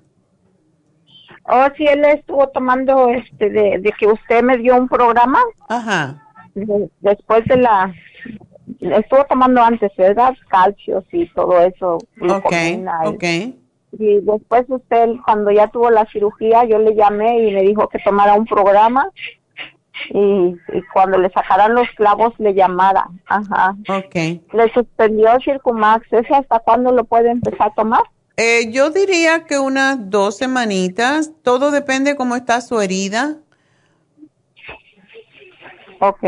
[1.44, 5.40] Oh, sí, él estuvo tomando este de, que usted me dio un programa.
[5.68, 6.22] Ajá.
[7.00, 7.92] después de la
[8.80, 10.34] estuvo tomando antes, ¿verdad?
[10.48, 11.98] Calcios y todo eso.
[12.22, 12.52] Ok,
[13.06, 13.63] ok y
[13.98, 18.34] después usted cuando ya tuvo la cirugía yo le llamé y le dijo que tomara
[18.34, 19.08] un programa
[20.10, 20.56] y,
[20.92, 23.08] cuando le sacaran los clavos le llamara.
[23.26, 23.76] Ajá.
[23.88, 24.14] Ok.
[24.52, 26.12] Le suspendió el Circumax.
[26.12, 28.02] ¿Ese hasta cuándo lo puede empezar a tomar?
[28.36, 31.32] Eh, yo diría que unas dos semanitas.
[31.42, 33.36] Todo depende cómo está su herida.
[36.00, 36.22] Ok.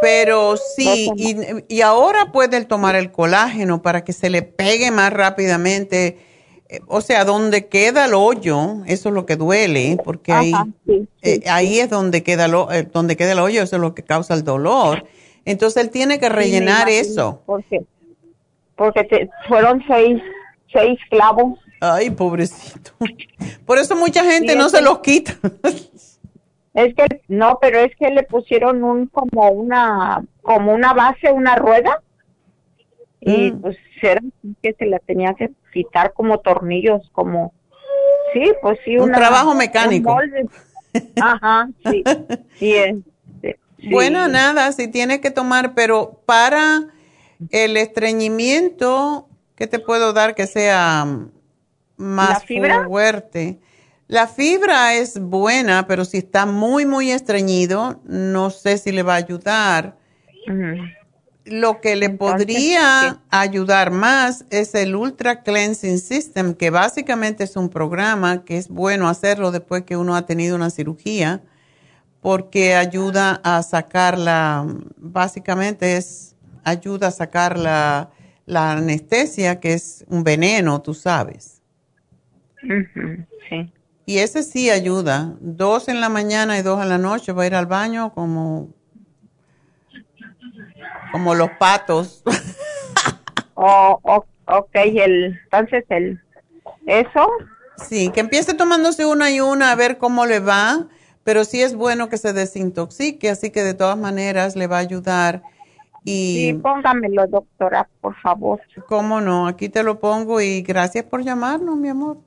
[0.00, 1.36] Pero sí, y,
[1.68, 6.18] y, ahora puede tomar el colágeno para que se le pegue más rápidamente
[6.86, 10.52] o sea, donde queda el hoyo, eso es lo que duele, porque ahí,
[11.22, 14.02] eh, ahí es donde queda, lo, eh, donde queda el hoyo, eso es lo que
[14.02, 15.04] causa el dolor.
[15.44, 17.42] Entonces él tiene que rellenar eso.
[17.46, 17.82] ¿Por qué?
[18.76, 20.20] Porque fueron seis,
[20.72, 21.58] seis clavos.
[21.80, 22.90] Ay, pobrecito.
[23.64, 25.34] Por eso mucha gente no se los quita.
[26.74, 31.56] es que no, pero es que le pusieron un como una como una base, una
[31.56, 32.02] rueda
[33.20, 33.60] y mm.
[33.60, 34.20] pues era
[34.62, 37.52] que se la tenía que quitar como tornillos, como,
[38.32, 38.96] sí, pues sí.
[38.96, 40.16] Un trabajo mecánico.
[41.20, 42.02] Ajá, sí.
[42.60, 46.88] Este, sí, Bueno, nada, si tiene que tomar, pero para
[47.50, 51.06] el estreñimiento, ¿qué te puedo dar que sea
[51.96, 52.44] más
[52.86, 53.58] fuerte?
[54.08, 59.14] La fibra es buena, pero si está muy, muy estreñido, no sé si le va
[59.14, 59.96] a ayudar.
[61.50, 67.68] Lo que le podría ayudar más es el Ultra Cleansing System, que básicamente es un
[67.68, 71.42] programa que es bueno hacerlo después que uno ha tenido una cirugía,
[72.20, 74.66] porque ayuda a sacar la,
[74.96, 78.10] básicamente es, ayuda a sacar la,
[78.46, 81.60] anestesia, que es un veneno, tú sabes.
[82.62, 83.72] sí.
[84.08, 85.36] Y ese sí ayuda.
[85.38, 88.70] Dos en la mañana y dos en la noche va a ir al baño como
[91.12, 92.22] como los patos.
[93.54, 94.00] oh,
[94.46, 96.20] ok, el, entonces el,
[96.86, 97.28] ¿eso?
[97.76, 100.86] Sí, que empiece tomándose una y una a ver cómo le va,
[101.24, 104.80] pero sí es bueno que se desintoxique, así que de todas maneras le va a
[104.80, 105.42] ayudar.
[106.04, 108.60] Y, sí, póngamelo, doctora, por favor.
[108.86, 109.46] ¿Cómo no?
[109.46, 112.18] Aquí te lo pongo y gracias por llamarnos, mi amor.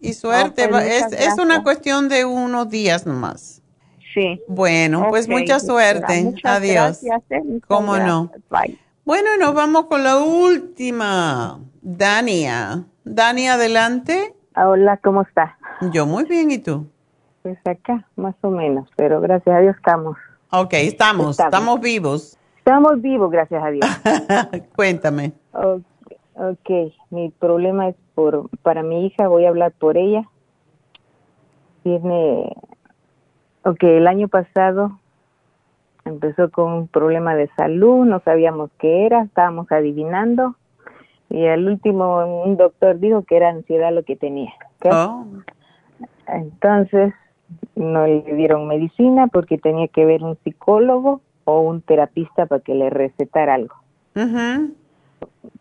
[0.00, 3.59] Y suerte, es, es una cuestión de unos días nomás.
[4.14, 4.42] Sí.
[4.48, 6.34] Bueno, pues mucha suerte.
[6.44, 7.00] Adiós.
[7.02, 7.60] Gracias, ¿eh?
[7.66, 8.30] ¿Cómo no?
[8.50, 8.78] Bye.
[9.04, 11.60] Bueno, nos vamos con la última.
[11.82, 12.84] Dania.
[13.04, 14.34] Dania, adelante.
[14.56, 15.56] Hola, ¿cómo está?
[15.92, 16.86] Yo muy bien, ¿y tú?
[17.42, 20.16] Pues acá, más o menos, pero gracias a Dios estamos.
[20.50, 22.36] Ok, estamos, estamos, vivos.
[22.58, 23.86] Estamos vivos, gracias a Dios.
[24.76, 25.32] Cuéntame.
[25.52, 30.28] Okay, ok, mi problema es por, para mi hija, voy a hablar por ella.
[31.82, 32.52] Tiene
[33.64, 34.98] Ok, el año pasado
[36.04, 40.56] empezó con un problema de salud, no sabíamos qué era, estábamos adivinando
[41.28, 44.52] y al último un doctor dijo que era ansiedad lo que tenía.
[44.84, 45.26] Oh.
[46.26, 47.14] Entonces
[47.74, 52.74] no le dieron medicina porque tenía que ver un psicólogo o un terapista para que
[52.74, 53.74] le recetara algo.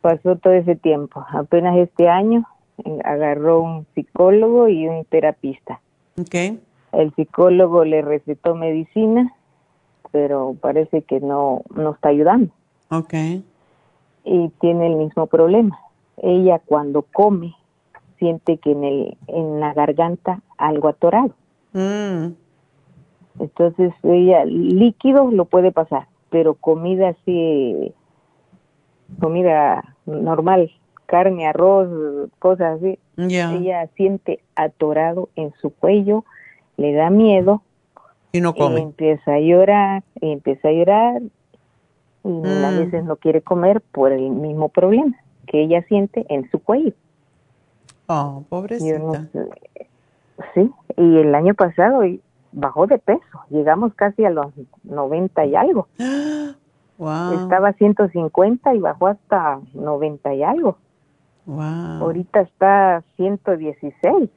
[0.01, 1.26] Pasó todo ese tiempo.
[1.31, 2.45] Apenas este año
[2.85, 5.80] eh, agarró un psicólogo y un terapista.
[6.19, 6.59] Okay.
[6.91, 9.34] El psicólogo le recetó medicina,
[10.11, 12.52] pero parece que no, no está ayudando.
[12.90, 13.14] Ok.
[14.24, 15.80] Y tiene el mismo problema.
[16.18, 17.56] Ella cuando come
[18.18, 21.34] siente que en, el, en la garganta algo atorado.
[21.74, 22.34] Mm.
[23.40, 27.94] Entonces ella líquido lo puede pasar, pero comida así,
[29.20, 30.72] comida normal,
[31.06, 36.26] carne, arroz, cosas así, ella siente atorado en su cuello,
[36.80, 37.61] le da miedo.
[38.31, 38.81] Y no come.
[38.81, 42.77] empieza a llorar, y empieza a llorar, y a Mm.
[42.77, 45.15] veces no quiere comer por el mismo problema
[45.47, 46.93] que ella siente en su cuello.
[48.07, 48.97] Oh, pobrecita.
[48.99, 49.49] Yo no sé.
[50.53, 52.01] Sí, y el año pasado
[52.51, 54.47] bajó de peso, llegamos casi a los
[54.84, 55.88] 90 y algo.
[56.99, 57.39] Wow.
[57.43, 60.76] Estaba 150 y bajó hasta 90 y algo.
[61.45, 61.61] Wow.
[62.01, 64.30] Ahorita está 116.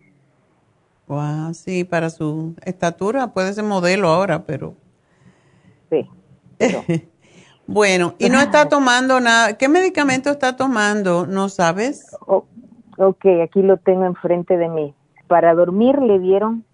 [1.12, 4.72] Wow, sí, para su estatura puede ser modelo ahora, pero.
[5.90, 6.08] Sí.
[7.66, 9.58] bueno, y no está tomando nada.
[9.58, 11.26] ¿Qué medicamento está tomando?
[11.26, 12.16] ¿No sabes?
[12.26, 12.46] Oh,
[12.96, 14.94] ok, aquí lo tengo enfrente de mí.
[15.26, 16.64] Para dormir le dieron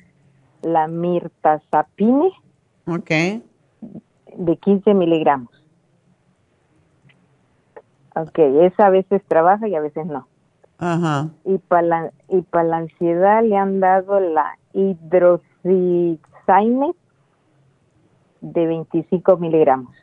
[0.62, 2.30] la mirtazapine.
[2.86, 3.10] Ok.
[4.36, 5.50] De 15 miligramos.
[8.14, 10.28] Ok, esa a veces trabaja y a veces no.
[10.78, 11.28] Ajá.
[11.44, 16.20] Y para la, y para la ansiedad le han dado la hidroxicine
[18.40, 19.94] de 25 miligramos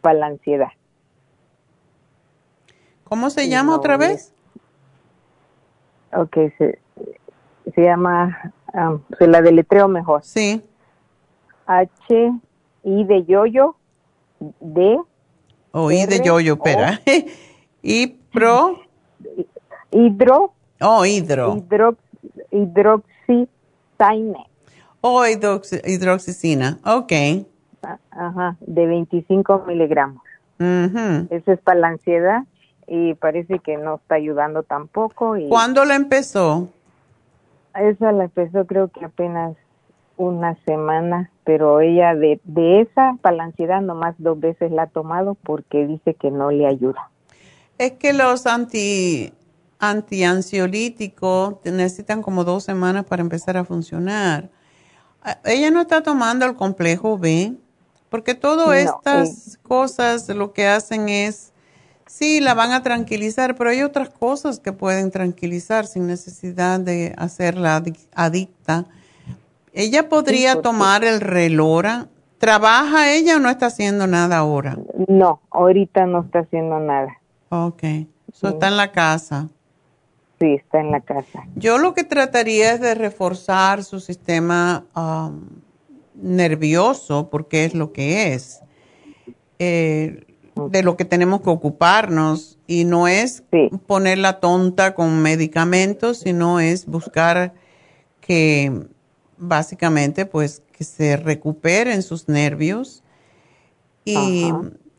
[0.00, 0.70] para la ansiedad.
[3.04, 4.32] ¿Cómo se llama otra vez?
[6.12, 6.78] Ok, se,
[7.74, 10.22] se llama, um, se la deletreo mejor.
[10.24, 10.62] Sí.
[11.66, 12.32] H,
[12.84, 13.76] I de yoyo,
[14.60, 15.00] D.
[15.72, 17.00] Oh, I de yoyo, espera.
[17.82, 18.80] y pro.
[19.90, 20.52] Hidro.
[20.80, 21.56] Oh, hidro.
[21.56, 21.96] Hidro,
[22.50, 24.46] hidroxicine.
[25.00, 26.78] Oh, hidroxicina.
[26.84, 27.12] Ok.
[28.10, 30.22] Ajá, de 25 miligramos.
[30.58, 32.44] Eso es para la ansiedad
[32.86, 35.36] y parece que no está ayudando tampoco.
[35.36, 36.68] Y ¿Cuándo la empezó?
[37.74, 39.56] Esa la empezó creo que apenas
[40.16, 44.86] una semana, pero ella de, de esa para la ansiedad nomás dos veces la ha
[44.86, 47.10] tomado porque dice que no le ayuda.
[47.76, 49.32] Es que los anti
[49.78, 54.50] antiansiolíticos necesitan como dos semanas para empezar a funcionar.
[55.44, 57.54] Ella no está tomando el complejo B,
[58.08, 61.52] porque todas estas cosas lo que hacen es,
[62.06, 67.14] sí, la van a tranquilizar, pero hay otras cosas que pueden tranquilizar sin necesidad de
[67.18, 67.82] hacerla
[68.14, 68.86] adicta.
[69.72, 72.06] Ella podría tomar el relora.
[72.38, 74.78] ¿Trabaja ella o no está haciendo nada ahora?
[75.08, 77.18] No, ahorita no está haciendo nada.
[77.48, 77.82] Ok,
[78.30, 79.48] está en la casa.
[80.38, 81.46] Sí, está en la casa.
[81.54, 85.48] Yo lo que trataría es de reforzar su sistema um,
[86.14, 88.60] nervioso, porque es lo que es,
[89.58, 92.58] eh, de lo que tenemos que ocuparnos.
[92.66, 93.44] Y no es
[93.86, 97.54] ponerla tonta con medicamentos, sino es buscar
[98.20, 98.88] que
[99.38, 103.02] básicamente pues que se recuperen sus nervios.
[104.04, 104.52] Y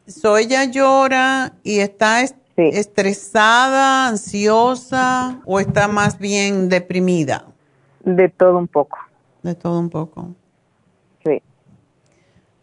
[0.08, 2.22] so ella llora y está
[2.58, 7.46] estresada, ansiosa o está más bien deprimida.
[8.04, 8.98] De todo un poco.
[9.44, 10.36] De todo un poco.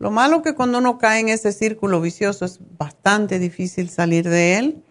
[0.05, 4.59] Lo malo que cuando uno cae en ese círculo vicioso es bastante difícil salir de
[4.59, 4.83] él,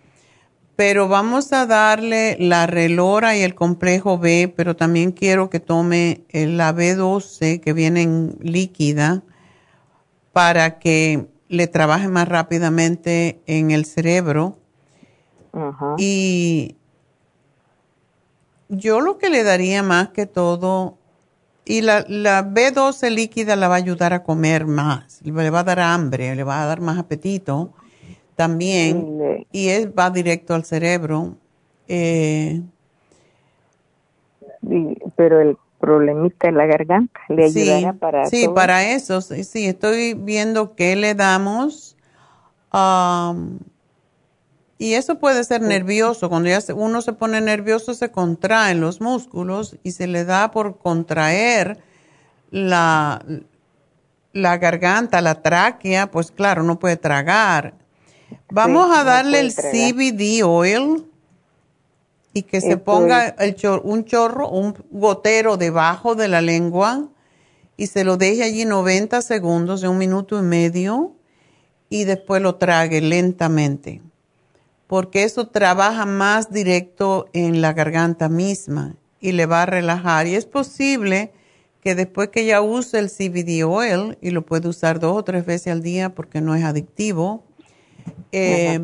[0.75, 6.23] pero vamos a darle la relora y el complejo B, pero también quiero que tome
[6.31, 9.21] la B12 que viene en líquida
[10.31, 14.57] para que le trabaje más rápidamente en el cerebro.
[15.97, 16.75] Y
[18.69, 20.97] yo lo que le daría más que todo
[21.65, 25.63] y la, la B12 líquida la va a ayudar a comer más, le va a
[25.63, 27.71] dar hambre, le va a dar más apetito
[28.35, 29.45] también.
[29.51, 31.35] Y es, va directo al cerebro.
[31.87, 32.61] Eh,
[35.15, 39.21] pero el problemita de la garganta le ayudará para Sí, para eso.
[39.21, 41.95] Sí, estoy viendo qué le damos.
[42.73, 43.59] Um,
[44.77, 46.29] y eso puede ser nervioso.
[46.29, 50.77] Cuando ya uno se pone nervioso, se contraen los músculos y se le da por
[50.77, 51.79] contraer
[52.49, 53.23] la,
[54.33, 57.75] la garganta, la tráquea, pues claro, no puede tragar.
[58.49, 61.05] Vamos a darle el CBD oil
[62.33, 67.09] y que se ponga el un chorro, un gotero debajo de la lengua
[67.77, 71.15] y se lo deje allí 90 segundos, de un minuto y medio,
[71.89, 74.01] y después lo trague lentamente
[74.93, 80.27] porque eso trabaja más directo en la garganta misma y le va a relajar.
[80.27, 81.31] Y es posible
[81.81, 85.47] que después que ella use el CBD oil, y lo puede usar dos o tres
[85.47, 87.43] veces al día porque no es adictivo,
[88.31, 88.79] eh,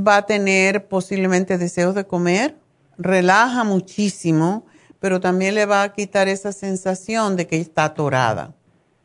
[0.00, 2.56] va a tener posiblemente deseos de comer,
[2.96, 4.64] relaja muchísimo,
[5.00, 8.54] pero también le va a quitar esa sensación de que está atorada.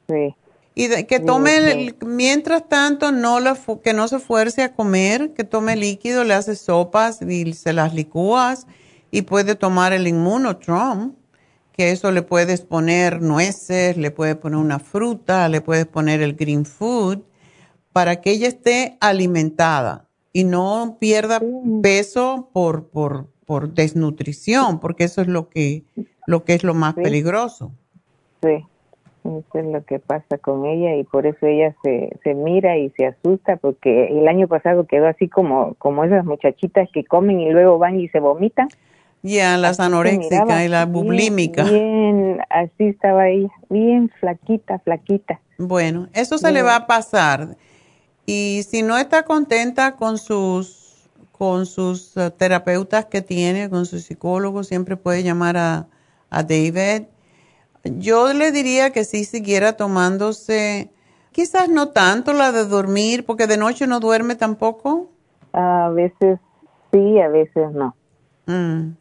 [0.07, 0.33] Sí.
[0.73, 3.39] Y que tome, mientras tanto, no
[3.83, 7.93] que no se fuerce a comer, que tome líquido, le hace sopas y se las
[7.93, 8.67] licúas
[9.11, 11.13] y puede tomar el inmunotrom,
[11.73, 16.35] que eso le puedes poner nueces, le puedes poner una fruta, le puedes poner el
[16.35, 17.19] green food,
[17.91, 21.41] para que ella esté alimentada y no pierda
[21.83, 25.83] peso por, por, por desnutrición, porque eso es lo que,
[26.25, 27.73] lo que es lo más peligroso.
[28.41, 28.65] Sí.
[29.23, 32.89] Eso es lo que pasa con ella y por eso ella se, se mira y
[32.91, 37.51] se asusta porque el año pasado quedó así como, como esas muchachitas que comen y
[37.51, 38.67] luego van y se vomitan.
[39.21, 41.63] Ya, las anoréxicas y la bulímica.
[41.65, 45.39] Bien, así estaba ella, bien flaquita, flaquita.
[45.59, 47.55] Bueno, eso se le va a pasar.
[48.25, 50.79] Y si no está contenta con sus
[51.31, 55.87] con sus eh, terapeutas que tiene, con sus psicólogos, siempre puede llamar a,
[56.29, 57.07] a David
[57.83, 60.91] yo le diría que sí siguiera tomándose,
[61.31, 65.09] quizás no tanto la de dormir, porque de noche no duerme tampoco.
[65.53, 66.39] A veces
[66.91, 67.95] sí, a veces no.
[68.45, 68.95] Mm.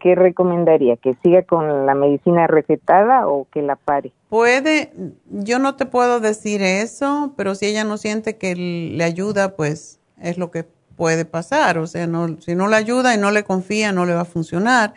[0.00, 0.96] ¿Qué recomendaría?
[0.96, 4.12] ¿Que siga con la medicina recetada o que la pare?
[4.30, 4.92] Puede,
[5.30, 10.00] yo no te puedo decir eso, pero si ella no siente que le ayuda, pues
[10.20, 10.64] es lo que
[10.96, 11.78] puede pasar.
[11.78, 14.26] O sea, no, si no le ayuda y no le confía, no le va a
[14.26, 14.94] funcionar.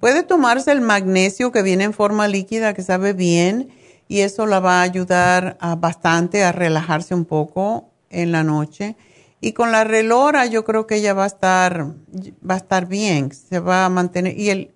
[0.00, 3.68] Puede tomarse el magnesio que viene en forma líquida, que sabe bien,
[4.08, 8.96] y eso la va a ayudar bastante a relajarse un poco en la noche.
[9.42, 11.86] Y con la relora yo creo que ella va a estar,
[12.48, 14.38] va a estar bien, se va a mantener.
[14.38, 14.70] Y el,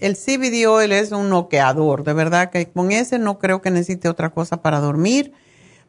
[0.00, 4.08] el CBD oil es un noqueador, de verdad que con ese no creo que necesite
[4.08, 5.32] otra cosa para dormir.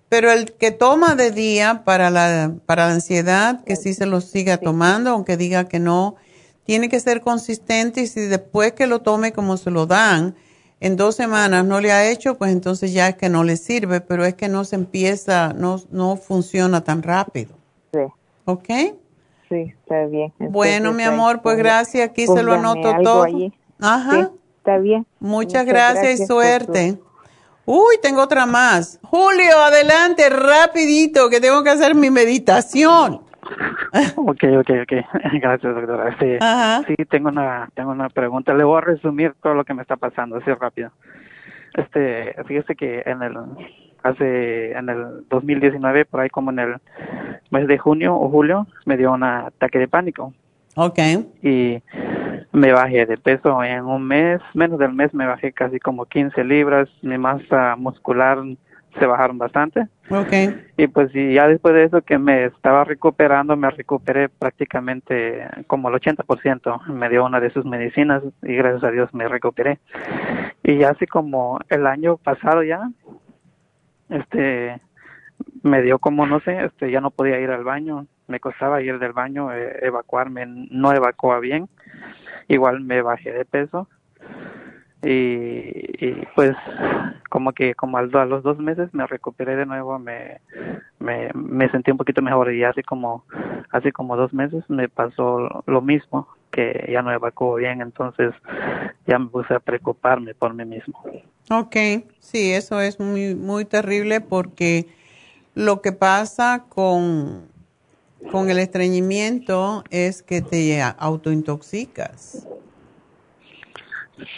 [0.10, 4.22] Pero el que toma de día para la, para la ansiedad, que sí se lo
[4.22, 6.18] siga tomando, aunque diga que no,
[6.66, 10.36] tiene que ser consistente y si después que lo tome como se lo dan,
[10.80, 14.02] en dos semanas no le ha hecho, pues entonces ya es que no le sirve,
[14.02, 17.56] pero es que no se empieza, no, no funciona tan rápido.
[17.94, 18.00] Sí.
[18.46, 18.68] ¿Ok?
[19.48, 20.34] Sí, está bien.
[20.40, 22.10] bueno, mi amor, pues gracias.
[22.10, 23.26] Aquí se lo anoto todo.
[23.80, 24.32] Ajá.
[24.58, 25.06] está bien.
[25.20, 26.98] Muchas, gracias, y suerte.
[27.66, 29.00] Uy, tengo otra más.
[29.04, 33.23] Julio, adelante, rapidito, que tengo que hacer mi meditación.
[34.16, 34.94] ok, ok, ok.
[35.42, 36.18] Gracias, doctora.
[36.20, 36.38] Sí,
[36.88, 38.54] sí, tengo una, tengo una pregunta.
[38.54, 40.92] Le voy a resumir todo lo que me está pasando, así rápido.
[41.76, 43.38] Este, fíjese que en el,
[44.04, 46.76] hace, en el 2019, por ahí como en el
[47.52, 50.34] mes de junio o julio, me dio un ataque de pánico.
[50.76, 51.00] Ok.
[51.44, 51.82] Y
[52.52, 56.44] me bajé de peso en un mes, menos del mes me bajé casi como 15
[56.44, 58.40] libras, mi masa muscular
[58.98, 59.88] se bajaron bastante.
[60.78, 65.90] Y pues y ya después de eso que me estaba recuperando, me recuperé prácticamente como
[65.90, 66.88] el 80%.
[66.88, 69.80] Me dio una de sus medicinas y gracias a Dios me recuperé.
[70.64, 72.90] Y ya así como el año pasado ya,
[74.10, 74.80] este,
[75.64, 78.06] me dio como no sé, este, ya no podía ir al baño.
[78.28, 81.68] Me costaba ir del baño, eh, evacuarme, no evacuaba bien.
[82.48, 83.88] Igual me bajé de peso
[85.04, 86.56] y, pues
[87.30, 90.40] como que como a los dos meses me recuperé de nuevo me,
[91.00, 93.26] me, me sentí un poquito mejor y así como
[93.72, 98.34] así como dos meses me pasó lo mismo que ya no evacuó bien entonces
[99.08, 101.04] ya me puse a preocuparme por mí mismo.
[101.50, 101.76] Ok,
[102.20, 104.86] sí eso es muy muy terrible porque
[105.56, 107.52] lo que pasa con
[108.32, 112.48] con el estreñimiento es que te autointoxicas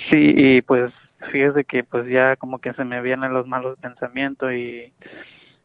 [0.10, 0.94] Sí, y pues
[1.32, 4.94] fíjese que pues ya como que se me vienen los malos pensamientos y,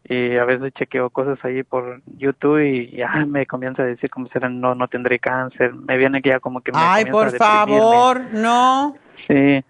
[0.04, 4.28] y a veces chequeo cosas ahí por YouTube y ya me comienza a decir como
[4.28, 5.74] si no, no tendré cáncer.
[5.74, 8.96] Me viene que ya como que me Ay, por favor, no.
[9.28, 9.62] Sí,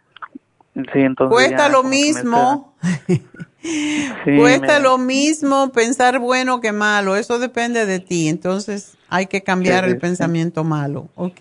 [0.74, 1.34] sí, entonces.
[1.34, 2.74] Cuesta lo mismo.
[4.24, 7.16] Cuesta lo mismo pensar bueno que malo.
[7.16, 8.28] Eso depende de ti.
[8.28, 11.40] Entonces hay que cambiar el pensamiento malo, ¿ok?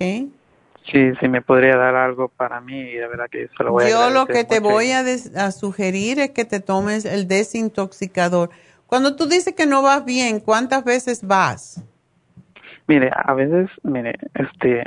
[0.91, 3.89] Sí, sí me podría dar algo para mí de verdad que se lo voy a
[3.89, 8.49] Yo lo que te voy a, sugerir es que te tomes el desintoxicador.
[8.87, 11.83] Cuando tú dices que no vas bien, ¿cuántas veces vas?
[12.87, 14.83] Mire, a veces, mire, este,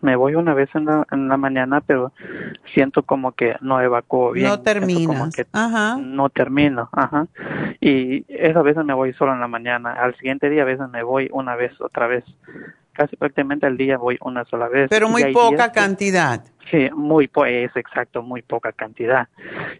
[0.00, 2.12] me voy una vez en la, en la mañana, pero
[2.74, 4.48] siento como que no evacuo bien.
[4.48, 5.32] No terminas.
[5.52, 5.98] ajá.
[6.00, 7.28] No termino, ajá.
[7.80, 9.92] Y esa veces me voy solo en la mañana.
[9.92, 12.24] Al siguiente día a veces me voy una vez, otra vez
[12.92, 14.88] casi prácticamente al día voy una sola vez.
[14.90, 16.44] Pero muy poca cantidad.
[16.70, 19.28] Sí, muy es exacto, muy poca cantidad.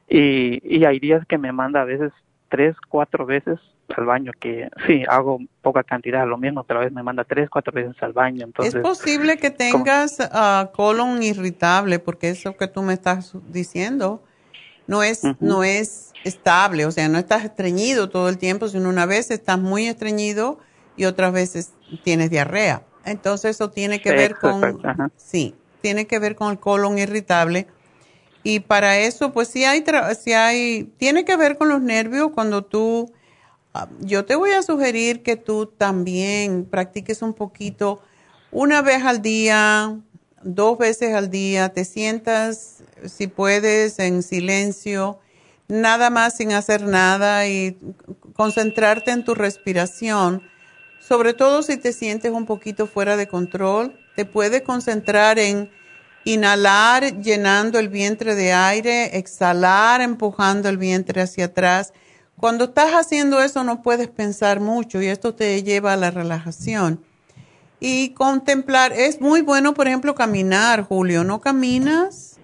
[0.08, 2.12] Y, y hay días que me manda a veces
[2.48, 3.58] tres, cuatro veces
[3.96, 7.50] al baño, que sí, hago poca cantidad, lo mismo, pero a veces me manda tres,
[7.50, 8.44] cuatro veces al baño.
[8.44, 14.22] Entonces, es posible que tengas uh, colon irritable, porque eso que tú me estás diciendo
[14.86, 19.06] no es, no es estable, o sea, no estás estreñido todo el tiempo, sino una
[19.06, 20.58] vez estás muy estreñido
[20.96, 22.82] y otras veces tienes diarrea.
[23.04, 27.66] Entonces eso tiene que ver con, sí, tiene que ver con el colon irritable.
[28.44, 29.84] Y para eso, pues si hay,
[30.20, 33.12] si hay, tiene que ver con los nervios cuando tú,
[33.74, 38.02] ah, yo te voy a sugerir que tú también practiques un poquito,
[38.50, 39.96] una vez al día,
[40.42, 45.18] dos veces al día, te sientas, si puedes, en silencio,
[45.68, 47.78] nada más sin hacer nada y
[48.34, 50.42] concentrarte en tu respiración
[51.02, 55.68] sobre todo si te sientes un poquito fuera de control, te puedes concentrar en
[56.24, 61.92] inhalar llenando el vientre de aire, exhalar empujando el vientre hacia atrás.
[62.36, 67.00] Cuando estás haciendo eso no puedes pensar mucho y esto te lleva a la relajación.
[67.80, 72.38] Y contemplar, es muy bueno, por ejemplo, caminar, Julio, ¿no caminas?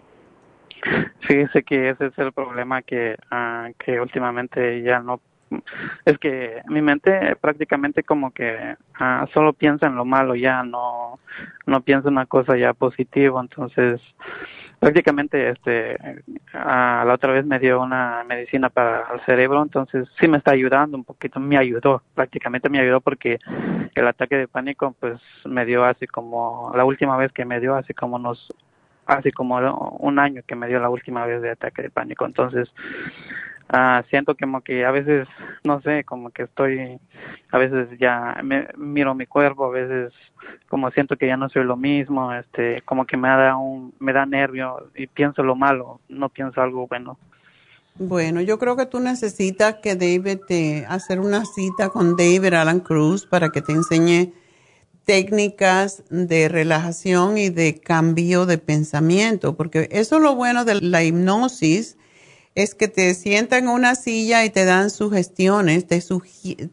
[1.21, 5.21] Fíjese que ese es el problema que, uh, que últimamente ya no
[6.05, 11.19] es que mi mente prácticamente como que ah, solo piensa en lo malo ya no
[11.67, 13.41] no piensa en una cosa ya positiva.
[13.41, 14.01] Entonces
[14.79, 15.97] prácticamente este
[16.55, 20.53] ah, la otra vez me dio una medicina para el cerebro entonces sí me está
[20.53, 23.41] ayudando un poquito me ayudó prácticamente me ayudó porque
[23.97, 27.75] el ataque de pánico pues me dio así como la última vez que me dio
[27.75, 28.49] así como unos
[29.09, 29.57] así como
[30.01, 32.27] un año que me dio la última vez de ataque de pánico.
[32.27, 32.71] Entonces
[33.69, 35.29] ah, siento como que a veces,
[35.65, 36.99] no sé, como que estoy,
[37.51, 40.13] a veces ya me, miro mi cuerpo, a veces
[40.69, 44.13] como siento que ya no soy lo mismo, este, como que me da un, me
[44.13, 47.19] da nervio y pienso lo malo, no pienso algo bueno.
[48.01, 52.79] Bueno, yo creo que tú necesitas que David te hacer una cita con David Alan
[52.79, 54.33] Cruz para que te enseñe
[55.09, 61.03] técnicas de relajación y de cambio de pensamiento, porque eso es lo bueno de la
[61.03, 61.97] hipnosis,
[62.59, 66.03] es que te sientan en una silla y te dan sugestiones, te,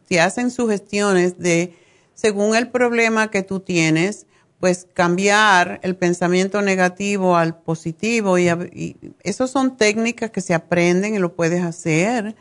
[0.08, 1.74] te hacen sugestiones de,
[2.12, 4.26] según el problema que tú tienes,
[4.58, 11.14] pues cambiar el pensamiento negativo al positivo y, y esas son técnicas que se aprenden
[11.14, 12.34] y lo puedes hacer,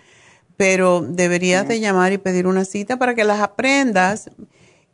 [0.57, 4.31] pero deberías de llamar y pedir una cita para que las aprendas.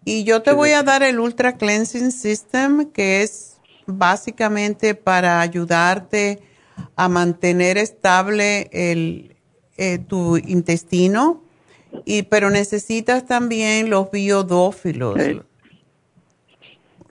[0.03, 6.50] Y yo te voy a dar el Ultra Cleansing System, que es básicamente para ayudarte
[6.95, 9.35] a mantener estable el,
[9.77, 11.43] eh, tu intestino,
[12.05, 15.17] y, pero necesitas también los biodófilos.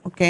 [0.03, 0.21] ¿Ok?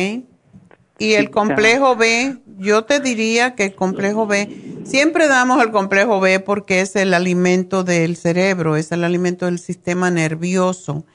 [1.02, 6.20] Y el complejo B, yo te diría que el complejo B, siempre damos el complejo
[6.20, 11.06] B porque es el alimento del cerebro, es el alimento del sistema nervioso.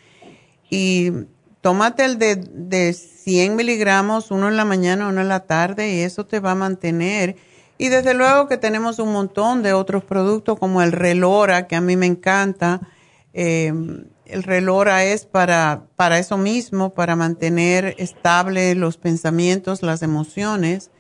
[0.71, 1.13] Y
[1.61, 6.01] tómate el de, de 100 miligramos, uno en la mañana, uno en la tarde, y
[6.01, 7.37] eso te va a mantener.
[7.79, 11.81] Y desde luego que tenemos un montón de otros productos como el Relora, que a
[11.81, 12.81] mí me encanta.
[13.35, 13.73] Eh,
[14.25, 20.91] el Relora es para, para eso mismo, para mantener estable los pensamientos, las emociones.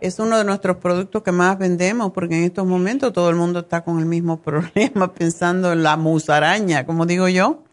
[0.00, 3.60] Es uno de nuestros productos que más vendemos porque en estos momentos todo el mundo
[3.60, 7.63] está con el mismo problema pensando en la musaraña, como digo yo.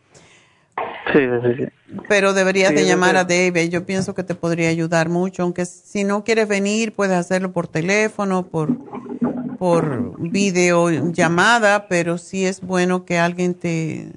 [1.13, 1.97] Sí, sí, sí.
[2.07, 3.69] Pero deberías de llamar a David.
[3.69, 7.67] Yo pienso que te podría ayudar mucho, aunque si no quieres venir, puedes hacerlo por
[7.67, 8.69] teléfono, por,
[9.57, 14.11] por videollamada, pero sí es bueno que alguien te,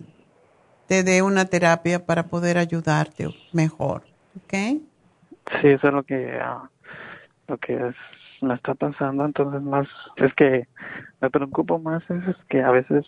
[0.87, 4.03] te dé una terapia para poder ayudarte mejor.
[4.37, 4.53] ¿Ok?
[5.61, 6.69] Sí, eso es lo que, ah,
[7.49, 7.95] lo que es
[8.45, 10.67] me está pasando, entonces más es que
[11.21, 13.05] me preocupo más es, que a veces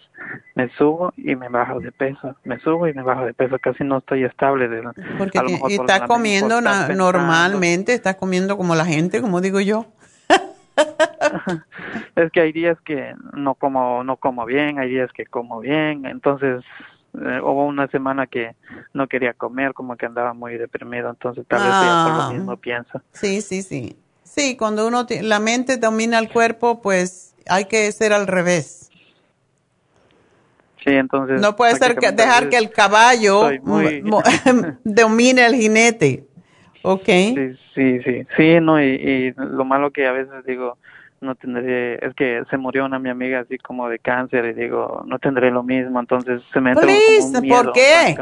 [0.54, 3.84] me subo y me bajo de peso, me subo y me bajo de peso, casi
[3.84, 4.68] no estoy estable.
[4.68, 4.82] De,
[5.18, 5.38] Porque
[5.68, 9.86] estás comiendo normalmente, estás comiendo como la gente, como digo yo.
[12.16, 16.06] es que hay días que no como no como bien, hay días que como bien,
[16.06, 16.64] entonces
[17.14, 18.56] eh, hubo una semana que
[18.92, 22.30] no quería comer, como que andaba muy deprimido, entonces tal vez por lo ah.
[22.32, 23.00] mismo pienso.
[23.12, 23.96] Sí, sí, sí.
[24.36, 28.90] Sí, cuando uno la mente domina el cuerpo, pues hay que ser al revés.
[30.84, 31.40] Sí, entonces.
[31.40, 33.40] No puede ser que dejar que el caballo
[34.84, 36.26] domine el jinete.
[36.82, 37.06] Ok.
[37.06, 37.34] Sí,
[37.74, 38.26] sí, sí.
[38.36, 40.76] Sí, no, y, lo malo que a veces digo,
[41.22, 45.02] no tendré, es que se murió una mi amiga así como de cáncer y digo,
[45.06, 48.16] no tendré lo mismo, entonces se me entra un miedo, ¿Por qué?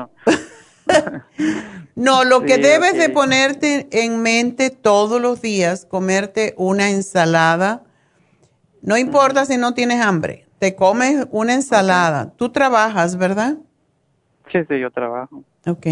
[1.94, 7.82] No, lo que debes de ponerte en mente todos los días, comerte una ensalada.
[8.82, 12.32] No importa si no tienes hambre, te comes una ensalada.
[12.36, 13.56] Tú trabajas, ¿verdad?
[14.52, 15.42] Sí, sí, yo trabajo.
[15.66, 15.86] Ok.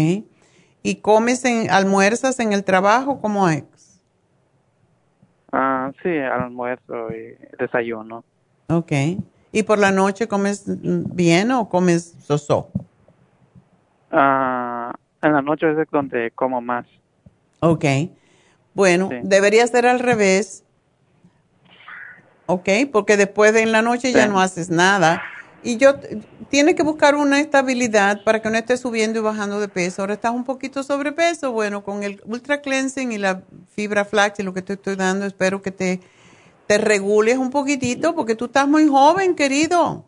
[0.83, 3.63] ¿Y comes en, almuerzas en el trabajo como es?
[5.51, 8.23] Ah, sí, almuerzo y desayuno.
[8.69, 8.91] Ok.
[9.51, 12.69] ¿Y por la noche comes bien o comes soso?
[14.13, 14.93] Ah,
[15.23, 16.85] en la noche es donde como más.
[17.59, 17.85] Ok.
[18.75, 20.63] Bueno, debería ser al revés.
[22.45, 25.23] Ok, porque después de en la noche ya no haces nada.
[25.63, 25.95] Y yo,
[26.49, 30.01] tiene que buscar una estabilidad para que no esté subiendo y bajando de peso.
[30.01, 31.51] Ahora estás un poquito sobrepeso.
[31.51, 33.41] Bueno, con el Ultra Cleansing y la
[33.73, 36.01] fibra flax y lo que te estoy dando, espero que te,
[36.67, 40.05] te regules un poquitito porque tú estás muy joven, querido.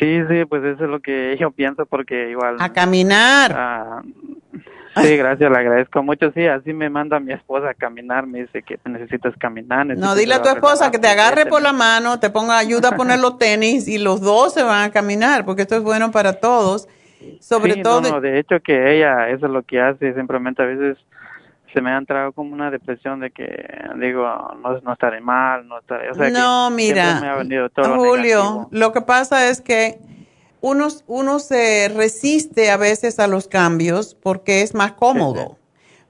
[0.00, 2.56] Sí, sí, pues eso es lo que yo pienso porque igual...
[2.58, 3.52] A caminar.
[3.54, 4.02] Ah,
[4.96, 6.32] sí, gracias, le agradezco mucho.
[6.32, 9.86] Sí, así me manda mi esposa a caminar, me dice que necesitas caminar.
[9.86, 12.96] no, dile a tu esposa que te agarre por la mano, te ponga ayuda a
[12.96, 16.40] poner los tenis y los dos se van a caminar porque esto es bueno para
[16.40, 16.88] todos.
[17.38, 18.00] Sobre todo...
[18.00, 20.96] No, de hecho que ella, eso es lo que hace, simplemente a veces
[21.72, 23.46] se me ha entrado como una depresión de que
[23.96, 24.22] digo,
[24.62, 26.10] no, no estaré mal, no estaré...
[26.10, 27.36] O sea, no, mira,
[27.96, 30.00] Julio, lo, que pasa es que
[30.60, 35.56] uno, uno se resiste a veces a los cambios porque es más cómodo.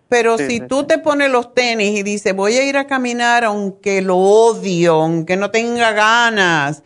[0.09, 4.03] Pero si tú te pones los tenis y dices, voy a ir a caminar aunque
[4.03, 6.83] lo odio, aunque no tenga ganas,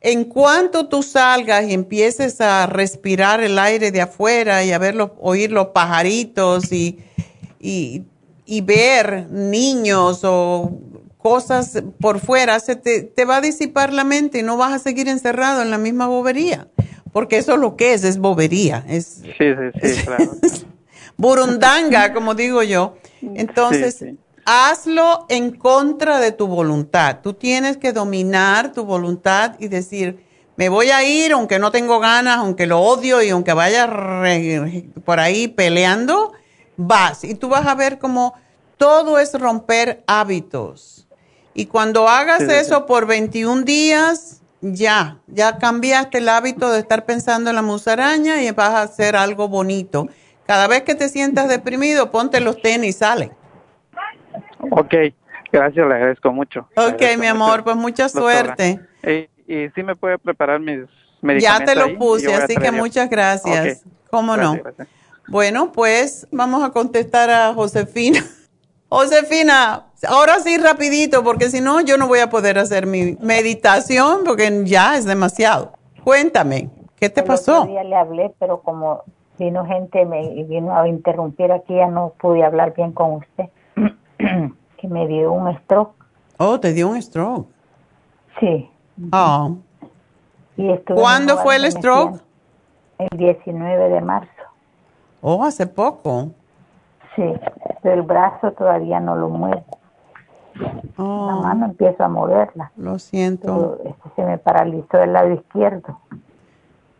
[0.00, 4.96] en cuanto tú salgas y empieces a respirar el aire de afuera y a ver
[5.18, 7.00] oír los pajaritos y
[7.60, 8.04] y,
[8.62, 10.72] ver niños o
[11.18, 14.78] cosas por fuera, se te, te, va a disipar la mente y no vas a
[14.78, 16.66] seguir encerrado en la misma bobería,
[17.12, 18.84] porque eso es lo que es, es bobería.
[18.88, 20.30] Es, sí, sí, sí, claro.
[21.16, 22.96] burundanga, como digo yo.
[23.22, 24.02] Entonces,
[24.44, 27.18] hazlo en contra de tu voluntad.
[27.22, 30.24] Tú tienes que dominar tu voluntad y decir,
[30.56, 33.86] me voy a ir aunque no tengo ganas, aunque lo odio y aunque vaya
[35.04, 36.32] por ahí peleando,
[36.80, 37.24] vas.
[37.24, 38.34] Y tú vas a ver como
[38.76, 41.06] todo es romper hábitos.
[41.52, 47.50] Y cuando hagas eso por 21 días, ya, ya cambiaste el hábito de estar pensando
[47.50, 50.08] en la musaraña y vas a hacer algo bonito.
[50.46, 53.30] Cada vez que te sientas deprimido, ponte los tenis y sale.
[54.70, 54.94] Ok,
[55.52, 56.68] gracias, le agradezco mucho.
[56.76, 58.80] Ok, mi amor, pues mucha suerte.
[59.46, 60.86] Y, si me puede preparar mis
[61.20, 61.42] medicamentos.
[61.42, 63.84] Ya te lo puse, así que muchas gracias.
[64.10, 64.56] ¿Cómo no?
[65.30, 68.20] Bueno, pues vamos a contestar a Josefina.
[68.88, 74.22] Josefina, ahora sí rapidito, porque si no, yo no voy a poder hacer mi meditación
[74.26, 75.72] porque ya es demasiado.
[76.02, 77.64] Cuéntame, ¿qué te pasó?
[77.66, 79.04] día le hablé, pero como
[79.38, 83.44] vino gente me vino a interrumpir aquí, ya no pude hablar bien con usted.
[84.78, 85.94] que me dio un stroke.
[86.38, 87.48] Oh, te dio un stroke.
[88.40, 88.68] Sí.
[89.12, 89.56] Oh.
[90.92, 92.20] ¿Cuándo fue el stroke?
[92.98, 94.39] El 19 de marzo.
[95.22, 96.30] Oh, hace poco.
[97.14, 97.24] Sí,
[97.84, 99.64] el brazo todavía no lo mueve.
[100.96, 101.26] Oh.
[101.30, 102.70] La mano empiezo a moverla.
[102.76, 103.78] Lo siento.
[103.84, 105.98] Este, se me paralizó el lado izquierdo.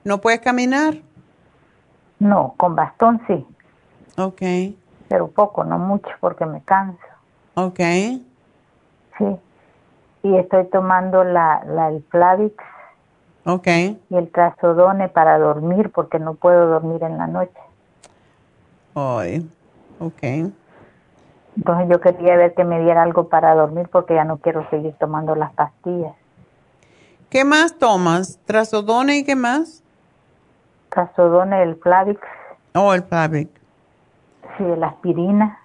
[0.05, 0.95] ¿No puedes caminar?
[2.19, 3.47] No, con bastón sí.
[4.19, 4.43] Ok.
[5.09, 6.99] Pero poco, no mucho, porque me canso.
[7.55, 7.81] Ok.
[9.19, 9.37] Sí.
[10.23, 12.63] Y estoy tomando la, la el Flavix.
[13.45, 13.67] Ok.
[13.67, 17.59] Y el Trazodone para dormir, porque no puedo dormir en la noche.
[18.95, 19.49] Ay,
[19.99, 20.53] ok.
[21.57, 24.95] Entonces yo quería ver que me diera algo para dormir porque ya no quiero seguir
[24.95, 26.15] tomando las pastillas.
[27.29, 28.39] ¿Qué más tomas?
[28.45, 29.83] ¿Trazodone y qué más?
[30.91, 32.21] Trazodone, el Plavix.
[32.75, 33.51] Oh, el Plavix.
[34.57, 35.59] Sí, la aspirina.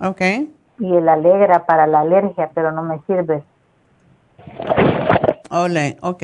[0.00, 0.20] Ok.
[0.78, 3.44] Y el Alegra para la alergia, pero no me sirve.
[5.50, 6.22] Ole, ok.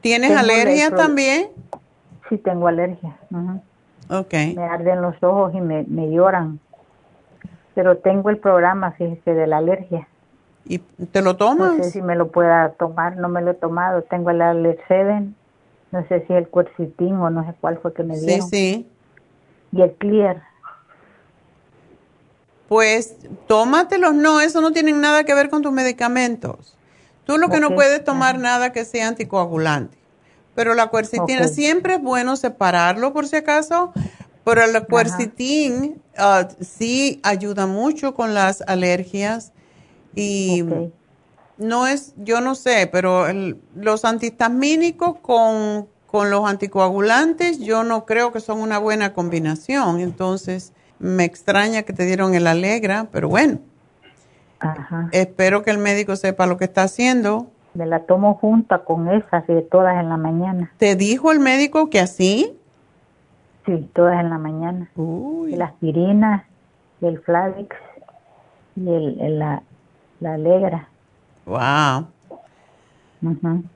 [0.00, 1.48] ¿Tienes alergia también?
[2.28, 3.16] Sí, tengo alergia.
[4.10, 4.34] Ok.
[4.54, 6.60] Me arden los ojos y me, me lloran.
[7.74, 10.08] Pero tengo el programa, fíjese, de la alergia.
[10.64, 11.76] ¿Y te lo tomas?
[11.76, 14.02] No sé si me lo pueda tomar, no me lo he tomado.
[14.02, 15.22] Tengo el 7,
[15.92, 18.48] no sé si el Quercitin o no sé cuál fue que me dieron.
[18.48, 18.88] Sí, sí.
[19.72, 20.42] Y el Clear.
[22.68, 26.76] Pues tómatelos, no, eso no tiene nada que ver con tus medicamentos.
[27.24, 29.97] Tú lo que no puedes tomar nada que sea anticoagulante.
[30.58, 33.92] Pero la cuercitina, siempre es bueno separarlo por si acaso,
[34.42, 39.52] pero la cuercitín ah, sí ayuda mucho con las alergias
[40.16, 40.64] y
[41.58, 43.26] no es, yo no sé, pero
[43.76, 50.00] los antihistamínicos con, con los anticoagulantes yo no creo que son una buena combinación.
[50.00, 53.60] Entonces, me extraña que te dieron el Alegra, pero bueno.
[55.12, 57.48] Espero que el médico sepa lo que está haciendo.
[57.78, 60.72] Me la tomo junta con esas y todas en la mañana.
[60.78, 62.58] ¿Te dijo el médico que así?
[63.64, 64.90] Sí, todas en la mañana.
[64.96, 65.54] Uy.
[65.54, 66.44] La aspirina,
[67.00, 67.76] el Flavix
[68.74, 69.62] y el, la,
[70.18, 70.88] la Alegra.
[71.46, 72.08] Wow.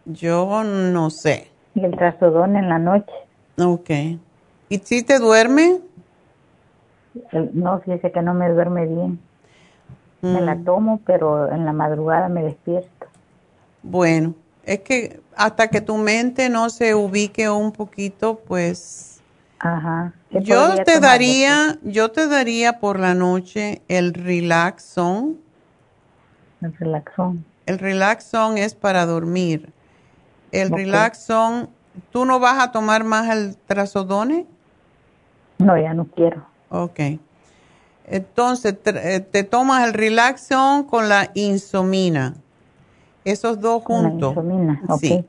[0.07, 1.49] Yo no sé.
[1.77, 3.13] Y el trazodón en la noche.
[3.57, 3.91] Ok.
[4.69, 5.79] ¿Y si te duerme?
[7.53, 9.21] No, fíjese que no me duerme bien.
[10.23, 10.65] Me la Mm.
[10.65, 12.89] tomo, pero en la madrugada me despierto.
[13.83, 19.13] Bueno, es que hasta que tu mente no se ubique un poquito, pues
[19.63, 20.13] Ajá.
[20.31, 25.39] ¿Qué yo te daría, yo te daría por la noche el Relaxon.
[26.61, 27.45] El Relaxon.
[27.67, 29.73] El Relaxon es para dormir.
[30.51, 30.79] El Ok.
[30.79, 31.71] Relaxon,
[32.11, 34.47] ¿tú no vas a tomar más el Trazodone?
[35.59, 36.45] No, ya no quiero.
[36.69, 37.01] Ok.
[38.07, 42.35] Entonces, eh, te tomas el Relaxon con la insomina.
[43.25, 44.31] Esos dos juntos.
[44.31, 45.01] insomina, ok.
[45.01, 45.25] Sí.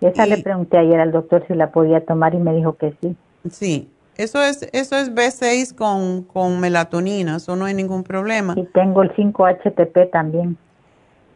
[0.00, 3.16] Esa le pregunté ayer al doctor si la podía tomar y me dijo que sí.
[3.50, 3.88] Sí.
[4.16, 8.54] Eso es, eso es B6 con, con melatonina, eso no hay ningún problema.
[8.54, 10.58] Y tengo el 5-HTP también.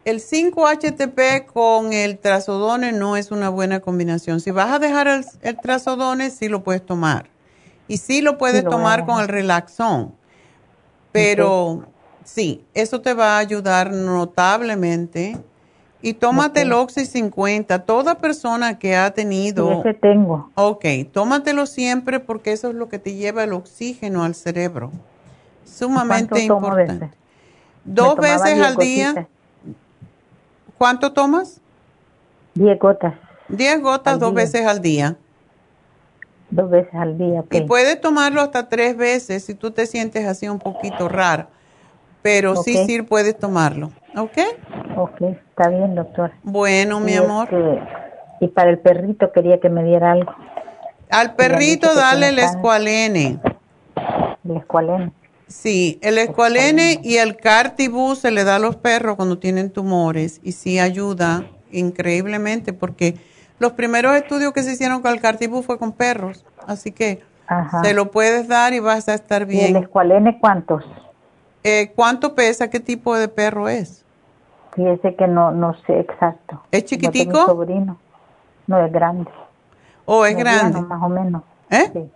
[0.05, 4.41] El 5-HTP con el trazodone no es una buena combinación.
[4.41, 7.25] Si vas a dejar el, el trazodone, sí lo puedes tomar.
[7.89, 10.13] Y sí lo puedes Sí, lo tomar con el relaxón.
[11.11, 11.85] Pero
[12.23, 15.39] sí, eso te va a ayudar notablemente.
[16.05, 17.87] Y tómate el Oxy 50.
[17.87, 19.81] Toda persona que ha tenido...
[19.81, 20.51] Ese tengo.
[20.55, 24.93] Ok, tómatelo siempre porque eso es lo que te lleva el oxígeno al cerebro.
[25.65, 27.17] Sumamente ¿Cuánto tomo de importante.
[27.85, 29.27] Dos veces al día, gotitas.
[30.77, 31.63] ¿Cuánto tomas?
[32.53, 33.15] Diez gotas.
[33.49, 35.17] Diez gotas dos veces al día.
[36.51, 37.45] Dos veces al día.
[37.51, 41.47] Y puedes tomarlo hasta tres veces si tú te sientes así un poquito raro.
[42.21, 43.91] Pero sí, sí puedes tomarlo.
[44.17, 44.39] ¿Ok?
[44.97, 46.33] Ok, está bien, doctor.
[46.43, 47.49] Bueno, mi amor.
[47.53, 47.83] Este,
[48.41, 50.35] y para el perrito quería que me diera algo.
[51.11, 53.39] Al perrito dale el escualene.
[54.45, 55.13] El escualene.
[55.47, 60.41] Sí, el escualene y el cartibú se le da a los perros cuando tienen tumores
[60.43, 63.17] y sí ayuda increíblemente porque
[63.59, 67.23] los primeros estudios que se hicieron con el cartibú fue con perros, así que
[67.83, 69.75] se lo puedes dar y vas a estar bien.
[69.75, 70.85] ¿Y el escualene cuántos?
[71.63, 72.69] Eh, ¿Cuánto pesa?
[72.69, 74.04] ¿Qué tipo de perro es?
[74.75, 76.63] Fíjese que no, no sé exacto.
[76.71, 77.47] ¿Es chiquitico?
[77.47, 77.99] sobrino.
[78.67, 79.31] No, es grande.
[80.05, 80.81] ¿O oh, es grande?
[80.81, 81.43] más o menos.
[81.71, 81.91] ¿Eh?
[81.93, 82.11] Sí.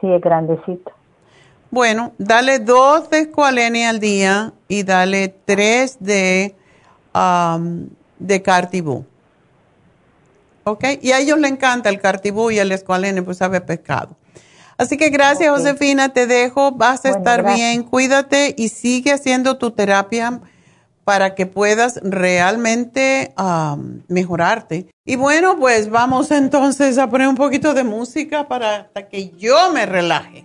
[0.00, 0.92] sí, es grandecito.
[1.70, 6.54] Bueno, dale dos de escualene al día y dale tres de,
[7.14, 9.04] um, de cartibú.
[10.64, 10.84] ¿Ok?
[11.00, 14.16] Y a ellos les encanta el cartibú y el escualene, pues sabe pescado.
[14.78, 19.70] Así que gracias, Josefina, te dejo, vas a estar bien, cuídate y sigue haciendo tu
[19.70, 20.40] terapia
[21.06, 23.32] para que puedas realmente
[24.08, 24.88] mejorarte.
[25.04, 29.86] Y bueno, pues vamos entonces a poner un poquito de música para que yo me
[29.86, 30.44] relaje.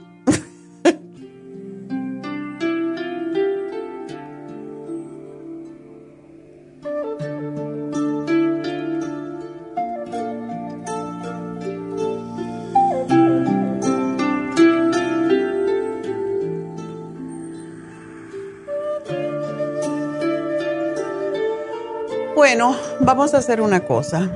[22.53, 24.29] Bueno, vamos a hacer una cosa.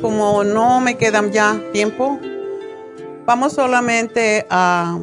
[0.00, 2.18] Como no me quedan ya tiempo,
[3.26, 4.98] vamos solamente a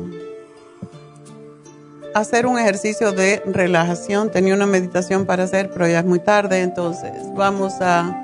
[2.15, 4.31] hacer un ejercicio de relajación.
[4.31, 8.23] Tenía una meditación para hacer, pero ya es muy tarde, entonces vamos a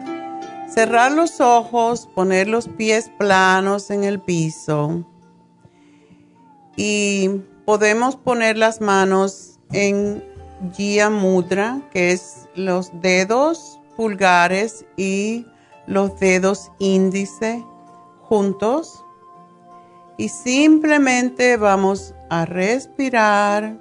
[0.67, 5.05] cerrar los ojos, poner los pies planos en el piso
[6.75, 10.23] y podemos poner las manos en
[10.75, 15.45] Gia Mudra, que es los dedos pulgares y
[15.87, 17.65] los dedos índice
[18.21, 19.03] juntos
[20.17, 23.77] y simplemente vamos a respirar,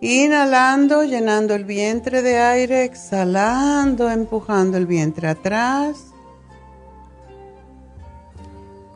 [0.00, 6.06] inhalando, llenando el vientre de aire, exhalando, empujando el vientre atrás.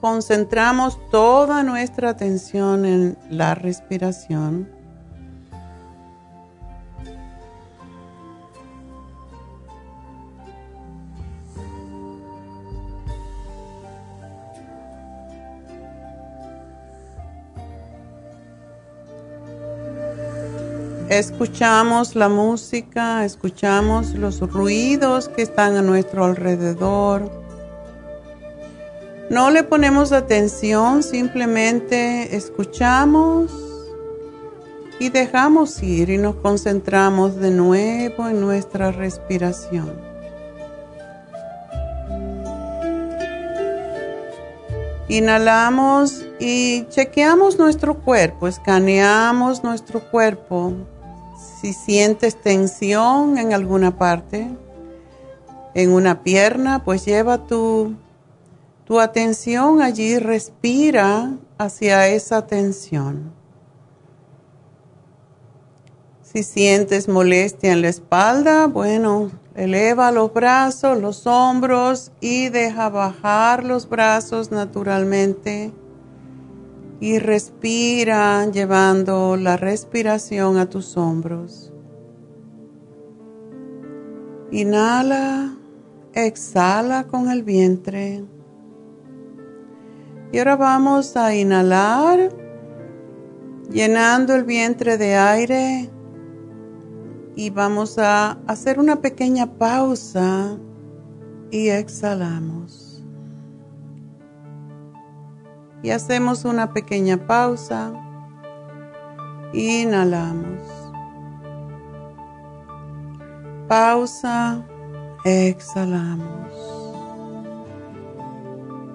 [0.00, 4.81] Concentramos toda nuestra atención en la respiración.
[21.12, 27.30] Escuchamos la música, escuchamos los ruidos que están a nuestro alrededor.
[29.28, 33.52] No le ponemos atención, simplemente escuchamos
[34.98, 39.92] y dejamos ir y nos concentramos de nuevo en nuestra respiración.
[45.08, 50.72] Inhalamos y chequeamos nuestro cuerpo, escaneamos nuestro cuerpo
[51.62, 54.50] si sientes tensión en alguna parte,
[55.74, 57.94] en una pierna, pues lleva tu,
[58.84, 63.32] tu atención allí, respira hacia esa tensión.
[66.24, 73.62] Si sientes molestia en la espalda, bueno, eleva los brazos, los hombros y deja bajar
[73.62, 75.70] los brazos naturalmente
[77.02, 81.72] y respira llevando la respiración a tus hombros.
[84.52, 85.56] Inhala,
[86.12, 88.24] exhala con el vientre.
[90.30, 92.28] Y ahora vamos a inhalar,
[93.68, 95.90] llenando el vientre de aire.
[97.34, 100.56] Y vamos a hacer una pequeña pausa
[101.50, 102.81] y exhalamos
[105.82, 107.92] y hacemos una pequeña pausa.
[109.52, 110.60] Inhalamos.
[113.68, 114.64] Pausa.
[115.24, 116.52] Exhalamos.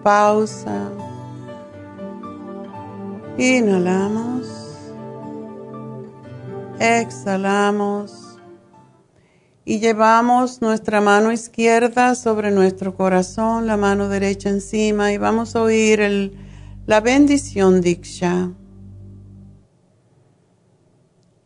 [0.03, 0.89] Pausa.
[3.37, 4.47] Inhalamos.
[6.79, 8.23] Exhalamos.
[9.65, 15.61] Y llevamos nuestra mano izquierda sobre nuestro corazón, la mano derecha encima y vamos a
[15.61, 16.46] oír el
[16.87, 18.53] la bendición Diksha.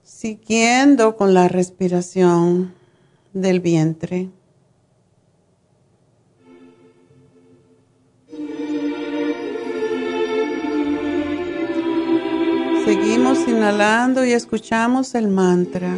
[0.03, 2.75] Siguiendo con la respiración,
[3.33, 4.29] del vientre.
[12.85, 15.95] Seguimos inhalando y escuchamos el mantra.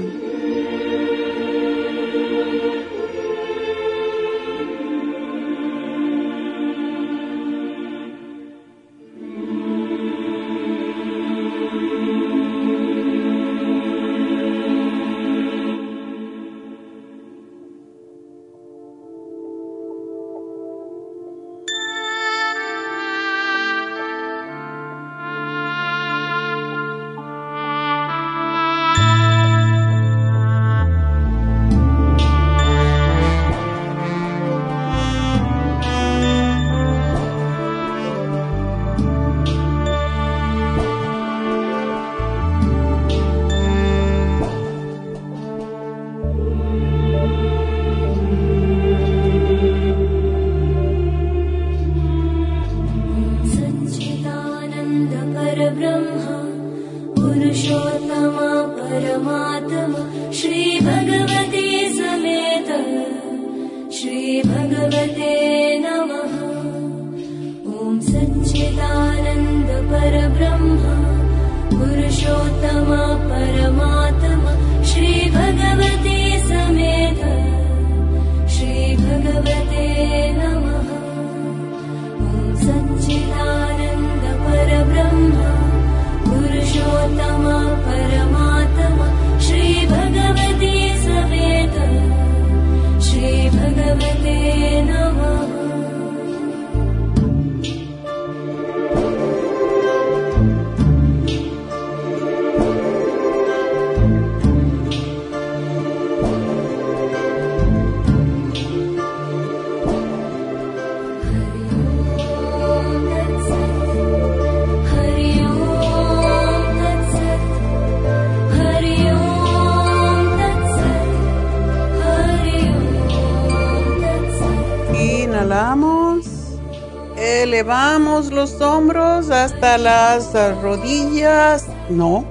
[129.63, 132.25] Hasta las rodillas, no,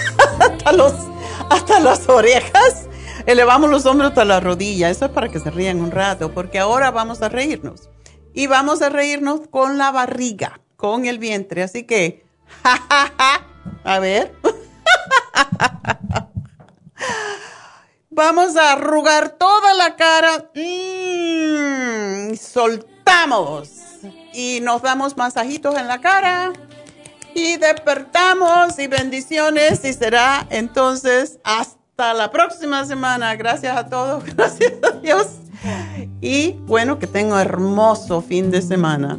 [0.40, 0.94] hasta, los,
[1.50, 2.86] hasta las orejas.
[3.26, 4.92] Elevamos los hombros hasta las rodillas.
[4.92, 7.90] Eso es para que se rían un rato, porque ahora vamos a reírnos.
[8.32, 11.62] Y vamos a reírnos con la barriga, con el vientre.
[11.62, 12.24] Así que,
[13.84, 14.34] a ver.
[18.10, 20.50] Vamos a arrugar toda la cara.
[20.54, 23.68] Mm, soltamos
[24.32, 26.52] y nos damos masajitos en la cara
[27.34, 33.34] y despertamos y bendiciones y será entonces hasta la próxima semana.
[33.36, 35.26] Gracias a todos, gracias a Dios
[36.20, 39.18] y bueno, que tengo hermoso fin de semana.